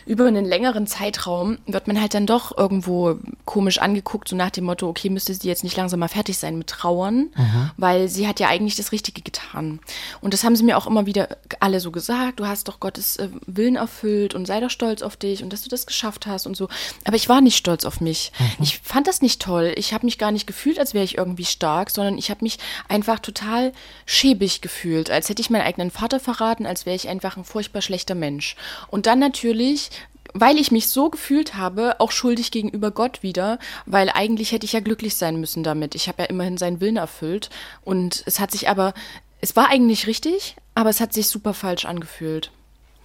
über 0.08 0.26
einen 0.26 0.46
längeren 0.46 0.86
Zeitraum 0.86 1.58
wird 1.66 1.86
man 1.86 2.00
halt 2.00 2.14
dann 2.14 2.24
doch 2.24 2.56
irgendwo 2.56 3.18
komisch 3.44 3.78
angeguckt, 3.78 4.28
so 4.28 4.36
nach 4.36 4.48
dem 4.48 4.64
Motto, 4.64 4.88
okay, 4.88 5.10
müsste 5.10 5.34
sie 5.34 5.46
jetzt 5.46 5.64
nicht 5.64 5.76
langsam 5.76 6.00
mal 6.00 6.08
fertig 6.08 6.38
sein 6.38 6.56
mit 6.56 6.68
Trauern, 6.68 7.28
mhm. 7.36 7.70
weil 7.76 8.08
sie 8.08 8.26
hat 8.26 8.40
ja 8.40 8.48
eigentlich 8.48 8.74
das 8.74 8.90
Richtige 8.90 9.20
getan. 9.20 9.80
Und 10.22 10.32
das 10.32 10.44
haben 10.44 10.56
sie 10.56 10.64
mir 10.64 10.78
auch 10.78 10.86
immer 10.86 11.04
wieder 11.04 11.28
alle 11.60 11.78
so 11.80 11.90
gesagt, 11.90 12.40
du 12.40 12.46
hast 12.46 12.68
doch 12.68 12.80
Gottes 12.80 13.18
äh, 13.18 13.28
Willen 13.46 13.76
erfüllt 13.76 14.34
und 14.34 14.46
sei 14.46 14.60
doch 14.60 14.70
stolz 14.70 15.02
auf 15.02 15.18
dich 15.18 15.42
und 15.42 15.52
dass 15.52 15.60
du 15.60 15.68
das 15.68 15.84
geschafft 15.84 16.26
hast 16.26 16.46
und 16.46 16.56
so. 16.56 16.68
Aber 17.04 17.16
ich 17.16 17.28
war 17.28 17.42
nicht 17.42 17.58
stolz 17.58 17.84
auf 17.84 18.00
mich. 18.00 18.32
Mhm. 18.38 18.46
Ich 18.62 18.78
fand 18.78 19.06
das 19.08 19.20
nicht 19.20 19.42
toll. 19.42 19.74
Ich 19.76 19.92
habe 19.92 20.06
mich 20.06 20.16
gar 20.16 20.32
nicht 20.32 20.46
gefühlt, 20.46 20.78
als 20.78 20.94
wäre 20.94 21.04
ich 21.04 21.18
irgendwie 21.18 21.44
stark, 21.44 21.90
sondern 21.90 22.16
ich 22.16 22.30
habe 22.30 22.44
mich 22.44 22.58
einfach 22.88 23.18
total 23.18 23.72
schäbig 24.06 24.62
gefühlt, 24.62 25.10
als 25.10 25.28
hätte 25.28 25.42
ich 25.42 25.50
meinen 25.50 25.66
eigenen 25.66 25.90
Vater 25.90 26.18
verraten, 26.18 26.64
als 26.64 26.86
wäre 26.86 26.96
ich 26.96 27.10
einfach 27.10 27.36
ein 27.36 27.44
furchtbar 27.44 27.82
schlechter 27.82 28.14
Mensch. 28.14 28.56
Und 28.88 29.04
dann 29.04 29.18
natürlich 29.18 29.90
weil 30.34 30.58
ich 30.58 30.70
mich 30.70 30.88
so 30.88 31.10
gefühlt 31.10 31.54
habe, 31.54 32.00
auch 32.00 32.12
schuldig 32.12 32.50
gegenüber 32.50 32.90
Gott 32.90 33.22
wieder, 33.22 33.58
weil 33.86 34.10
eigentlich 34.10 34.52
hätte 34.52 34.66
ich 34.66 34.72
ja 34.72 34.80
glücklich 34.80 35.16
sein 35.16 35.40
müssen 35.40 35.62
damit. 35.62 35.94
Ich 35.94 36.08
habe 36.08 36.22
ja 36.22 36.28
immerhin 36.28 36.56
seinen 36.56 36.80
Willen 36.80 36.96
erfüllt 36.96 37.50
und 37.82 38.22
es 38.26 38.40
hat 38.40 38.50
sich 38.50 38.68
aber, 38.68 38.94
es 39.40 39.56
war 39.56 39.68
eigentlich 39.70 40.06
richtig, 40.06 40.56
aber 40.74 40.90
es 40.90 41.00
hat 41.00 41.12
sich 41.12 41.28
super 41.28 41.54
falsch 41.54 41.84
angefühlt. 41.84 42.52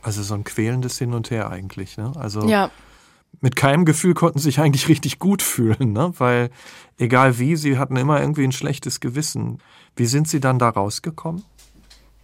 Also 0.02 0.22
so 0.22 0.34
ein 0.34 0.44
quälendes 0.44 0.98
Hin 0.98 1.14
und 1.14 1.32
Her 1.32 1.50
eigentlich, 1.50 1.98
ne? 1.98 2.12
Also 2.16 2.48
ja. 2.48 2.70
mit 3.40 3.56
keinem 3.56 3.86
Gefühl 3.86 4.14
konnten 4.14 4.40
sie 4.40 4.46
sich 4.46 4.60
eigentlich 4.60 4.90
richtig 4.90 5.18
gut 5.18 5.42
fühlen, 5.42 5.94
ne? 5.94 6.14
Weil 6.18 6.50
egal 6.98 7.40
wie, 7.40 7.56
sie 7.56 7.78
hatten 7.78 7.96
immer 7.96 8.20
irgendwie 8.20 8.44
ein 8.44 8.52
schlechtes 8.52 9.00
Gewissen. 9.00 9.60
Wie 9.96 10.08
sind 10.08 10.28
sie 10.28 10.42
dann 10.42 10.60
da 10.60 10.70
rausgekommen? 10.70 11.46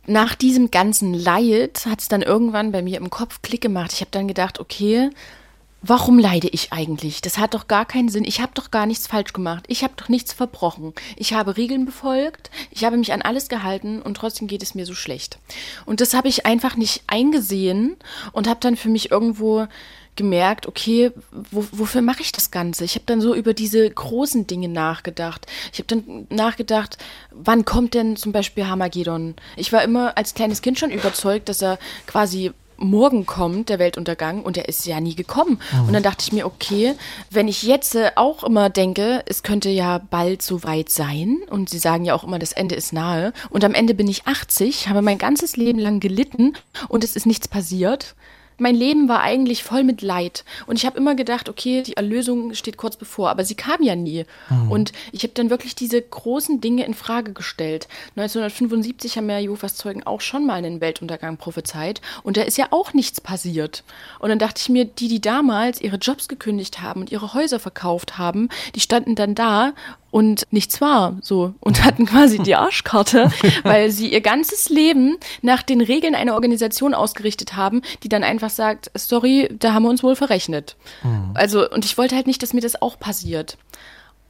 Nach 0.07 0.35
diesem 0.35 0.71
ganzen 0.71 1.13
Leid 1.13 1.85
hat 1.85 2.01
es 2.01 2.07
dann 2.07 2.21
irgendwann 2.21 2.71
bei 2.71 2.81
mir 2.81 2.97
im 2.97 3.09
Kopf 3.09 3.41
Klick 3.41 3.62
gemacht. 3.62 3.93
Ich 3.93 4.01
habe 4.01 4.12
dann 4.12 4.27
gedacht, 4.27 4.59
okay, 4.59 5.09
warum 5.81 6.19
leide 6.19 6.47
ich 6.49 6.73
eigentlich? 6.73 7.21
Das 7.21 7.38
hat 7.38 7.53
doch 7.53 7.67
gar 7.67 7.85
keinen 7.85 8.09
Sinn. 8.09 8.25
Ich 8.25 8.41
habe 8.41 8.51
doch 8.53 8.71
gar 8.71 8.85
nichts 8.85 9.07
falsch 9.07 9.33
gemacht. 9.33 9.65
Ich 9.67 9.83
habe 9.83 9.93
doch 9.95 10.09
nichts 10.09 10.33
verbrochen. 10.33 10.93
Ich 11.15 11.33
habe 11.33 11.57
Regeln 11.57 11.85
befolgt. 11.85 12.49
Ich 12.71 12.83
habe 12.83 12.97
mich 12.97 13.13
an 13.13 13.21
alles 13.21 13.49
gehalten 13.49 14.01
und 14.01 14.15
trotzdem 14.15 14.47
geht 14.47 14.63
es 14.63 14.75
mir 14.75 14.85
so 14.85 14.93
schlecht. 14.93 15.39
Und 15.85 16.01
das 16.01 16.13
habe 16.13 16.27
ich 16.27 16.45
einfach 16.45 16.75
nicht 16.75 17.03
eingesehen 17.07 17.95
und 18.33 18.47
habe 18.47 18.59
dann 18.59 18.75
für 18.75 18.89
mich 18.89 19.12
irgendwo 19.12 19.67
gemerkt, 20.15 20.67
okay, 20.67 21.12
wo, 21.52 21.65
wofür 21.72 22.02
mache 22.02 22.22
ich 22.22 22.32
das 22.32 22.52
Ganze? 22.52 22.84
Ich 22.84 22.95
habe 22.95 23.06
dann 23.06 23.22
so 23.22 23.34
über 23.36 23.54
diese 23.54 23.89
großen 23.89 24.48
Dinge 24.48 24.67
nachgedacht. 24.67 25.48
Ich 25.72 25.80
habe 25.80 25.88
dann 25.88 26.28
nachgedacht, 26.30 26.98
wann 27.32 27.65
kommt 27.65 27.93
denn 27.93 28.15
zum 28.15 28.32
Beispiel 28.32 28.67
Hamagedon? 28.67 29.36
Ich 29.56 29.72
war 29.72 29.84
immer 29.84 30.17
als 30.17 30.34
kleines 30.34 30.62
Kind 30.62 30.78
schon 30.80 30.91
überzeugt, 30.91 31.50
dass 31.50 31.62
er 31.62 31.80
quasi 32.06 32.52
morgen 32.80 33.26
kommt, 33.26 33.69
der 33.69 33.80
Weltuntergang, 33.80 34.43
und 34.43 34.56
der 34.56 34.67
ist 34.67 34.86
ja 34.86 35.00
nie 35.00 35.15
gekommen. 35.15 35.60
Mhm. 35.72 35.88
Und 35.88 35.93
dann 35.93 36.04
dachte 36.04 36.24
ich 36.26 36.32
mir, 36.32 36.45
okay, 36.45 36.95
wenn 37.30 37.48
ich 37.48 37.63
jetzt 37.63 37.95
äh, 37.95 38.12
auch 38.15 38.43
immer 38.43 38.69
denke, 38.69 39.24
es 39.28 39.43
könnte 39.43 39.69
ja 39.69 40.00
bald 40.10 40.41
so 40.41 40.63
weit 40.63 40.89
sein, 40.89 41.38
und 41.50 41.69
sie 41.69 41.80
sagen 41.80 42.06
ja 42.06 42.15
auch 42.15 42.24
immer, 42.24 42.39
das 42.39 42.54
Ende 42.54 42.76
ist 42.76 42.93
nahe, 42.93 43.34
und 43.50 43.63
am 43.63 43.74
Ende 43.74 43.93
bin 43.93 44.08
ich 44.08 44.28
80, 44.28 44.88
habe 44.88 45.02
mein 45.02 45.17
ganzes 45.17 45.58
Leben 45.58 45.80
lang 45.80 46.00
gelitten 46.00 46.54
und 46.88 47.04
es 47.04 47.15
ist 47.15 47.26
nichts 47.26 47.48
passiert, 47.48 48.15
mein 48.60 48.76
Leben 48.76 49.08
war 49.08 49.22
eigentlich 49.22 49.63
voll 49.63 49.84
mit 49.84 50.02
Leid. 50.02 50.43
Und 50.67 50.78
ich 50.78 50.86
habe 50.86 50.98
immer 50.98 51.15
gedacht, 51.15 51.50
okay, 51.50 51.84
die 51.84 51.98
Erlösung 51.98 52.54
steht 52.54 52.78
kurz 52.78 52.95
bevor, 52.95 53.30
aber 53.30 53.43
sie 53.43 53.56
kam 53.56 53.82
ja 53.82 53.95
nie. 53.95 54.26
Mhm. 54.50 54.72
Und 54.72 54.91
ich 55.12 55.24
habe 55.24 55.34
dann 55.34 55.50
wirklich 55.50 55.76
diese 55.76 56.02
großen 56.02 56.62
Dinge 56.62 56.86
in 56.86 56.93
Frage 56.93 57.34
gestellt. 57.34 57.88
1975 58.15 59.17
haben 59.17 59.30
ja 59.30 59.39
Jehovas 59.39 59.76
Zeugen 59.76 60.04
auch 60.04 60.22
schon 60.22 60.45
mal 60.45 60.56
einen 60.56 60.82
Weltuntergang 60.82 61.38
prophezeit 61.38 62.02
und 62.24 62.38
da 62.38 62.41
ist 62.41 62.58
ja 62.58 62.67
auch 62.72 62.93
nichts 62.93 63.22
passiert. 63.22 63.84
Und 64.19 64.30
dann 64.30 64.39
dachte 64.39 64.62
ich 64.62 64.69
mir, 64.69 64.86
die, 64.86 65.08
die 65.08 65.22
damals 65.22 65.82
ihre 65.82 65.98
Jobs 65.98 66.28
gekündigt 66.28 66.82
haben 66.82 67.02
und 67.02 67.12
ihre 67.12 67.34
Häuser 67.34 67.60
verkauft 67.60 68.17
haben, 68.17 68.50
die 68.76 68.80
standen 68.80 69.15
dann 69.15 69.36
da 69.36 69.74
und 70.12 70.48
nichts 70.52 70.82
war 70.82 71.17
so 71.22 71.54
und 71.60 71.84
hatten 71.86 72.06
quasi 72.06 72.39
die 72.39 72.56
Arschkarte, 72.56 73.32
weil 73.63 73.91
sie 73.91 74.12
ihr 74.12 74.22
ganzes 74.22 74.69
Leben 74.69 75.17
nach 75.41 75.63
den 75.63 75.82
Regeln 75.82 76.15
einer 76.15 76.34
Organisation 76.34 76.93
ausgerichtet 76.93 77.56
haben, 77.56 77.82
die 78.04 78.10
dann 78.10 78.24
einfach 78.24 78.50
sagt, 78.50 78.91
sorry, 78.95 79.50
da 79.58 79.74
haben 79.74 79.84
wir 79.84 79.89
uns 79.89 80.04
wohl 80.04 80.15
verrechnet. 80.15 80.76
Mhm. 81.04 81.32
Also 81.34 81.69
und 81.69 81.86
ich 81.86 81.98
wollte 81.98 82.15
halt 82.15 82.28
nicht, 82.28 82.41
dass 82.41 82.54
mir 82.54 82.62
das 82.62 82.82
auch 82.82 83.00
passiert. 83.00 83.58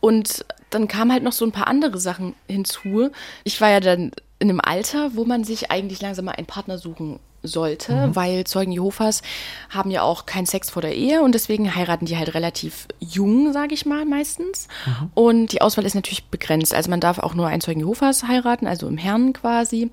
Und 0.02 0.46
dann 0.70 0.88
kamen 0.88 1.12
halt 1.12 1.24
noch 1.24 1.34
so 1.34 1.46
ein 1.46 1.52
paar 1.52 1.68
andere 1.68 1.98
Sachen 1.98 2.34
hinzu. 2.48 3.10
Ich 3.44 3.60
war 3.60 3.70
ja 3.70 3.80
dann 3.80 4.12
in 4.40 4.50
einem 4.50 4.62
Alter, 4.64 5.16
wo 5.16 5.26
man 5.26 5.44
sich 5.44 5.72
eigentlich 5.72 6.02
langsam 6.02 6.26
mal 6.26 6.32
einen 6.32 6.48
Partner 6.48 6.78
suchen 6.78 7.20
sollte, 7.44 7.94
mhm. 7.94 8.16
weil 8.16 8.44
Zeugen 8.44 8.72
Jehovas 8.72 9.22
haben 9.70 9.92
ja 9.92 10.02
auch 10.02 10.26
keinen 10.26 10.46
Sex 10.46 10.70
vor 10.70 10.82
der 10.82 10.96
Ehe 10.96 11.22
und 11.22 11.34
deswegen 11.34 11.74
heiraten 11.76 12.06
die 12.06 12.18
halt 12.18 12.34
relativ 12.34 12.88
jung, 13.00 13.54
sage 13.54 13.74
ich 13.74 13.86
mal 13.86 14.06
meistens. 14.06 14.68
Mhm. 14.86 15.12
Und 15.14 15.52
die 15.52 15.62
Auswahl 15.62 15.86
ist 15.86 15.96
natürlich 15.96 16.26
begrenzt. 16.26 16.74
Also 16.74 16.90
man 16.90 17.00
darf 17.00 17.20
auch 17.20 17.34
nur 17.34 17.48
einen 17.48 17.62
Zeugen 17.62 17.80
Jehovas 17.80 18.24
heiraten, 18.28 18.68
also 18.68 18.88
im 18.88 18.98
Herrn 18.98 19.34
quasi. 19.34 19.92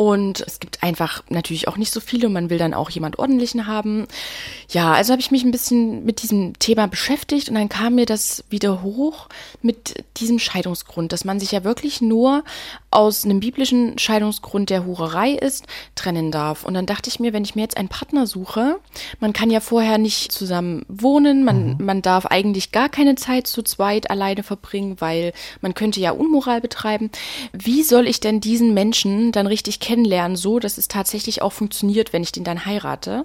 Und 0.00 0.40
es 0.40 0.60
gibt 0.60 0.82
einfach 0.82 1.22
natürlich 1.28 1.68
auch 1.68 1.76
nicht 1.76 1.92
so 1.92 2.00
viele 2.00 2.28
und 2.28 2.32
man 2.32 2.48
will 2.48 2.56
dann 2.56 2.72
auch 2.72 2.88
jemand 2.88 3.18
ordentlichen 3.18 3.66
haben. 3.66 4.06
Ja, 4.70 4.94
also 4.94 5.12
habe 5.12 5.20
ich 5.20 5.30
mich 5.30 5.44
ein 5.44 5.50
bisschen 5.50 6.06
mit 6.06 6.22
diesem 6.22 6.58
Thema 6.58 6.88
beschäftigt 6.88 7.50
und 7.50 7.54
dann 7.56 7.68
kam 7.68 7.96
mir 7.96 8.06
das 8.06 8.42
wieder 8.48 8.82
hoch 8.82 9.28
mit 9.60 10.02
diesem 10.16 10.38
Scheidungsgrund, 10.38 11.12
dass 11.12 11.26
man 11.26 11.38
sich 11.38 11.52
ja 11.52 11.64
wirklich 11.64 12.00
nur 12.00 12.44
aus 12.90 13.26
einem 13.26 13.40
biblischen 13.40 13.98
Scheidungsgrund, 13.98 14.70
der 14.70 14.86
Hurerei 14.86 15.32
ist, 15.32 15.66
trennen 15.96 16.32
darf. 16.32 16.64
Und 16.64 16.72
dann 16.72 16.86
dachte 16.86 17.10
ich 17.10 17.20
mir, 17.20 17.34
wenn 17.34 17.44
ich 17.44 17.54
mir 17.54 17.60
jetzt 17.62 17.76
einen 17.76 17.88
Partner 17.88 18.26
suche, 18.26 18.80
man 19.20 19.34
kann 19.34 19.50
ja 19.50 19.60
vorher 19.60 19.98
nicht 19.98 20.32
zusammen 20.32 20.86
wohnen, 20.88 21.44
man, 21.44 21.76
mhm. 21.76 21.84
man 21.84 22.00
darf 22.00 22.24
eigentlich 22.24 22.72
gar 22.72 22.88
keine 22.88 23.16
Zeit 23.16 23.46
zu 23.46 23.62
zweit 23.62 24.10
alleine 24.10 24.42
verbringen, 24.42 24.96
weil 24.98 25.34
man 25.60 25.74
könnte 25.74 26.00
ja 26.00 26.12
Unmoral 26.12 26.62
betreiben. 26.62 27.10
Wie 27.52 27.82
soll 27.82 28.08
ich 28.08 28.20
denn 28.20 28.40
diesen 28.40 28.72
Menschen 28.72 29.30
dann 29.30 29.46
richtig 29.46 29.78
kennen? 29.78 29.89
Kennenlernen, 29.90 30.36
so 30.36 30.60
dass 30.60 30.78
es 30.78 30.86
tatsächlich 30.86 31.42
auch 31.42 31.52
funktioniert, 31.52 32.12
wenn 32.12 32.22
ich 32.22 32.30
den 32.30 32.44
dann 32.44 32.64
heirate. 32.64 33.24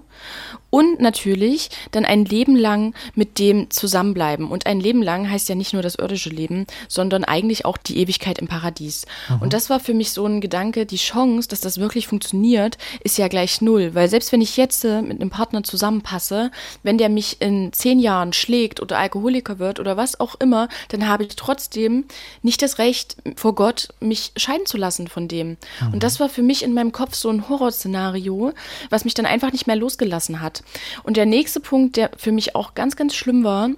Und 0.72 1.00
natürlich 1.00 1.70
dann 1.92 2.06
ein 2.06 2.26
Leben 2.26 2.56
lang 2.56 2.96
mit 3.14 3.40
dem 3.40 3.70
zusammenbleiben. 3.70 4.50
Und 4.50 4.66
ein 4.66 4.80
Leben 4.80 5.04
lang 5.04 5.30
heißt 5.30 5.48
ja 5.48 5.56
nicht 5.56 5.74
nur 5.74 5.84
das 5.84 5.96
irdische 5.96 6.30
Leben, 6.30 6.66
sondern 6.90 7.24
eigentlich 7.24 7.66
auch 7.66 7.78
die 7.78 7.98
Ewigkeit 8.00 8.40
im 8.40 8.48
Paradies. 8.48 9.06
Mhm. 9.30 9.44
Und 9.44 9.54
das 9.54 9.70
war 9.70 9.80
für 9.80 9.94
mich 9.94 10.12
so 10.12 10.26
ein 10.26 10.42
Gedanke, 10.42 10.86
die 10.86 10.98
Chance, 10.98 11.48
dass 11.48 11.62
das 11.62 11.78
wirklich 11.78 12.08
funktioniert, 12.08 12.78
ist 13.04 13.18
ja 13.18 13.28
gleich 13.28 13.62
null. 13.62 13.92
Weil 13.94 14.10
selbst 14.10 14.32
wenn 14.32 14.42
ich 14.42 14.58
jetzt 14.58 14.84
äh, 14.84 15.02
mit 15.02 15.22
einem 15.22 15.30
Partner 15.30 15.64
zusammenpasse, 15.64 16.52
wenn 16.84 16.98
der 16.98 17.10
mich 17.10 17.42
in 17.42 17.72
zehn 17.72 18.00
Jahren 18.00 18.34
schlägt 18.34 18.82
oder 18.82 18.98
Alkoholiker 18.98 19.60
wird 19.60 19.80
oder 19.80 19.98
was 19.98 20.20
auch 20.20 20.36
immer, 20.40 20.68
dann 20.90 21.08
habe 21.08 21.24
ich 21.24 21.36
trotzdem 21.36 22.06
nicht 22.42 22.62
das 22.62 22.80
Recht 22.80 23.18
vor 23.36 23.56
Gott, 23.56 23.90
mich 24.00 24.32
scheiden 24.36 24.66
zu 24.66 24.78
lassen 24.78 25.08
von 25.08 25.28
dem. 25.28 25.58
Mhm. 25.80 25.94
Und 25.94 26.04
das 26.04 26.20
war 26.20 26.28
für 26.28 26.44
mich 26.46 26.64
in 26.64 26.74
meinem 26.74 26.92
Kopf 26.92 27.16
so 27.16 27.30
ein 27.30 27.50
Horrorszenario, 27.50 28.54
was 28.90 29.06
mich 29.06 29.14
dann 29.14 29.26
einfach 29.26 29.52
nicht 29.52 29.68
mehr 29.68 29.76
losgelassen 29.76 30.42
hat. 30.42 30.64
Und 31.04 31.18
der 31.18 31.26
nächste 31.26 31.60
Punkt, 31.60 31.98
der 31.98 32.12
für 32.18 32.32
mich 32.32 32.56
auch 32.56 32.74
ganz, 32.74 32.96
ganz 32.96 33.16
schlimm 33.16 33.44
war, 33.44 33.70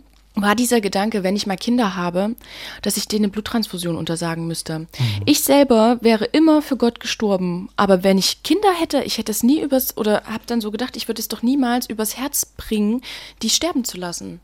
war 0.41 0.55
dieser 0.55 0.81
Gedanke, 0.81 1.23
wenn 1.23 1.35
ich 1.35 1.47
mal 1.47 1.57
Kinder 1.57 1.95
habe, 1.95 2.35
dass 2.81 2.97
ich 2.97 3.07
denen 3.07 3.25
eine 3.25 3.31
Bluttransfusion 3.31 3.95
untersagen 3.95 4.47
müsste. 4.47 4.79
Mhm. 4.79 4.87
Ich 5.25 5.41
selber 5.41 5.97
wäre 6.01 6.25
immer 6.25 6.61
für 6.61 6.77
Gott 6.77 6.99
gestorben, 6.99 7.69
aber 7.75 8.03
wenn 8.03 8.17
ich 8.17 8.43
Kinder 8.43 8.71
hätte, 8.73 9.03
ich 9.03 9.17
hätte 9.17 9.31
es 9.31 9.43
nie 9.43 9.61
übers 9.61 9.97
oder 9.97 10.23
habe 10.25 10.43
dann 10.45 10.61
so 10.61 10.71
gedacht, 10.71 10.95
ich 10.95 11.07
würde 11.07 11.21
es 11.21 11.27
doch 11.27 11.41
niemals 11.41 11.89
übers 11.89 12.17
Herz 12.17 12.45
bringen, 12.45 13.01
die 13.41 13.49
sterben 13.49 13.83
zu 13.83 13.97
lassen. 13.97 14.39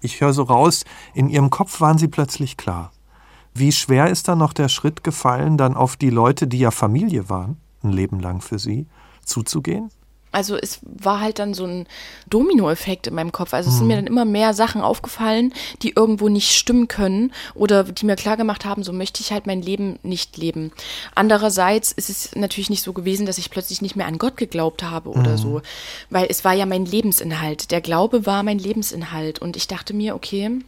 Ich 0.00 0.20
höre 0.20 0.32
so 0.32 0.44
raus, 0.44 0.84
in 1.14 1.28
ihrem 1.28 1.50
Kopf 1.50 1.80
waren 1.80 1.98
sie 1.98 2.08
plötzlich 2.08 2.56
klar. 2.56 2.92
Wie 3.58 3.72
schwer 3.72 4.10
ist 4.10 4.28
dann 4.28 4.38
noch 4.38 4.52
der 4.52 4.68
Schritt 4.68 5.02
gefallen, 5.02 5.56
dann 5.56 5.76
auf 5.76 5.96
die 5.96 6.10
Leute, 6.10 6.46
die 6.46 6.58
ja 6.58 6.70
Familie 6.70 7.30
waren, 7.30 7.56
ein 7.82 7.90
Leben 7.90 8.20
lang 8.20 8.40
für 8.40 8.58
sie, 8.58 8.86
zuzugehen? 9.24 9.90
Also 10.36 10.54
es 10.54 10.80
war 10.82 11.20
halt 11.20 11.38
dann 11.38 11.54
so 11.54 11.64
ein 11.64 11.86
Dominoeffekt 12.28 13.06
in 13.06 13.14
meinem 13.14 13.32
Kopf. 13.32 13.54
Also 13.54 13.70
es 13.70 13.78
sind 13.78 13.86
mir 13.86 13.94
mhm. 13.94 14.04
dann 14.04 14.06
immer 14.06 14.24
mehr 14.26 14.52
Sachen 14.52 14.82
aufgefallen, 14.82 15.54
die 15.80 15.92
irgendwo 15.96 16.28
nicht 16.28 16.54
stimmen 16.54 16.88
können 16.88 17.32
oder 17.54 17.84
die 17.84 18.04
mir 18.04 18.16
klar 18.16 18.36
gemacht 18.36 18.66
haben, 18.66 18.82
so 18.82 18.92
möchte 18.92 19.22
ich 19.22 19.32
halt 19.32 19.46
mein 19.46 19.62
Leben 19.62 19.98
nicht 20.02 20.36
leben. 20.36 20.72
Andererseits 21.14 21.90
ist 21.90 22.10
es 22.10 22.36
natürlich 22.36 22.68
nicht 22.68 22.82
so 22.82 22.92
gewesen, 22.92 23.24
dass 23.24 23.38
ich 23.38 23.50
plötzlich 23.50 23.80
nicht 23.80 23.96
mehr 23.96 24.06
an 24.06 24.18
Gott 24.18 24.36
geglaubt 24.36 24.82
habe 24.82 25.08
oder 25.08 25.32
mhm. 25.32 25.38
so, 25.38 25.62
weil 26.10 26.26
es 26.28 26.44
war 26.44 26.52
ja 26.52 26.66
mein 26.66 26.84
Lebensinhalt. 26.84 27.70
Der 27.70 27.80
Glaube 27.80 28.26
war 28.26 28.42
mein 28.42 28.58
Lebensinhalt 28.58 29.38
und 29.38 29.56
ich 29.56 29.68
dachte 29.68 29.94
mir, 29.94 30.14
okay, 30.14 30.60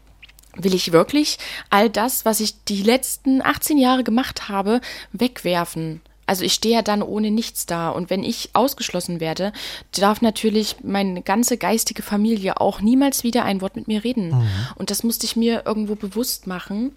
will 0.58 0.74
ich 0.74 0.92
wirklich 0.92 1.38
all 1.70 1.88
das, 1.88 2.24
was 2.24 2.40
ich 2.40 2.62
die 2.64 2.82
letzten 2.82 3.42
18 3.42 3.78
Jahre 3.78 4.04
gemacht 4.04 4.48
habe, 4.48 4.80
wegwerfen? 5.12 6.00
Also 6.28 6.44
ich 6.44 6.52
stehe 6.52 6.74
ja 6.74 6.82
dann 6.82 7.02
ohne 7.02 7.30
nichts 7.30 7.64
da. 7.64 7.88
Und 7.88 8.10
wenn 8.10 8.22
ich 8.22 8.50
ausgeschlossen 8.52 9.18
werde, 9.18 9.52
darf 9.98 10.20
natürlich 10.20 10.76
meine 10.82 11.22
ganze 11.22 11.56
geistige 11.56 12.02
Familie 12.02 12.60
auch 12.60 12.82
niemals 12.82 13.24
wieder 13.24 13.46
ein 13.46 13.62
Wort 13.62 13.76
mit 13.76 13.88
mir 13.88 14.04
reden. 14.04 14.28
Mhm. 14.32 14.48
Und 14.76 14.90
das 14.90 15.02
musste 15.02 15.24
ich 15.24 15.36
mir 15.36 15.62
irgendwo 15.64 15.94
bewusst 15.94 16.46
machen. 16.46 16.94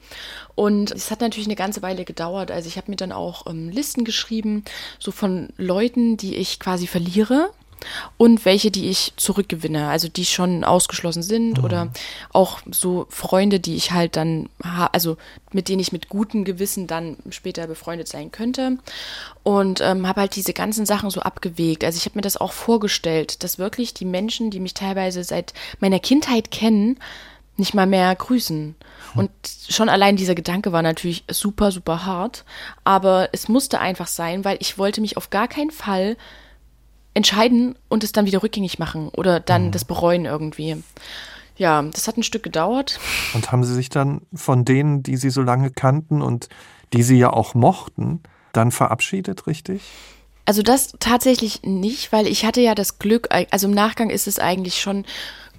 Und 0.54 0.92
es 0.92 1.12
hat 1.12 1.22
natürlich 1.22 1.48
eine 1.48 1.56
ganze 1.56 1.82
Weile 1.82 2.04
gedauert. 2.04 2.52
Also 2.52 2.68
ich 2.68 2.76
habe 2.76 2.92
mir 2.92 2.98
dann 2.98 3.14
auch 3.14 3.48
ähm, 3.48 3.70
Listen 3.70 4.04
geschrieben, 4.04 4.66
so 5.00 5.12
von 5.12 5.48
Leuten, 5.56 6.18
die 6.18 6.36
ich 6.36 6.60
quasi 6.60 6.86
verliere 6.86 7.52
und 8.18 8.46
welche, 8.46 8.72
die 8.72 8.90
ich 8.90 9.14
zurückgewinne, 9.18 9.88
also 9.88 10.08
die 10.08 10.26
schon 10.26 10.64
ausgeschlossen 10.64 11.24
sind 11.24 11.58
mhm. 11.58 11.64
oder 11.64 11.88
auch 12.34 12.60
so 12.72 13.08
Freunde, 13.10 13.60
die 13.60 13.76
ich 13.76 13.92
halt 13.92 14.16
dann, 14.16 14.50
also 14.92 15.18
mit 15.52 15.70
denen 15.70 15.80
ich 15.80 15.92
mit 15.92 16.10
gutem 16.10 16.46
Gewissen 16.46 16.88
dann 16.88 17.18
später 17.30 17.68
befreundet 17.68 18.08
sein 18.08 18.32
könnte 18.32 18.78
und 19.44 19.82
ähm, 19.82 20.08
habe 20.08 20.22
halt 20.22 20.36
diese 20.36 20.54
ganzen 20.54 20.86
Sachen 20.86 21.10
so 21.10 21.22
abgewegt. 21.22 21.84
Also 21.84 21.98
ich 21.98 22.06
habe 22.06 22.18
mir 22.18 22.24
das 22.24 22.38
auch 22.38 22.54
vorgestellt, 22.54 23.44
dass 23.44 23.60
wirklich 23.60 23.94
die 23.94 24.06
Menschen, 24.06 24.52
die 24.52 24.60
mich 24.60 24.74
teilweise 24.74 25.24
seit 25.24 25.54
meiner 25.80 26.00
Kindheit 26.00 26.52
kennen, 26.52 26.98
nicht 27.58 27.74
mal 27.74 27.88
mehr 27.88 28.14
grüßen. 28.16 28.76
Und 29.14 29.32
schon 29.70 29.90
allein 29.90 30.16
dieser 30.16 30.36
Gedanke 30.36 30.72
war 30.72 30.82
natürlich 30.82 31.24
super, 31.30 31.72
super 31.72 32.06
hart, 32.06 32.46
aber 32.84 33.30
es 33.34 33.50
musste 33.50 33.80
einfach 33.80 34.08
sein, 34.08 34.46
weil 34.46 34.58
ich 34.62 34.78
wollte 34.78 35.02
mich 35.02 35.18
auf 35.18 35.30
gar 35.30 35.48
keinen 35.48 35.72
Fall 35.72 36.18
entscheiden 37.14 37.76
und 37.90 38.04
es 38.04 38.12
dann 38.12 38.26
wieder 38.26 38.44
rückgängig 38.44 38.80
machen 38.80 39.10
oder 39.10 39.40
dann 39.40 39.68
mhm. 39.68 39.72
das 39.72 39.86
bereuen 39.86 40.26
irgendwie. 40.26 40.84
Ja, 41.58 41.82
das 41.82 42.08
hat 42.08 42.18
ein 42.18 42.24
Stück 42.24 42.44
gedauert. 42.44 43.00
Und 43.34 43.52
haben 43.52 43.64
Sie 43.64 43.74
sich 43.74 43.90
dann 43.90 44.22
von 44.34 44.66
denen, 44.66 45.04
die 45.04 45.18
Sie 45.18 45.30
so 45.30 45.42
lange 45.42 45.70
kannten 45.70 46.22
und 46.22 46.50
die 46.94 47.04
Sie 47.04 47.18
ja 47.18 47.32
auch 47.32 47.54
mochten, 47.54 48.22
dann 48.54 48.72
verabschiedet, 48.72 49.48
richtig? 49.48 49.82
Also 50.46 50.64
das 50.64 50.94
tatsächlich 51.00 51.62
nicht, 51.64 52.12
weil 52.12 52.28
ich 52.28 52.46
hatte 52.46 52.62
ja 52.62 52.74
das 52.74 53.00
Glück, 53.00 53.30
also 53.52 53.68
im 53.68 53.74
Nachgang 53.74 54.10
ist 54.10 54.28
es 54.28 54.40
eigentlich 54.40 54.82
schon 54.82 55.06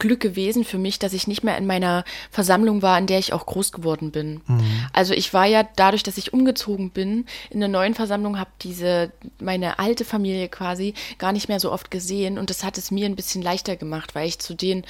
Glück 0.03 0.19
gewesen 0.19 0.65
für 0.65 0.79
mich, 0.79 0.99
dass 0.99 1.13
ich 1.13 1.29
nicht 1.29 1.45
mehr 1.45 1.57
in 1.57 1.65
meiner 1.65 2.05
Versammlung 2.33 2.83
war, 2.83 2.99
in 2.99 3.07
der 3.07 3.21
ich 3.21 3.33
auch 3.33 3.47
groß 3.47 3.71
geworden 3.71 4.11
bin. 4.11 4.41
Mhm. 4.49 4.87
Also 4.93 5.15
ich 5.15 5.33
war 5.33 5.47
ja 5.47 5.65
dadurch, 5.77 6.03
dass 6.03 6.19
ich 6.19 6.33
umgezogen 6.33 6.91
bin, 6.91 7.25
in 7.51 7.61
der 7.61 7.69
neuen 7.69 7.95
Versammlung, 7.95 8.37
habe 8.37 8.51
diese, 8.63 9.13
meine 9.41 9.79
alte 9.79 10.05
Familie 10.05 10.49
quasi 10.49 10.95
gar 11.19 11.31
nicht 11.31 11.49
mehr 11.49 11.61
so 11.61 11.71
oft 11.71 11.93
gesehen 11.93 12.37
und 12.37 12.51
das 12.51 12.65
hat 12.65 12.79
es 12.79 12.91
mir 12.91 13.07
ein 13.07 13.15
bisschen 13.15 13.43
leichter 13.43 13.77
gemacht, 13.77 14.17
weil 14.17 14.27
ich 14.27 14.41
zu 14.41 14.55
den 14.55 14.83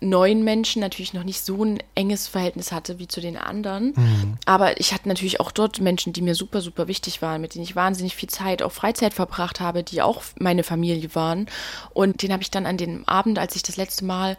neuen 0.00 0.44
Menschen 0.44 0.80
natürlich 0.80 1.14
noch 1.14 1.24
nicht 1.24 1.42
so 1.42 1.64
ein 1.64 1.78
enges 1.94 2.28
Verhältnis 2.28 2.70
hatte 2.70 2.98
wie 2.98 3.08
zu 3.08 3.22
den 3.22 3.38
anderen. 3.38 3.94
Mhm. 3.96 4.38
Aber 4.44 4.78
ich 4.78 4.92
hatte 4.92 5.08
natürlich 5.08 5.40
auch 5.40 5.52
dort 5.52 5.80
Menschen, 5.80 6.12
die 6.12 6.20
mir 6.20 6.34
super, 6.34 6.60
super 6.60 6.86
wichtig 6.86 7.22
waren, 7.22 7.40
mit 7.40 7.54
denen 7.54 7.64
ich 7.64 7.76
wahnsinnig 7.76 8.14
viel 8.14 8.28
Zeit, 8.28 8.60
auch 8.60 8.72
Freizeit 8.72 9.14
verbracht 9.14 9.58
habe, 9.58 9.82
die 9.82 10.02
auch 10.02 10.22
meine 10.38 10.64
Familie 10.64 11.14
waren. 11.14 11.46
Und 11.94 12.22
den 12.22 12.30
habe 12.30 12.42
ich 12.42 12.50
dann 12.50 12.66
an 12.66 12.76
dem 12.76 13.08
Abend, 13.08 13.38
als 13.38 13.56
ich 13.56 13.62
das 13.62 13.78
letzte 13.78 14.04
Mal 14.04 14.36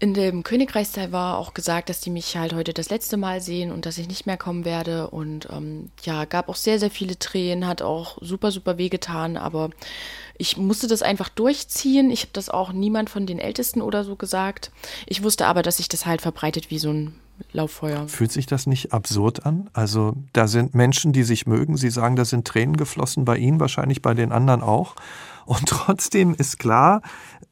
in 0.00 0.14
dem 0.14 0.44
Königreichsteil 0.44 1.10
war 1.10 1.38
auch 1.38 1.54
gesagt, 1.54 1.88
dass 1.88 2.00
die 2.00 2.10
mich 2.10 2.36
halt 2.36 2.54
heute 2.54 2.72
das 2.72 2.88
letzte 2.88 3.16
Mal 3.16 3.40
sehen 3.40 3.72
und 3.72 3.84
dass 3.84 3.98
ich 3.98 4.06
nicht 4.06 4.26
mehr 4.26 4.36
kommen 4.36 4.64
werde. 4.64 5.10
Und 5.10 5.48
ähm, 5.50 5.90
ja, 6.04 6.24
gab 6.24 6.48
auch 6.48 6.54
sehr, 6.54 6.78
sehr 6.78 6.90
viele 6.90 7.18
Tränen, 7.18 7.66
hat 7.66 7.82
auch 7.82 8.18
super, 8.20 8.52
super 8.52 8.78
wehgetan, 8.78 9.36
aber 9.36 9.70
ich 10.36 10.56
musste 10.56 10.86
das 10.86 11.02
einfach 11.02 11.28
durchziehen. 11.28 12.12
Ich 12.12 12.20
habe 12.20 12.30
das 12.32 12.48
auch 12.48 12.72
niemand 12.72 13.10
von 13.10 13.26
den 13.26 13.40
Ältesten 13.40 13.82
oder 13.82 14.04
so 14.04 14.14
gesagt. 14.14 14.70
Ich 15.06 15.24
wusste 15.24 15.46
aber, 15.46 15.62
dass 15.62 15.78
sich 15.78 15.88
das 15.88 16.06
halt 16.06 16.22
verbreitet 16.22 16.70
wie 16.70 16.78
so 16.78 16.90
ein 16.90 17.18
Lauffeuer. 17.52 18.08
Fühlt 18.08 18.32
sich 18.32 18.46
das 18.46 18.66
nicht 18.66 18.92
absurd 18.92 19.46
an? 19.46 19.70
Also 19.72 20.14
da 20.32 20.48
sind 20.48 20.74
Menschen, 20.74 21.12
die 21.12 21.22
sich 21.22 21.46
mögen. 21.46 21.76
Sie 21.76 21.90
sagen, 21.90 22.16
da 22.16 22.24
sind 22.24 22.46
Tränen 22.46 22.76
geflossen 22.76 23.24
bei 23.24 23.36
Ihnen, 23.36 23.60
wahrscheinlich 23.60 24.02
bei 24.02 24.14
den 24.14 24.32
anderen 24.32 24.62
auch. 24.62 24.94
Und 25.46 25.66
trotzdem 25.66 26.34
ist 26.34 26.58
klar, 26.58 27.02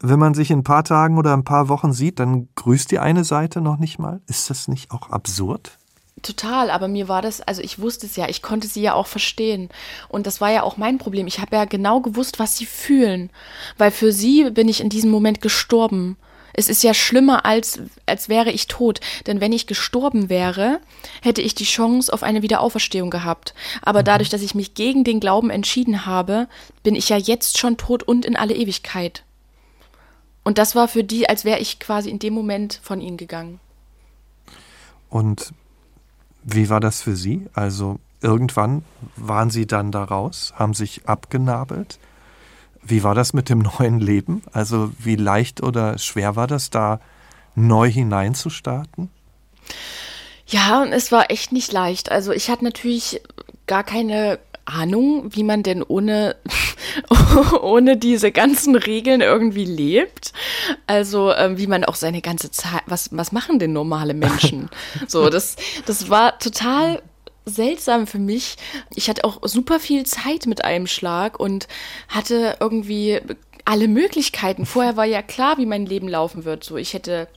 wenn 0.00 0.18
man 0.18 0.34
sich 0.34 0.50
in 0.50 0.60
ein 0.60 0.64
paar 0.64 0.84
Tagen 0.84 1.18
oder 1.18 1.32
ein 1.32 1.44
paar 1.44 1.68
Wochen 1.68 1.92
sieht, 1.92 2.18
dann 2.18 2.48
grüßt 2.54 2.90
die 2.90 2.98
eine 2.98 3.24
Seite 3.24 3.60
noch 3.60 3.78
nicht 3.78 3.98
mal. 3.98 4.20
Ist 4.26 4.50
das 4.50 4.68
nicht 4.68 4.90
auch 4.90 5.10
absurd? 5.10 5.78
Total, 6.22 6.70
aber 6.70 6.88
mir 6.88 7.08
war 7.08 7.22
das, 7.22 7.40
also 7.42 7.62
ich 7.62 7.78
wusste 7.78 8.06
es 8.06 8.16
ja, 8.16 8.28
ich 8.28 8.42
konnte 8.42 8.66
sie 8.66 8.80
ja 8.80 8.94
auch 8.94 9.06
verstehen. 9.06 9.68
Und 10.08 10.26
das 10.26 10.40
war 10.40 10.50
ja 10.50 10.62
auch 10.62 10.76
mein 10.76 10.98
Problem. 10.98 11.26
Ich 11.26 11.40
habe 11.40 11.56
ja 11.56 11.66
genau 11.66 12.00
gewusst, 12.00 12.38
was 12.38 12.56
sie 12.56 12.66
fühlen. 12.66 13.30
Weil 13.76 13.90
für 13.90 14.12
sie 14.12 14.50
bin 14.50 14.68
ich 14.68 14.80
in 14.80 14.88
diesem 14.88 15.10
Moment 15.10 15.40
gestorben. 15.40 16.16
Es 16.58 16.70
ist 16.70 16.82
ja 16.82 16.94
schlimmer, 16.94 17.44
als, 17.44 17.80
als 18.06 18.30
wäre 18.30 18.50
ich 18.50 18.66
tot. 18.66 19.00
Denn 19.26 19.40
wenn 19.40 19.52
ich 19.52 19.66
gestorben 19.66 20.30
wäre, 20.30 20.80
hätte 21.22 21.42
ich 21.42 21.54
die 21.54 21.64
Chance 21.64 22.10
auf 22.12 22.22
eine 22.22 22.40
Wiederauferstehung 22.40 23.10
gehabt. 23.10 23.54
Aber 23.82 24.00
mhm. 24.00 24.04
dadurch, 24.06 24.30
dass 24.30 24.42
ich 24.42 24.54
mich 24.54 24.74
gegen 24.74 25.04
den 25.04 25.20
Glauben 25.20 25.50
entschieden 25.50 26.06
habe, 26.06 26.48
bin 26.82 26.94
ich 26.94 27.10
ja 27.10 27.18
jetzt 27.18 27.58
schon 27.58 27.76
tot 27.76 28.02
und 28.02 28.24
in 28.24 28.36
alle 28.36 28.54
Ewigkeit. 28.54 29.22
Und 30.44 30.58
das 30.58 30.74
war 30.74 30.88
für 30.88 31.04
die, 31.04 31.28
als 31.28 31.44
wäre 31.44 31.58
ich 31.58 31.78
quasi 31.78 32.08
in 32.08 32.18
dem 32.18 32.32
Moment 32.32 32.80
von 32.82 33.00
ihnen 33.00 33.16
gegangen. 33.16 33.60
Und 35.10 35.52
wie 36.42 36.68
war 36.68 36.80
das 36.80 37.02
für 37.02 37.16
Sie? 37.16 37.46
Also 37.52 37.98
irgendwann 38.22 38.84
waren 39.16 39.50
Sie 39.50 39.66
dann 39.66 39.92
da 39.92 40.04
raus, 40.04 40.54
haben 40.56 40.72
sich 40.72 41.06
abgenabelt. 41.06 41.98
Wie 42.88 43.02
war 43.02 43.14
das 43.14 43.32
mit 43.32 43.48
dem 43.48 43.58
neuen 43.78 44.00
Leben? 44.00 44.42
Also 44.52 44.92
wie 44.98 45.16
leicht 45.16 45.62
oder 45.62 45.98
schwer 45.98 46.36
war 46.36 46.46
das, 46.46 46.70
da 46.70 47.00
neu 47.54 47.90
hineinzustarten? 47.90 49.10
Ja, 50.46 50.84
es 50.84 51.10
war 51.10 51.30
echt 51.30 51.52
nicht 51.52 51.72
leicht. 51.72 52.12
Also 52.12 52.32
ich 52.32 52.50
hatte 52.50 52.64
natürlich 52.64 53.20
gar 53.66 53.82
keine 53.82 54.38
Ahnung, 54.64 55.34
wie 55.34 55.44
man 55.44 55.62
denn 55.62 55.82
ohne, 55.82 56.36
ohne 57.62 57.96
diese 57.96 58.32
ganzen 58.32 58.76
Regeln 58.76 59.20
irgendwie 59.20 59.64
lebt. 59.64 60.32
Also 60.86 61.32
ähm, 61.32 61.56
wie 61.58 61.66
man 61.66 61.84
auch 61.84 61.94
seine 61.94 62.20
ganze 62.20 62.50
Zeit, 62.50 62.82
was, 62.86 63.08
was 63.12 63.32
machen 63.32 63.58
denn 63.58 63.72
normale 63.72 64.14
Menschen? 64.14 64.68
So, 65.08 65.30
das, 65.30 65.56
das 65.86 66.10
war 66.10 66.38
total 66.38 67.00
seltsam 67.46 68.06
für 68.06 68.18
mich. 68.18 68.56
Ich 68.94 69.08
hatte 69.08 69.24
auch 69.24 69.38
super 69.42 69.80
viel 69.80 70.04
Zeit 70.04 70.46
mit 70.46 70.64
einem 70.64 70.86
Schlag 70.86 71.40
und 71.40 71.68
hatte 72.08 72.56
irgendwie 72.60 73.20
alle 73.64 73.88
Möglichkeiten. 73.88 74.66
Vorher 74.66 74.96
war 74.96 75.06
ja 75.06 75.22
klar, 75.22 75.56
wie 75.58 75.66
mein 75.66 75.86
Leben 75.86 76.08
laufen 76.08 76.44
wird. 76.44 76.64
So, 76.64 76.76
ich 76.76 76.92
hätte 76.92 77.28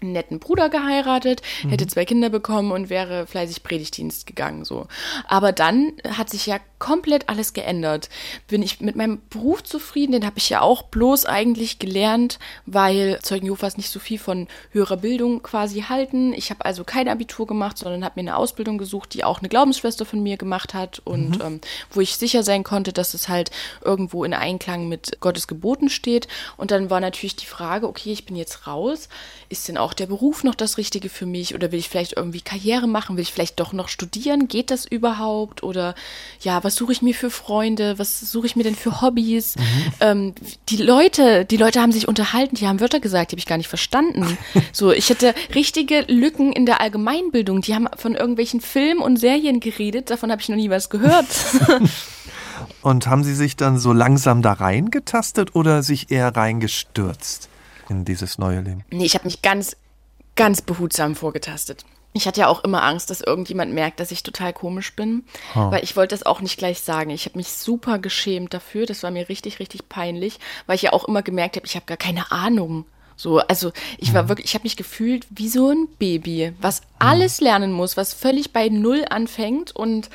einen 0.00 0.12
netten 0.12 0.38
Bruder 0.38 0.70
geheiratet, 0.70 1.42
mhm. 1.62 1.70
hätte 1.70 1.86
zwei 1.86 2.04
Kinder 2.06 2.30
bekommen 2.30 2.72
und 2.72 2.88
wäre 2.88 3.26
fleißig 3.26 3.62
Predigtdienst 3.62 4.26
gegangen 4.26 4.64
so. 4.64 4.86
Aber 5.28 5.52
dann 5.52 5.92
hat 6.16 6.30
sich 6.30 6.46
ja 6.46 6.58
komplett 6.80 7.28
alles 7.28 7.52
geändert. 7.52 8.08
Bin 8.48 8.62
ich 8.62 8.80
mit 8.80 8.96
meinem 8.96 9.20
Beruf 9.30 9.62
zufrieden, 9.62 10.12
den 10.12 10.26
habe 10.26 10.38
ich 10.38 10.48
ja 10.48 10.62
auch 10.62 10.82
bloß 10.82 11.26
eigentlich 11.26 11.78
gelernt, 11.78 12.40
weil 12.66 13.20
Zeugen 13.22 13.46
Jehovas 13.46 13.76
nicht 13.76 13.90
so 13.90 14.00
viel 14.00 14.18
von 14.18 14.48
höherer 14.72 14.96
Bildung 14.96 15.42
quasi 15.42 15.82
halten. 15.82 16.32
Ich 16.32 16.50
habe 16.50 16.64
also 16.64 16.82
kein 16.82 17.08
Abitur 17.08 17.46
gemacht, 17.46 17.78
sondern 17.78 18.04
habe 18.04 18.20
mir 18.20 18.28
eine 18.28 18.36
Ausbildung 18.36 18.78
gesucht, 18.78 19.14
die 19.14 19.22
auch 19.22 19.38
eine 19.38 19.48
Glaubensschwester 19.48 20.04
von 20.04 20.22
mir 20.22 20.36
gemacht 20.36 20.74
hat 20.74 21.00
und 21.04 21.38
mhm. 21.38 21.44
ähm, 21.44 21.60
wo 21.90 22.00
ich 22.00 22.16
sicher 22.16 22.42
sein 22.42 22.64
konnte, 22.64 22.92
dass 22.92 23.14
es 23.14 23.28
halt 23.28 23.50
irgendwo 23.84 24.24
in 24.24 24.34
Einklang 24.34 24.88
mit 24.88 25.20
Gottes 25.20 25.46
Geboten 25.46 25.90
steht. 25.90 26.26
Und 26.56 26.70
dann 26.70 26.90
war 26.90 27.00
natürlich 27.00 27.36
die 27.36 27.46
Frage, 27.46 27.86
okay, 27.86 28.10
ich 28.10 28.24
bin 28.24 28.36
jetzt 28.36 28.66
raus, 28.66 29.08
ist 29.50 29.68
denn 29.68 29.76
auch 29.76 29.92
der 29.92 30.06
Beruf 30.06 30.44
noch 30.44 30.54
das 30.54 30.78
Richtige 30.78 31.10
für 31.10 31.26
mich 31.26 31.54
oder 31.54 31.72
will 31.72 31.78
ich 31.78 31.88
vielleicht 31.88 32.16
irgendwie 32.16 32.40
Karriere 32.40 32.86
machen, 32.86 33.16
will 33.16 33.22
ich 33.22 33.32
vielleicht 33.32 33.60
doch 33.60 33.72
noch 33.72 33.88
studieren, 33.88 34.48
geht 34.48 34.70
das 34.70 34.86
überhaupt 34.86 35.62
oder 35.62 35.94
ja, 36.40 36.64
was 36.64 36.69
suche 36.76 36.92
ich 36.92 37.02
mir 37.02 37.14
für 37.14 37.30
Freunde, 37.30 37.98
was 37.98 38.20
suche 38.20 38.46
ich 38.46 38.56
mir 38.56 38.62
denn 38.62 38.74
für 38.74 39.00
Hobbys? 39.00 39.56
Mhm. 39.56 39.62
Ähm, 40.00 40.34
die 40.68 40.76
Leute, 40.76 41.44
die 41.44 41.56
Leute 41.56 41.80
haben 41.80 41.92
sich 41.92 42.08
unterhalten, 42.08 42.56
die 42.56 42.66
haben 42.66 42.80
Wörter 42.80 43.00
gesagt, 43.00 43.30
die 43.30 43.34
habe 43.34 43.40
ich 43.40 43.46
gar 43.46 43.58
nicht 43.58 43.68
verstanden. 43.68 44.38
so, 44.72 44.92
ich 44.92 45.10
hatte 45.10 45.34
richtige 45.54 46.04
Lücken 46.08 46.52
in 46.52 46.66
der 46.66 46.80
Allgemeinbildung, 46.80 47.60
die 47.60 47.74
haben 47.74 47.88
von 47.96 48.14
irgendwelchen 48.14 48.60
Filmen 48.60 49.00
und 49.00 49.18
Serien 49.18 49.60
geredet, 49.60 50.10
davon 50.10 50.30
habe 50.30 50.40
ich 50.42 50.48
noch 50.48 50.56
nie 50.56 50.70
was 50.70 50.90
gehört. 50.90 51.26
Und 52.82 53.06
haben 53.06 53.24
Sie 53.24 53.34
sich 53.34 53.56
dann 53.56 53.78
so 53.78 53.92
langsam 53.92 54.42
da 54.42 54.52
reingetastet 54.52 55.54
oder 55.54 55.82
sich 55.82 56.10
eher 56.10 56.34
reingestürzt? 56.34 57.50
in 57.90 58.04
dieses 58.04 58.38
neue 58.38 58.60
Leben? 58.60 58.84
Nee, 58.90 59.04
ich 59.04 59.14
habe 59.14 59.24
mich 59.24 59.42
ganz, 59.42 59.76
ganz 60.36 60.62
behutsam 60.62 61.14
vorgetastet. 61.16 61.84
Ich 62.12 62.26
hatte 62.26 62.40
ja 62.40 62.48
auch 62.48 62.64
immer 62.64 62.82
Angst, 62.82 63.10
dass 63.10 63.20
irgendjemand 63.20 63.72
merkt, 63.72 64.00
dass 64.00 64.10
ich 64.10 64.22
total 64.22 64.52
komisch 64.52 64.96
bin, 64.96 65.24
oh. 65.54 65.70
weil 65.70 65.84
ich 65.84 65.96
wollte 65.96 66.14
das 66.14 66.26
auch 66.26 66.40
nicht 66.40 66.58
gleich 66.58 66.80
sagen. 66.80 67.10
Ich 67.10 67.26
habe 67.26 67.38
mich 67.38 67.48
super 67.52 67.98
geschämt 67.98 68.52
dafür, 68.52 68.86
das 68.86 69.02
war 69.02 69.10
mir 69.10 69.28
richtig, 69.28 69.60
richtig 69.60 69.88
peinlich, 69.88 70.38
weil 70.66 70.76
ich 70.76 70.82
ja 70.82 70.92
auch 70.92 71.04
immer 71.04 71.22
gemerkt 71.22 71.56
habe, 71.56 71.66
ich 71.66 71.76
habe 71.76 71.86
gar 71.86 71.96
keine 71.96 72.32
Ahnung. 72.32 72.84
So, 73.16 73.38
also 73.38 73.70
ich 73.98 74.14
war 74.14 74.24
mhm. 74.24 74.28
wirklich, 74.28 74.46
ich 74.46 74.54
habe 74.54 74.64
mich 74.64 74.76
gefühlt 74.76 75.26
wie 75.30 75.48
so 75.48 75.68
ein 75.68 75.88
Baby, 75.98 76.54
was 76.60 76.80
mhm. 76.80 76.86
alles 77.00 77.40
lernen 77.40 77.70
muss, 77.70 77.96
was 77.96 78.14
völlig 78.14 78.52
bei 78.52 78.68
Null 78.70 79.04
anfängt 79.08 79.76
und 79.76 80.08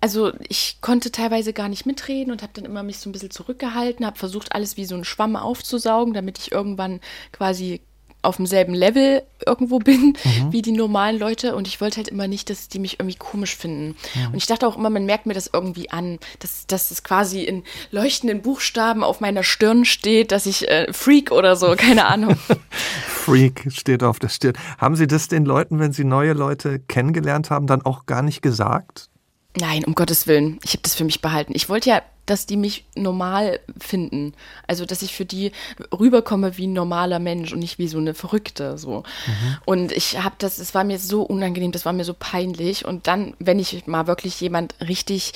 also 0.00 0.32
ich 0.48 0.78
konnte 0.80 1.10
teilweise 1.10 1.52
gar 1.52 1.68
nicht 1.68 1.84
mitreden 1.84 2.30
und 2.30 2.42
habe 2.42 2.52
dann 2.54 2.64
immer 2.64 2.82
mich 2.82 3.00
so 3.00 3.10
ein 3.10 3.12
bisschen 3.12 3.32
zurückgehalten, 3.32 4.06
habe 4.06 4.16
versucht, 4.16 4.52
alles 4.52 4.76
wie 4.76 4.84
so 4.84 4.94
ein 4.94 5.04
Schwamm 5.04 5.34
aufzusaugen, 5.34 6.14
damit 6.14 6.38
ich 6.38 6.52
irgendwann 6.52 7.00
quasi 7.32 7.80
auf 8.22 8.36
demselben 8.36 8.74
Level 8.74 9.22
irgendwo 9.46 9.78
bin 9.78 10.16
mhm. 10.24 10.52
wie 10.52 10.62
die 10.62 10.72
normalen 10.72 11.18
Leute 11.18 11.54
und 11.54 11.68
ich 11.68 11.80
wollte 11.80 11.98
halt 11.98 12.08
immer 12.08 12.26
nicht, 12.26 12.50
dass 12.50 12.68
die 12.68 12.78
mich 12.78 12.98
irgendwie 12.98 13.16
komisch 13.16 13.56
finden. 13.56 13.96
Mhm. 14.14 14.32
Und 14.32 14.36
ich 14.36 14.46
dachte 14.46 14.66
auch 14.66 14.76
immer, 14.76 14.90
man 14.90 15.06
merkt 15.06 15.26
mir 15.26 15.34
das 15.34 15.48
irgendwie 15.52 15.90
an, 15.90 16.18
dass, 16.40 16.66
dass 16.66 16.90
es 16.90 17.04
quasi 17.04 17.42
in 17.44 17.62
leuchtenden 17.90 18.42
Buchstaben 18.42 19.04
auf 19.04 19.20
meiner 19.20 19.42
Stirn 19.42 19.84
steht, 19.84 20.32
dass 20.32 20.46
ich 20.46 20.68
äh, 20.68 20.92
Freak 20.92 21.30
oder 21.30 21.56
so, 21.56 21.74
keine 21.76 22.06
Ahnung. 22.06 22.36
Freak 23.06 23.66
steht 23.70 24.02
auf 24.02 24.18
der 24.18 24.28
Stirn. 24.28 24.54
Haben 24.78 24.96
Sie 24.96 25.06
das 25.06 25.28
den 25.28 25.44
Leuten, 25.44 25.78
wenn 25.78 25.92
Sie 25.92 26.04
neue 26.04 26.32
Leute 26.32 26.80
kennengelernt 26.80 27.50
haben, 27.50 27.66
dann 27.66 27.82
auch 27.82 28.06
gar 28.06 28.22
nicht 28.22 28.42
gesagt? 28.42 29.08
Nein, 29.56 29.84
um 29.84 29.94
Gottes 29.94 30.26
Willen. 30.26 30.58
Ich 30.62 30.72
habe 30.72 30.82
das 30.82 30.94
für 30.94 31.04
mich 31.04 31.20
behalten. 31.20 31.52
Ich 31.54 31.68
wollte 31.68 31.90
ja, 31.90 32.02
dass 32.30 32.46
die 32.46 32.56
mich 32.56 32.84
normal 32.94 33.60
finden. 33.78 34.34
Also, 34.66 34.84
dass 34.84 35.02
ich 35.02 35.14
für 35.14 35.24
die 35.24 35.52
rüberkomme 35.92 36.56
wie 36.56 36.66
ein 36.66 36.72
normaler 36.72 37.18
Mensch 37.18 37.52
und 37.52 37.60
nicht 37.60 37.78
wie 37.78 37.88
so 37.88 37.98
eine 37.98 38.14
Verrückte. 38.14 38.78
So. 38.78 39.02
Mhm. 39.26 39.56
Und 39.64 39.92
ich 39.92 40.22
habe 40.22 40.34
das, 40.38 40.58
es 40.58 40.74
war 40.74 40.84
mir 40.84 40.98
so 40.98 41.22
unangenehm, 41.22 41.72
das 41.72 41.84
war 41.84 41.92
mir 41.92 42.04
so 42.04 42.14
peinlich. 42.18 42.84
Und 42.84 43.06
dann, 43.06 43.34
wenn 43.38 43.58
ich 43.58 43.86
mal 43.86 44.06
wirklich 44.06 44.40
jemand 44.40 44.74
richtig 44.80 45.32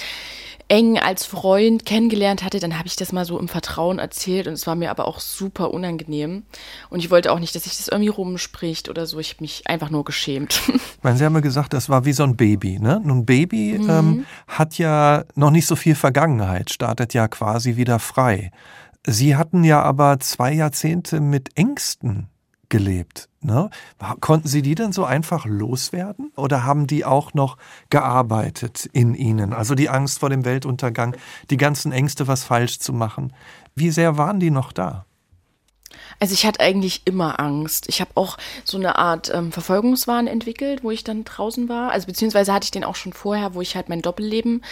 eng 0.73 0.99
als 0.99 1.27
Freund 1.27 1.85
kennengelernt 1.85 2.43
hatte, 2.43 2.59
dann 2.59 2.79
habe 2.79 2.89
ich 2.89 2.97
das 2.97 3.13
mal 3.13 3.27
so 3.27 3.39
im 3.39 3.47
Vertrauen 3.47 3.99
erzählt 3.99 4.47
und 4.47 4.55
es 4.55 4.67
war 4.67 4.75
mir 4.75 4.91
aber 4.91 5.07
auch 5.07 5.21
super 5.21 5.71
unangenehm. 5.71 6.45
Und 6.89 7.01
ich 7.01 7.11
wollte 7.11 7.31
auch 7.31 7.39
nicht, 7.39 7.55
dass 7.55 7.65
sich 7.65 7.77
das 7.77 7.89
irgendwie 7.89 8.09
rumspricht 8.09 8.89
oder 8.89 9.05
so. 9.05 9.19
Ich 9.19 9.35
habe 9.35 9.43
mich 9.43 9.65
einfach 9.67 9.91
nur 9.91 10.03
geschämt. 10.03 10.63
Meine, 11.03 11.19
Sie 11.19 11.27
haben 11.27 11.35
ja 11.35 11.41
gesagt, 11.41 11.75
das 11.75 11.91
war 11.91 12.07
wie 12.07 12.15
so 12.15 12.23
ein 12.23 12.37
Baby. 12.37 12.79
Ne? 12.79 13.03
Nun, 13.05 13.27
Baby 13.27 13.79
mhm. 13.79 13.91
ähm, 13.91 14.27
hat 14.49 14.79
ja 14.79 15.25
noch 15.35 15.51
nicht 15.51 15.67
so 15.67 15.77
viel 15.77 15.95
Vergangenheit, 15.95 16.73
startet 16.73 17.13
ja 17.13 17.29
quasi 17.29 17.77
wieder 17.77 17.99
frei. 17.99 18.51
Sie 19.07 19.37
hatten 19.37 19.65
ja 19.65 19.83
aber 19.83 20.21
zwei 20.21 20.55
Jahrzehnte 20.55 21.21
mit 21.21 21.51
Ängsten 21.55 22.29
gelebt. 22.73 23.29
Ne? 23.43 23.69
Konnten 24.21 24.49
Sie 24.49 24.63
die 24.63 24.75
denn 24.75 24.93
so 24.93 25.05
einfach 25.05 25.45
loswerden 25.45 26.33
oder 26.37 26.65
haben 26.65 26.87
die 26.87 27.05
auch 27.05 27.35
noch 27.35 27.59
gearbeitet 27.91 28.89
in 28.95 29.15
Ihnen? 29.15 29.53
Also 29.53 29.75
die 29.75 29.91
Angst 29.91 30.21
vor 30.21 30.31
dem 30.31 30.47
Weltuntergang, 30.47 31.15
die 31.51 31.59
ganzen 31.59 31.93
Ängste, 31.93 32.27
was 32.29 32.45
falsch 32.45 32.79
zu 32.79 32.95
machen. 32.95 33.35
Wie 33.75 33.91
sehr 33.91 34.17
waren 34.17 34.41
die 34.41 34.51
noch 34.51 34.73
da? 34.73 35.05
Also 36.19 36.35
ich 36.35 36.47
hatte 36.47 36.61
eigentlich 36.61 37.03
immer 37.05 37.41
Angst. 37.41 37.89
Ich 37.89 38.01
habe 38.01 38.13
auch 38.15 38.39
so 38.65 38.77
eine 38.79 38.97
Art 38.97 39.33
ähm, 39.35 39.53
Verfolgungswahn 39.53 40.27
entwickelt, 40.27 40.85
wo 40.85 40.91
ich 40.91 41.05
dann 41.05 41.25
draußen 41.25 41.69
war. 41.69 41.91
Also 41.91 42.07
beziehungsweise 42.07 42.53
hatte 42.53 42.65
ich 42.65 42.71
den 42.71 42.85
auch 42.85 42.97
schon 42.97 43.13
vorher, 43.13 43.55
wo 43.55 43.61
ich 43.61 43.77
halt 43.77 43.89
mein 43.89 44.03
Doppelleben 44.03 44.63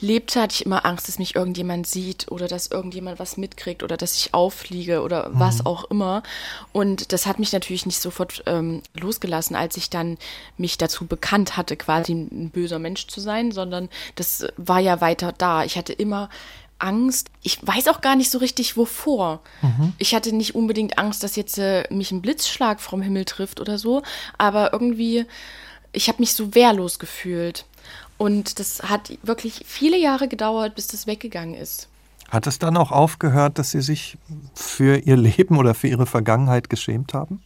lebte, 0.00 0.40
hatte 0.40 0.54
ich 0.54 0.66
immer 0.66 0.84
Angst, 0.84 1.08
dass 1.08 1.18
mich 1.18 1.36
irgendjemand 1.36 1.86
sieht 1.86 2.30
oder 2.30 2.48
dass 2.48 2.68
irgendjemand 2.68 3.18
was 3.18 3.36
mitkriegt 3.36 3.82
oder 3.82 3.96
dass 3.96 4.16
ich 4.16 4.34
auffliege 4.34 5.02
oder 5.02 5.28
mhm. 5.28 5.40
was 5.40 5.64
auch 5.64 5.84
immer. 5.90 6.22
Und 6.72 7.12
das 7.12 7.26
hat 7.26 7.38
mich 7.38 7.52
natürlich 7.52 7.86
nicht 7.86 8.00
sofort 8.00 8.42
ähm, 8.46 8.82
losgelassen, 8.94 9.56
als 9.56 9.76
ich 9.76 9.90
dann 9.90 10.18
mich 10.56 10.78
dazu 10.78 11.06
bekannt 11.06 11.56
hatte, 11.56 11.76
quasi 11.76 12.12
ein 12.12 12.50
böser 12.50 12.78
Mensch 12.78 13.06
zu 13.06 13.20
sein, 13.20 13.52
sondern 13.52 13.88
das 14.14 14.46
war 14.56 14.80
ja 14.80 15.00
weiter 15.00 15.32
da. 15.32 15.64
Ich 15.64 15.76
hatte 15.76 15.92
immer 15.92 16.28
Angst. 16.78 17.30
Ich 17.42 17.64
weiß 17.66 17.88
auch 17.88 18.00
gar 18.00 18.16
nicht 18.16 18.30
so 18.30 18.38
richtig, 18.38 18.76
wovor. 18.76 19.40
Mhm. 19.62 19.92
Ich 19.98 20.14
hatte 20.14 20.34
nicht 20.34 20.54
unbedingt 20.54 20.98
Angst, 20.98 21.22
dass 21.22 21.36
jetzt 21.36 21.58
äh, 21.58 21.84
mich 21.90 22.12
ein 22.12 22.22
Blitzschlag 22.22 22.80
vom 22.80 23.02
Himmel 23.02 23.24
trifft 23.24 23.60
oder 23.60 23.78
so, 23.78 24.02
aber 24.38 24.72
irgendwie, 24.72 25.26
ich 25.92 26.08
habe 26.08 26.20
mich 26.20 26.34
so 26.34 26.54
wehrlos 26.54 26.98
gefühlt. 26.98 27.64
Und 28.18 28.58
das 28.58 28.82
hat 28.82 29.18
wirklich 29.22 29.62
viele 29.66 29.98
Jahre 29.98 30.28
gedauert, 30.28 30.74
bis 30.74 30.86
das 30.86 31.06
weggegangen 31.06 31.54
ist. 31.54 31.88
Hat 32.30 32.46
es 32.46 32.58
dann 32.58 32.76
auch 32.76 32.90
aufgehört, 32.90 33.58
dass 33.58 33.70
Sie 33.70 33.82
sich 33.82 34.18
für 34.54 34.98
Ihr 34.98 35.16
Leben 35.16 35.58
oder 35.58 35.74
für 35.74 35.88
Ihre 35.88 36.06
Vergangenheit 36.06 36.68
geschämt 36.68 37.14
haben? 37.14 37.42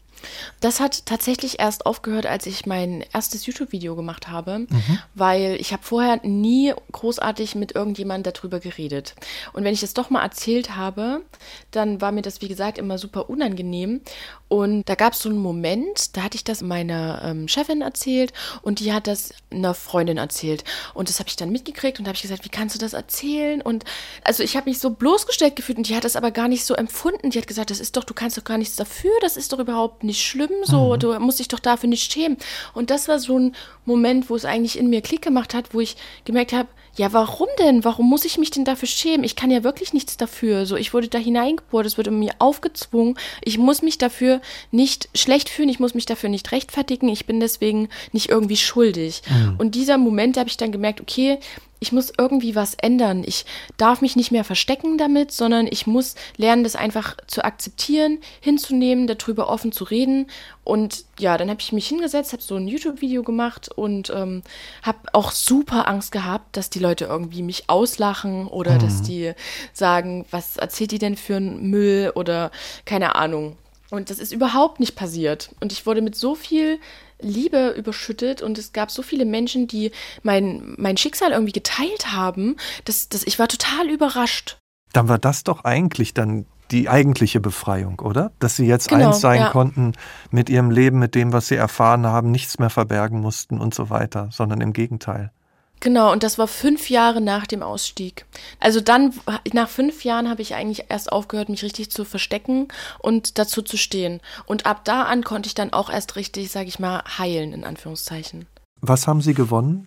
Das 0.61 0.81
hat 0.81 1.07
tatsächlich 1.07 1.61
erst 1.61 1.87
aufgehört, 1.87 2.27
als 2.27 2.47
ich 2.47 2.67
mein 2.67 3.05
erstes 3.13 3.47
YouTube-Video 3.47 3.97
gemacht 3.97 4.29
habe, 4.29 4.61
mhm. 4.61 4.99
weil 5.15 5.57
ich 5.61 5.73
habe 5.73 5.83
vorher 5.83 6.21
nie 6.23 6.73
großartig 6.93 7.55
mit 7.55 7.75
irgendjemandem 7.75 8.33
darüber 8.33 8.61
geredet. 8.61 9.15
Und 9.53 9.65
wenn 9.65 9.75
ich 9.75 9.81
das 9.81 9.95
doch 9.95 10.11
mal 10.11 10.23
erzählt 10.23 10.77
habe, 10.77 11.23
dann 11.71 12.01
war 12.01 12.13
mir 12.13 12.23
das, 12.23 12.41
wie 12.41 12.49
gesagt, 12.49 12.79
immer 12.79 12.99
super 12.99 13.31
unangenehm. 13.31 14.01
Und 14.49 14.89
da 14.89 14.97
gab 14.97 15.13
es 15.13 15.21
so 15.21 15.29
einen 15.29 15.39
Moment, 15.39 16.17
da 16.17 16.23
hatte 16.23 16.35
ich 16.35 16.43
das 16.43 16.61
meiner 16.61 17.23
ähm, 17.25 17.47
Chefin 17.47 17.83
erzählt 17.83 18.33
und 18.63 18.81
die 18.81 18.93
hat 18.93 19.07
das 19.07 19.33
einer 19.51 19.75
Freundin 19.75 20.17
erzählt. 20.17 20.65
Und 20.93 21.09
das 21.09 21.21
habe 21.21 21.29
ich 21.29 21.37
dann 21.37 21.51
mitgekriegt 21.51 22.01
und 22.01 22.07
habe 22.07 22.17
ich 22.17 22.23
gesagt, 22.23 22.45
wie 22.45 22.49
kannst 22.49 22.75
du 22.75 22.81
das 22.81 22.93
erzählen? 22.93 23.63
Und 23.63 23.85
also 24.25 24.43
ich 24.43 24.57
habe 24.57 24.69
mich 24.69 24.81
so 24.81 24.91
bloßgestellt 24.91 25.55
gefühlt 25.55 25.79
und 25.79 25.89
die 25.89 25.95
hat 25.95 26.03
das 26.03 26.17
aber 26.17 26.33
gar 26.33 26.49
nicht 26.49 26.65
so 26.65 26.75
empfunden. 26.75 27.31
Die 27.31 27.39
hat 27.39 27.47
gesagt, 27.47 27.71
das 27.71 27.79
ist 27.79 27.97
doch, 27.97 28.03
du 28.03 28.13
kannst 28.13 28.37
doch 28.39 28.45
gar 28.45 28.59
nichts 28.59 28.75
dafür, 28.75 29.13
das 29.21 29.37
ist 29.37 29.53
doch 29.53 29.61
überhaupt 29.61 30.03
nicht 30.03 30.10
schlimm 30.19 30.51
so, 30.63 30.95
mhm. 30.95 30.99
du 30.99 31.21
musst 31.21 31.39
dich 31.39 31.49
doch 31.49 31.59
dafür 31.59 31.89
nicht 31.89 32.13
schämen. 32.13 32.39
Und 32.75 32.91
das 32.91 33.09
war 33.09 33.19
so 33.19 33.39
ein 33.39 33.57
Moment, 33.85 34.31
wo 34.31 34.37
es 34.37 34.45
eigentlich 34.45 34.79
in 34.79 34.91
mir 34.91 35.01
Klick 35.03 35.23
gemacht 35.23 35.55
hat, 35.55 35.75
wo 35.75 35.81
ich 35.81 35.97
gemerkt 36.25 36.53
habe, 36.53 36.69
ja, 36.97 37.13
warum 37.13 37.49
denn? 37.59 37.85
Warum 37.85 38.09
muss 38.09 38.25
ich 38.25 38.39
mich 38.39 38.51
denn 38.51 38.65
dafür 38.65 38.89
schämen? 38.89 39.25
Ich 39.25 39.37
kann 39.37 39.51
ja 39.51 39.65
wirklich 39.65 39.93
nichts 39.93 40.17
dafür. 40.17 40.67
So, 40.67 40.77
ich 40.77 40.93
wurde 40.93 41.09
da 41.09 41.19
hineingeboren, 41.19 41.87
es 41.87 41.97
wurde 41.97 42.11
mir 42.11 42.33
aufgezwungen. 42.39 43.17
Ich 43.43 43.59
muss 43.59 43.83
mich 43.83 43.99
dafür 43.99 44.41
nicht 44.71 45.09
schlecht 45.15 45.49
fühlen, 45.49 45.69
ich 45.69 45.81
muss 45.81 45.95
mich 45.95 46.07
dafür 46.07 46.29
nicht 46.29 46.51
rechtfertigen. 46.53 47.09
Ich 47.09 47.27
bin 47.27 47.41
deswegen 47.41 47.89
nicht 48.13 48.29
irgendwie 48.29 48.57
schuldig. 48.57 49.23
Mhm. 49.29 49.57
Und 49.59 49.75
dieser 49.75 49.99
Moment 49.99 50.37
habe 50.37 50.49
ich 50.49 50.57
dann 50.57 50.73
gemerkt, 50.73 51.01
okay, 51.01 51.39
ich 51.81 51.93
muss 51.93 52.13
irgendwie 52.17 52.55
was 52.55 52.75
ändern. 52.75 53.25
Ich 53.27 53.47
darf 53.79 54.03
mich 54.03 54.15
nicht 54.15 54.31
mehr 54.31 54.45
verstecken 54.45 54.99
damit, 54.99 55.33
sondern 55.33 55.67
ich 55.69 55.87
muss 55.87 56.15
lernen, 56.37 56.63
das 56.63 56.77
einfach 56.77 57.17
zu 57.27 57.43
akzeptieren, 57.43 58.19
hinzunehmen, 58.41 59.07
darüber 59.07 59.49
offen 59.49 59.73
zu 59.73 59.85
reden. 59.85 60.27
Und 60.71 61.05
ja, 61.19 61.37
dann 61.37 61.51
habe 61.51 61.61
ich 61.61 61.73
mich 61.73 61.89
hingesetzt, 61.89 62.33
habe 62.33 62.45
so 62.45 62.55
ein 62.55 62.69
YouTube-Video 62.69 63.25
gemacht 63.25 63.69
und 63.75 64.09
ähm, 64.11 64.45
habe 64.85 64.99
auch 65.13 65.33
super 65.33 65.89
Angst 65.89 66.13
gehabt, 66.13 66.57
dass 66.57 66.71
die 66.71 66.79
Leute 66.79 67.07
irgendwie 67.07 67.43
mich 67.43 67.69
auslachen 67.69 68.47
oder 68.47 68.75
mhm. 68.75 68.79
dass 68.79 69.03
die 69.03 69.33
sagen, 69.73 70.27
was 70.31 70.59
erzählt 70.59 70.93
die 70.93 71.01
denn 71.01 71.17
für 71.17 71.39
einen 71.39 71.71
Müll 71.71 72.13
oder 72.15 72.53
keine 72.85 73.17
Ahnung. 73.17 73.57
Und 73.91 74.11
das 74.11 74.21
ist 74.21 74.31
überhaupt 74.31 74.79
nicht 74.79 74.95
passiert. 74.95 75.53
Und 75.59 75.73
ich 75.73 75.87
wurde 75.87 76.03
mit 76.03 76.15
so 76.15 76.37
viel 76.37 76.79
Liebe 77.19 77.71
überschüttet 77.71 78.41
und 78.41 78.57
es 78.57 78.73
gab 78.73 78.93
so 78.93 79.03
viele 79.03 79.25
Menschen, 79.25 79.67
die 79.67 79.91
mein, 80.23 80.77
mein 80.79 80.97
Schicksal 80.97 81.33
irgendwie 81.33 81.51
geteilt 81.51 82.13
haben, 82.13 82.55
dass, 82.85 83.09
dass 83.09 83.25
ich 83.25 83.41
war 83.41 83.49
total 83.49 83.91
überrascht. 83.91 84.57
Dann 84.93 85.09
war 85.09 85.19
das 85.19 85.43
doch 85.43 85.65
eigentlich 85.65 86.15
dann 86.15 86.47
die 86.71 86.89
eigentliche 86.89 87.41
Befreiung, 87.41 88.01
oder? 88.01 88.33
Dass 88.39 88.57
sie 88.57 88.67
jetzt 88.67 88.89
genau, 88.89 89.09
eins 89.09 89.21
sein 89.21 89.41
ja. 89.41 89.51
konnten 89.51 89.93
mit 90.31 90.49
ihrem 90.49 90.71
Leben, 90.71 90.99
mit 90.99 91.15
dem, 91.15 91.33
was 91.33 91.49
sie 91.49 91.57
erfahren 91.57 92.07
haben, 92.07 92.31
nichts 92.31 92.59
mehr 92.59 92.71
verbergen 92.71 93.21
mussten 93.21 93.61
und 93.61 93.75
so 93.75 93.91
weiter, 93.91 94.29
sondern 94.31 94.61
im 94.61 94.73
Gegenteil. 94.73 95.33
Genau, 95.81 96.13
und 96.13 96.23
das 96.23 96.37
war 96.37 96.47
fünf 96.47 96.91
Jahre 96.91 97.23
nach 97.23 97.47
dem 97.47 97.63
Ausstieg. 97.63 98.27
Also 98.61 98.83
dann, 98.83 99.15
nach 99.53 99.69
fünf 99.69 100.05
Jahren 100.05 100.29
habe 100.29 100.43
ich 100.43 100.55
eigentlich 100.55 100.87
erst 100.91 101.11
aufgehört, 101.11 101.49
mich 101.49 101.63
richtig 101.63 101.91
zu 101.91 102.05
verstecken 102.05 102.69
und 102.99 103.39
dazu 103.39 103.63
zu 103.63 103.79
stehen. 103.79 104.21
Und 104.45 104.67
ab 104.67 104.85
da 104.85 105.05
an 105.05 105.25
konnte 105.25 105.47
ich 105.47 105.55
dann 105.55 105.73
auch 105.73 105.89
erst 105.89 106.17
richtig, 106.17 106.51
sage 106.51 106.69
ich 106.69 106.79
mal, 106.79 107.03
heilen, 107.19 107.55
in 107.55 107.65
Anführungszeichen. 107.65 108.45
Was 108.83 109.09
haben 109.09 109.23
Sie 109.23 109.33
gewonnen? 109.33 109.87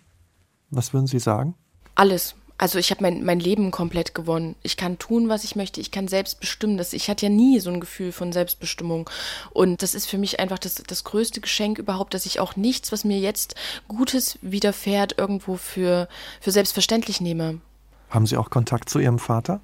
Was 0.70 0.92
würden 0.92 1.06
Sie 1.06 1.20
sagen? 1.20 1.54
Alles 1.94 2.34
also 2.56 2.78
ich 2.78 2.90
habe 2.90 3.02
mein, 3.02 3.24
mein 3.24 3.40
Leben 3.40 3.70
komplett 3.70 4.14
gewonnen. 4.14 4.54
Ich 4.62 4.76
kann 4.76 4.98
tun, 4.98 5.28
was 5.28 5.44
ich 5.44 5.56
möchte. 5.56 5.80
Ich 5.80 5.90
kann 5.90 6.06
selbst 6.06 6.38
bestimmen. 6.38 6.76
Das, 6.76 6.92
ich 6.92 7.10
hatte 7.10 7.26
ja 7.26 7.30
nie 7.30 7.58
so 7.58 7.70
ein 7.70 7.80
Gefühl 7.80 8.12
von 8.12 8.32
Selbstbestimmung. 8.32 9.10
Und 9.50 9.82
das 9.82 9.94
ist 9.94 10.06
für 10.06 10.18
mich 10.18 10.38
einfach 10.38 10.58
das, 10.58 10.76
das 10.86 11.04
größte 11.04 11.40
Geschenk 11.40 11.78
überhaupt, 11.78 12.14
dass 12.14 12.26
ich 12.26 12.38
auch 12.38 12.54
nichts, 12.54 12.92
was 12.92 13.04
mir 13.04 13.18
jetzt 13.18 13.56
Gutes 13.88 14.38
widerfährt, 14.40 15.18
irgendwo 15.18 15.56
für, 15.56 16.08
für 16.40 16.52
selbstverständlich 16.52 17.20
nehme. 17.20 17.60
Haben 18.08 18.26
Sie 18.26 18.36
auch 18.36 18.50
Kontakt 18.50 18.88
zu 18.88 19.00
Ihrem 19.00 19.18
Vater? 19.18 19.60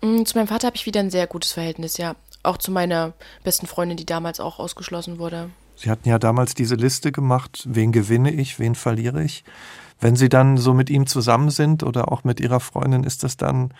Mm, 0.00 0.22
zu 0.24 0.38
meinem 0.38 0.48
Vater 0.48 0.68
habe 0.68 0.76
ich 0.76 0.86
wieder 0.86 1.00
ein 1.00 1.10
sehr 1.10 1.26
gutes 1.26 1.52
Verhältnis, 1.52 1.96
ja. 1.96 2.14
Auch 2.44 2.58
zu 2.58 2.70
meiner 2.70 3.14
besten 3.42 3.66
Freundin, 3.66 3.96
die 3.96 4.06
damals 4.06 4.38
auch 4.38 4.60
ausgeschlossen 4.60 5.18
wurde. 5.18 5.50
Sie 5.74 5.90
hatten 5.90 6.08
ja 6.08 6.18
damals 6.18 6.54
diese 6.54 6.76
Liste 6.76 7.10
gemacht, 7.10 7.64
wen 7.68 7.90
gewinne 7.90 8.32
ich, 8.32 8.58
wen 8.58 8.76
verliere 8.76 9.22
ich. 9.24 9.44
Wenn 10.00 10.16
Sie 10.16 10.28
dann 10.28 10.56
so 10.56 10.74
mit 10.74 10.90
ihm 10.90 11.06
zusammen 11.06 11.50
sind 11.50 11.82
oder 11.82 12.12
auch 12.12 12.24
mit 12.24 12.40
Ihrer 12.40 12.60
Freundin, 12.60 13.04
ist 13.04 13.24
das 13.24 13.36
dann 13.36 13.72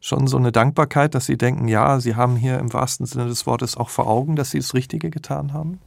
schon 0.00 0.26
so 0.26 0.36
eine 0.36 0.52
Dankbarkeit, 0.52 1.14
dass 1.14 1.26
Sie 1.26 1.36
denken, 1.36 1.68
ja, 1.68 2.00
Sie 2.00 2.14
haben 2.14 2.36
hier 2.36 2.58
im 2.58 2.72
wahrsten 2.72 3.06
Sinne 3.06 3.26
des 3.26 3.46
Wortes 3.46 3.76
auch 3.76 3.88
vor 3.88 4.06
Augen, 4.06 4.36
dass 4.36 4.50
Sie 4.50 4.58
das 4.58 4.74
Richtige 4.74 5.10
getan 5.10 5.52
haben? 5.52 5.80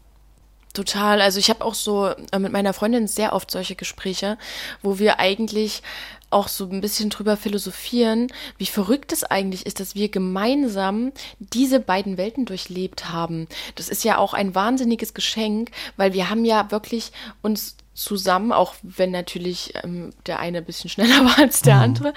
Total. 0.74 1.20
Also 1.20 1.40
ich 1.40 1.50
habe 1.50 1.66
auch 1.66 1.74
so 1.74 2.08
äh, 2.08 2.40
mit 2.40 2.52
meiner 2.52 2.74
Freundin 2.74 3.08
sehr 3.08 3.34
oft 3.34 3.50
solche 3.50 3.76
Gespräche, 3.76 4.38
wo 4.84 5.00
wir 5.00 5.20
eigentlich 5.20 5.82
auch 6.30 6.48
so 6.48 6.70
ein 6.70 6.80
bisschen 6.80 7.10
drüber 7.10 7.38
philosophieren, 7.38 8.28
wie 8.60 8.68
verrückt 8.68 9.12
es 9.12 9.24
eigentlich 9.24 9.66
ist, 9.66 9.80
dass 9.80 9.96
wir 9.96 10.10
gemeinsam 10.10 11.12
diese 11.40 11.80
beiden 11.80 12.18
Welten 12.18 12.46
durchlebt 12.46 13.10
haben. 13.10 13.48
Das 13.76 13.90
ist 13.90 14.04
ja 14.04 14.20
auch 14.20 14.36
ein 14.36 14.54
wahnsinniges 14.54 15.16
Geschenk, 15.16 15.72
weil 15.98 16.14
wir 16.14 16.30
haben 16.30 16.46
ja 16.46 16.70
wirklich 16.70 17.12
uns 17.42 17.76
zusammen, 18.00 18.54
auch 18.54 18.76
wenn 18.82 19.12
natürlich 19.12 19.74
ähm, 19.84 20.12
der 20.26 20.40
eine 20.40 20.60
ein 20.60 20.66
bisschen 20.66 20.90
schneller 20.90 21.26
war 21.26 21.40
als 21.40 21.62
der 21.62 21.76
mhm. 21.76 21.82
andere, 21.82 22.14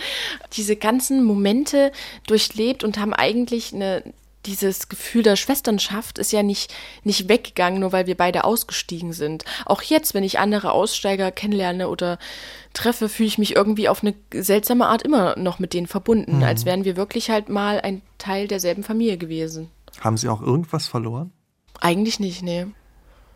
diese 0.53 0.77
ganzen 0.77 1.25
Momente 1.25 1.93
durchlebt 2.27 2.85
und 2.85 2.99
haben 2.99 3.13
eigentlich 3.13 3.75
eine, 3.75 4.05
dieses 4.47 4.89
Gefühl 4.89 5.23
der 5.23 5.37
Schwesternschaft 5.37 6.19
ist 6.19 6.33
ja 6.33 6.43
nicht, 6.43 6.73
nicht 7.03 7.29
weggegangen, 7.29 7.81
nur 7.81 7.93
weil 7.93 8.07
wir 8.07 8.17
beide 8.17 8.45
ausgestiegen 8.45 9.13
sind. 9.13 9.45
Auch 9.67 9.83
jetzt, 9.83 10.15
wenn 10.15 10.25
ich 10.25 10.39
andere 10.39 10.73
Aussteiger 10.73 11.33
kennenlerne 11.33 11.89
oder 11.89 12.19
treffe, 12.75 13.09
fühle 13.09 13.29
ich 13.29 13.39
mich 13.39 13.57
irgendwie 13.57 13.89
auf 13.89 14.03
eine 14.03 14.15
seltsame 14.33 14.87
Art 14.87 15.03
immer 15.03 15.37
noch 15.37 15.59
mit 15.59 15.75
denen 15.75 15.89
verbunden, 15.89 16.39
mhm. 16.39 16.45
als 16.45 16.65
wären 16.65 16.85
wir 16.85 16.97
wirklich 16.97 17.31
halt 17.31 17.49
mal 17.49 17.81
ein 17.81 18.03
Teil 18.19 18.47
derselben 18.47 18.85
Familie 18.85 19.19
gewesen. 19.19 19.69
Haben 20.01 20.17
Sie 20.17 20.29
auch 20.29 20.41
irgendwas 20.41 20.87
verloren? 20.87 21.33
Eigentlich 21.81 22.21
nicht, 22.21 22.43
nee. 22.43 22.67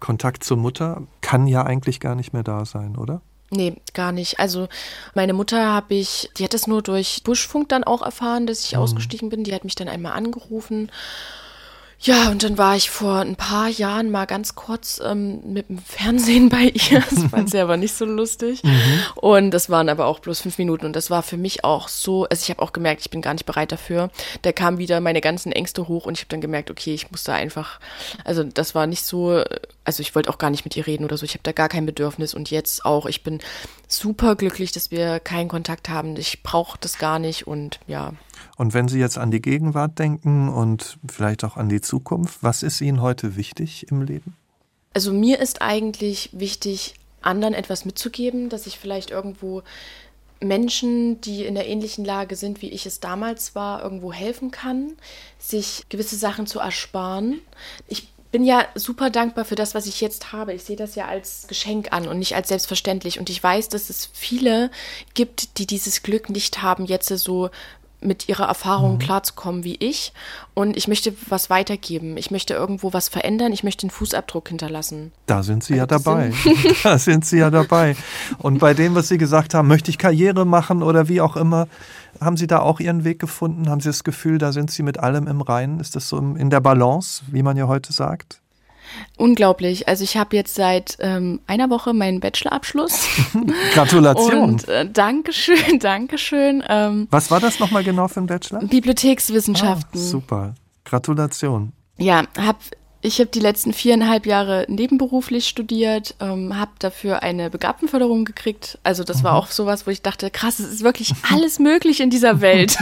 Kontakt 0.00 0.44
zur 0.44 0.56
Mutter 0.56 1.02
kann 1.20 1.46
ja 1.46 1.64
eigentlich 1.64 2.00
gar 2.00 2.14
nicht 2.14 2.32
mehr 2.32 2.42
da 2.42 2.64
sein, 2.64 2.96
oder? 2.96 3.20
Nee, 3.50 3.76
gar 3.94 4.12
nicht. 4.12 4.40
Also 4.40 4.68
meine 5.14 5.32
Mutter 5.32 5.72
habe 5.72 5.94
ich, 5.94 6.30
die 6.36 6.44
hat 6.44 6.54
es 6.54 6.66
nur 6.66 6.82
durch 6.82 7.22
Buschfunk 7.22 7.68
dann 7.68 7.84
auch 7.84 8.02
erfahren, 8.02 8.46
dass 8.46 8.64
ich 8.64 8.72
mhm. 8.72 8.80
ausgestiegen 8.80 9.28
bin. 9.28 9.44
Die 9.44 9.54
hat 9.54 9.64
mich 9.64 9.76
dann 9.76 9.88
einmal 9.88 10.12
angerufen 10.12 10.90
ja, 11.98 12.30
und 12.30 12.42
dann 12.42 12.58
war 12.58 12.76
ich 12.76 12.90
vor 12.90 13.20
ein 13.20 13.36
paar 13.36 13.68
Jahren 13.68 14.10
mal 14.10 14.26
ganz 14.26 14.54
kurz 14.54 15.00
ähm, 15.02 15.40
mit 15.52 15.68
dem 15.68 15.78
Fernsehen 15.78 16.48
bei 16.48 16.72
ihr. 16.74 17.02
Das 17.16 17.24
fand 17.30 17.50
sie 17.50 17.58
aber 17.58 17.76
nicht 17.76 17.94
so 17.94 18.04
lustig. 18.04 18.62
Mhm. 18.62 19.00
Und 19.14 19.50
das 19.50 19.70
waren 19.70 19.88
aber 19.88 20.06
auch 20.06 20.18
bloß 20.18 20.40
fünf 20.40 20.58
Minuten. 20.58 20.86
Und 20.86 20.94
das 20.94 21.10
war 21.10 21.22
für 21.22 21.36
mich 21.36 21.64
auch 21.64 21.88
so, 21.88 22.24
also 22.24 22.42
ich 22.42 22.50
habe 22.50 22.60
auch 22.62 22.72
gemerkt, 22.72 23.00
ich 23.00 23.10
bin 23.10 23.22
gar 23.22 23.32
nicht 23.32 23.46
bereit 23.46 23.72
dafür. 23.72 24.10
Da 24.42 24.52
kamen 24.52 24.78
wieder 24.78 25.00
meine 25.00 25.20
ganzen 25.20 25.52
Ängste 25.52 25.88
hoch 25.88 26.06
und 26.06 26.14
ich 26.14 26.20
habe 26.20 26.28
dann 26.28 26.40
gemerkt, 26.40 26.70
okay, 26.70 26.94
ich 26.94 27.10
muss 27.10 27.24
da 27.24 27.34
einfach, 27.34 27.80
also 28.24 28.44
das 28.44 28.74
war 28.74 28.86
nicht 28.86 29.04
so, 29.04 29.42
also 29.84 30.00
ich 30.00 30.14
wollte 30.14 30.30
auch 30.30 30.38
gar 30.38 30.50
nicht 30.50 30.64
mit 30.64 30.76
ihr 30.76 30.86
reden 30.86 31.04
oder 31.04 31.16
so. 31.16 31.24
Ich 31.24 31.32
habe 31.32 31.42
da 31.44 31.52
gar 31.52 31.68
kein 31.68 31.86
Bedürfnis. 31.86 32.34
Und 32.34 32.50
jetzt 32.50 32.84
auch, 32.84 33.06
ich 33.06 33.22
bin 33.22 33.40
super 33.88 34.36
glücklich, 34.36 34.70
dass 34.70 34.90
wir 34.90 35.18
keinen 35.20 35.48
Kontakt 35.48 35.88
haben. 35.88 36.16
Ich 36.16 36.42
brauche 36.42 36.78
das 36.78 36.98
gar 36.98 37.18
nicht 37.18 37.46
und 37.46 37.80
ja. 37.86 38.12
Und 38.56 38.74
wenn 38.74 38.88
Sie 38.88 38.98
jetzt 38.98 39.18
an 39.18 39.30
die 39.30 39.42
Gegenwart 39.42 39.98
denken 39.98 40.48
und 40.48 40.98
vielleicht 41.06 41.44
auch 41.44 41.56
an 41.56 41.68
die 41.68 41.80
Zukunft, 41.80 42.42
was 42.42 42.62
ist 42.62 42.80
Ihnen 42.80 43.02
heute 43.02 43.36
wichtig 43.36 43.86
im 43.90 44.02
Leben? 44.02 44.34
Also 44.94 45.12
mir 45.12 45.38
ist 45.38 45.60
eigentlich 45.60 46.30
wichtig, 46.32 46.94
anderen 47.20 47.54
etwas 47.54 47.84
mitzugeben, 47.84 48.48
dass 48.48 48.66
ich 48.66 48.78
vielleicht 48.78 49.10
irgendwo 49.10 49.62
Menschen, 50.40 51.20
die 51.20 51.44
in 51.44 51.54
der 51.54 51.66
ähnlichen 51.66 52.04
Lage 52.04 52.36
sind, 52.36 52.62
wie 52.62 52.70
ich 52.70 52.86
es 52.86 53.00
damals 53.00 53.54
war, 53.54 53.82
irgendwo 53.82 54.12
helfen 54.12 54.50
kann, 54.50 54.92
sich 55.38 55.84
gewisse 55.88 56.16
Sachen 56.16 56.46
zu 56.46 56.58
ersparen. 56.58 57.40
Ich 57.88 58.08
bin 58.32 58.44
ja 58.44 58.66
super 58.74 59.08
dankbar 59.08 59.44
für 59.44 59.54
das, 59.54 59.74
was 59.74 59.86
ich 59.86 60.00
jetzt 60.00 60.32
habe. 60.32 60.52
Ich 60.52 60.64
sehe 60.64 60.76
das 60.76 60.94
ja 60.94 61.06
als 61.06 61.46
Geschenk 61.48 61.92
an 61.92 62.06
und 62.06 62.18
nicht 62.18 62.34
als 62.34 62.48
selbstverständlich. 62.48 63.18
Und 63.18 63.30
ich 63.30 63.42
weiß, 63.42 63.68
dass 63.68 63.88
es 63.88 64.10
viele 64.12 64.70
gibt, 65.14 65.58
die 65.58 65.66
dieses 65.66 66.02
Glück 66.02 66.28
nicht 66.28 66.60
haben, 66.60 66.84
jetzt 66.84 67.08
so 67.08 67.50
mit 68.00 68.28
ihrer 68.28 68.46
Erfahrung 68.46 68.94
mhm. 68.94 68.98
klarzukommen 68.98 69.64
wie 69.64 69.76
ich. 69.76 70.12
Und 70.54 70.76
ich 70.76 70.88
möchte 70.88 71.14
was 71.28 71.50
weitergeben. 71.50 72.16
Ich 72.16 72.30
möchte 72.30 72.54
irgendwo 72.54 72.92
was 72.92 73.08
verändern. 73.08 73.52
Ich 73.52 73.64
möchte 73.64 73.84
einen 73.84 73.90
Fußabdruck 73.90 74.48
hinterlassen. 74.48 75.12
Da 75.26 75.42
sind 75.42 75.64
Sie 75.64 75.76
ja 75.76 75.86
dabei. 75.86 76.32
da 76.82 76.98
sind 76.98 77.24
Sie 77.24 77.38
ja 77.38 77.50
dabei. 77.50 77.96
Und 78.38 78.58
bei 78.58 78.74
dem, 78.74 78.94
was 78.94 79.08
Sie 79.08 79.18
gesagt 79.18 79.54
haben, 79.54 79.68
möchte 79.68 79.90
ich 79.90 79.98
Karriere 79.98 80.44
machen 80.44 80.82
oder 80.82 81.08
wie 81.08 81.20
auch 81.20 81.36
immer, 81.36 81.68
haben 82.20 82.36
Sie 82.36 82.46
da 82.46 82.60
auch 82.60 82.80
Ihren 82.80 83.04
Weg 83.04 83.18
gefunden? 83.18 83.68
Haben 83.68 83.80
Sie 83.80 83.88
das 83.88 84.04
Gefühl, 84.04 84.38
da 84.38 84.52
sind 84.52 84.70
Sie 84.70 84.82
mit 84.82 84.98
allem 84.98 85.26
im 85.26 85.40
Reinen? 85.40 85.80
Ist 85.80 85.96
das 85.96 86.08
so 86.08 86.18
in 86.18 86.50
der 86.50 86.60
Balance, 86.60 87.22
wie 87.30 87.42
man 87.42 87.56
ja 87.56 87.66
heute 87.66 87.92
sagt? 87.92 88.40
Unglaublich. 89.16 89.88
Also 89.88 90.04
ich 90.04 90.16
habe 90.16 90.36
jetzt 90.36 90.54
seit 90.54 90.96
ähm, 91.00 91.40
einer 91.46 91.70
Woche 91.70 91.92
meinen 91.92 92.20
Bachelorabschluss. 92.20 93.06
Gratulation. 93.74 94.42
Und 94.42 94.68
äh, 94.68 94.90
Dankeschön, 94.90 95.78
Dankeschön. 95.80 96.62
Ähm, 96.68 97.08
Was 97.10 97.30
war 97.30 97.40
das 97.40 97.58
nochmal 97.58 97.84
genau 97.84 98.08
für 98.08 98.20
ein 98.20 98.26
Bachelor? 98.26 98.60
Bibliothekswissenschaften. 98.60 100.00
Ah, 100.00 100.04
super. 100.04 100.54
Gratulation. 100.84 101.72
Ja, 101.98 102.24
habe 102.38 102.58
ich 103.06 103.20
habe 103.20 103.30
die 103.30 103.40
letzten 103.40 103.72
viereinhalb 103.72 104.26
Jahre 104.26 104.66
nebenberuflich 104.68 105.46
studiert, 105.46 106.16
ähm, 106.20 106.58
habe 106.58 106.72
dafür 106.80 107.22
eine 107.22 107.50
Begabtenförderung 107.50 108.24
gekriegt. 108.24 108.78
Also 108.82 109.04
das 109.04 109.18
mhm. 109.18 109.24
war 109.24 109.34
auch 109.36 109.46
sowas, 109.46 109.86
wo 109.86 109.92
ich 109.92 110.02
dachte, 110.02 110.28
krass, 110.30 110.58
es 110.58 110.72
ist 110.72 110.82
wirklich 110.82 111.12
alles 111.32 111.60
möglich 111.60 112.00
in 112.00 112.10
dieser 112.10 112.40
Welt. 112.40 112.76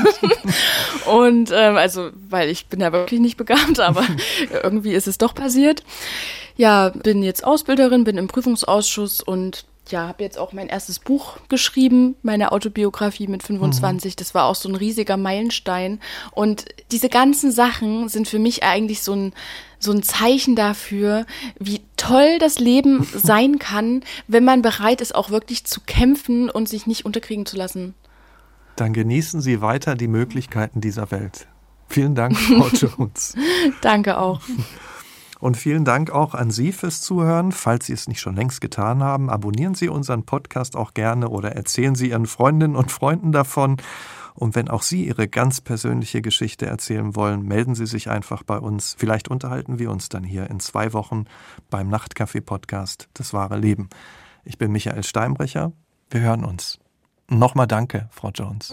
und 1.06 1.50
ähm, 1.52 1.76
also, 1.76 2.10
weil 2.30 2.48
ich 2.48 2.66
bin 2.66 2.80
ja 2.80 2.90
wirklich 2.92 3.20
nicht 3.20 3.36
begabt, 3.36 3.78
aber 3.80 4.04
irgendwie 4.62 4.94
ist 4.94 5.06
es 5.06 5.18
doch 5.18 5.34
passiert. 5.34 5.82
Ja, 6.56 6.88
bin 6.88 7.22
jetzt 7.22 7.44
Ausbilderin, 7.44 8.04
bin 8.04 8.16
im 8.16 8.28
Prüfungsausschuss 8.28 9.20
und 9.20 9.66
ja, 9.90 10.08
habe 10.08 10.22
jetzt 10.22 10.38
auch 10.38 10.52
mein 10.52 10.68
erstes 10.68 10.98
Buch 10.98 11.38
geschrieben, 11.48 12.16
meine 12.22 12.52
Autobiografie 12.52 13.26
mit 13.26 13.42
25. 13.42 14.12
Mhm. 14.12 14.16
Das 14.16 14.34
war 14.34 14.44
auch 14.44 14.54
so 14.54 14.68
ein 14.68 14.74
riesiger 14.74 15.16
Meilenstein. 15.16 16.00
Und 16.32 16.64
diese 16.90 17.08
ganzen 17.08 17.52
Sachen 17.52 18.08
sind 18.08 18.28
für 18.28 18.38
mich 18.38 18.62
eigentlich 18.62 19.02
so 19.02 19.14
ein, 19.14 19.32
so 19.78 19.92
ein 19.92 20.02
Zeichen 20.02 20.56
dafür, 20.56 21.26
wie 21.58 21.82
toll 21.96 22.38
das 22.38 22.58
Leben 22.58 23.06
sein 23.14 23.58
kann, 23.58 24.02
wenn 24.26 24.44
man 24.44 24.62
bereit 24.62 25.00
ist, 25.00 25.14
auch 25.14 25.30
wirklich 25.30 25.64
zu 25.64 25.80
kämpfen 25.80 26.50
und 26.50 26.68
sich 26.68 26.86
nicht 26.86 27.04
unterkriegen 27.04 27.46
zu 27.46 27.56
lassen. 27.56 27.94
Dann 28.76 28.92
genießen 28.92 29.40
Sie 29.40 29.60
weiter 29.60 29.94
die 29.94 30.08
Möglichkeiten 30.08 30.80
dieser 30.80 31.10
Welt. 31.10 31.46
Vielen 31.88 32.14
Dank, 32.14 32.36
Frau 32.36 32.68
Jones. 32.72 33.34
Danke 33.82 34.18
auch. 34.18 34.40
Und 35.44 35.58
vielen 35.58 35.84
Dank 35.84 36.10
auch 36.10 36.32
an 36.32 36.50
Sie 36.50 36.72
fürs 36.72 37.02
Zuhören. 37.02 37.52
Falls 37.52 37.84
Sie 37.84 37.92
es 37.92 38.08
nicht 38.08 38.18
schon 38.18 38.34
längst 38.34 38.62
getan 38.62 39.02
haben, 39.02 39.28
abonnieren 39.28 39.74
Sie 39.74 39.90
unseren 39.90 40.24
Podcast 40.24 40.74
auch 40.74 40.94
gerne 40.94 41.28
oder 41.28 41.52
erzählen 41.52 41.94
Sie 41.94 42.08
Ihren 42.08 42.24
Freundinnen 42.24 42.74
und 42.74 42.90
Freunden 42.90 43.30
davon. 43.30 43.76
Und 44.32 44.54
wenn 44.54 44.70
auch 44.70 44.80
Sie 44.80 45.06
Ihre 45.06 45.28
ganz 45.28 45.60
persönliche 45.60 46.22
Geschichte 46.22 46.64
erzählen 46.64 47.14
wollen, 47.14 47.42
melden 47.42 47.74
Sie 47.74 47.84
sich 47.84 48.08
einfach 48.08 48.42
bei 48.42 48.56
uns. 48.56 48.96
Vielleicht 48.98 49.28
unterhalten 49.28 49.78
wir 49.78 49.90
uns 49.90 50.08
dann 50.08 50.24
hier 50.24 50.48
in 50.48 50.60
zwei 50.60 50.94
Wochen 50.94 51.26
beim 51.68 51.90
Nachtcafé-Podcast 51.90 53.10
Das 53.12 53.34
wahre 53.34 53.58
Leben. 53.58 53.90
Ich 54.46 54.56
bin 54.56 54.72
Michael 54.72 55.04
Steinbrecher. 55.04 55.72
Wir 56.08 56.22
hören 56.22 56.46
uns. 56.46 56.78
Nochmal 57.28 57.66
danke, 57.66 58.08
Frau 58.12 58.30
Jones. 58.30 58.72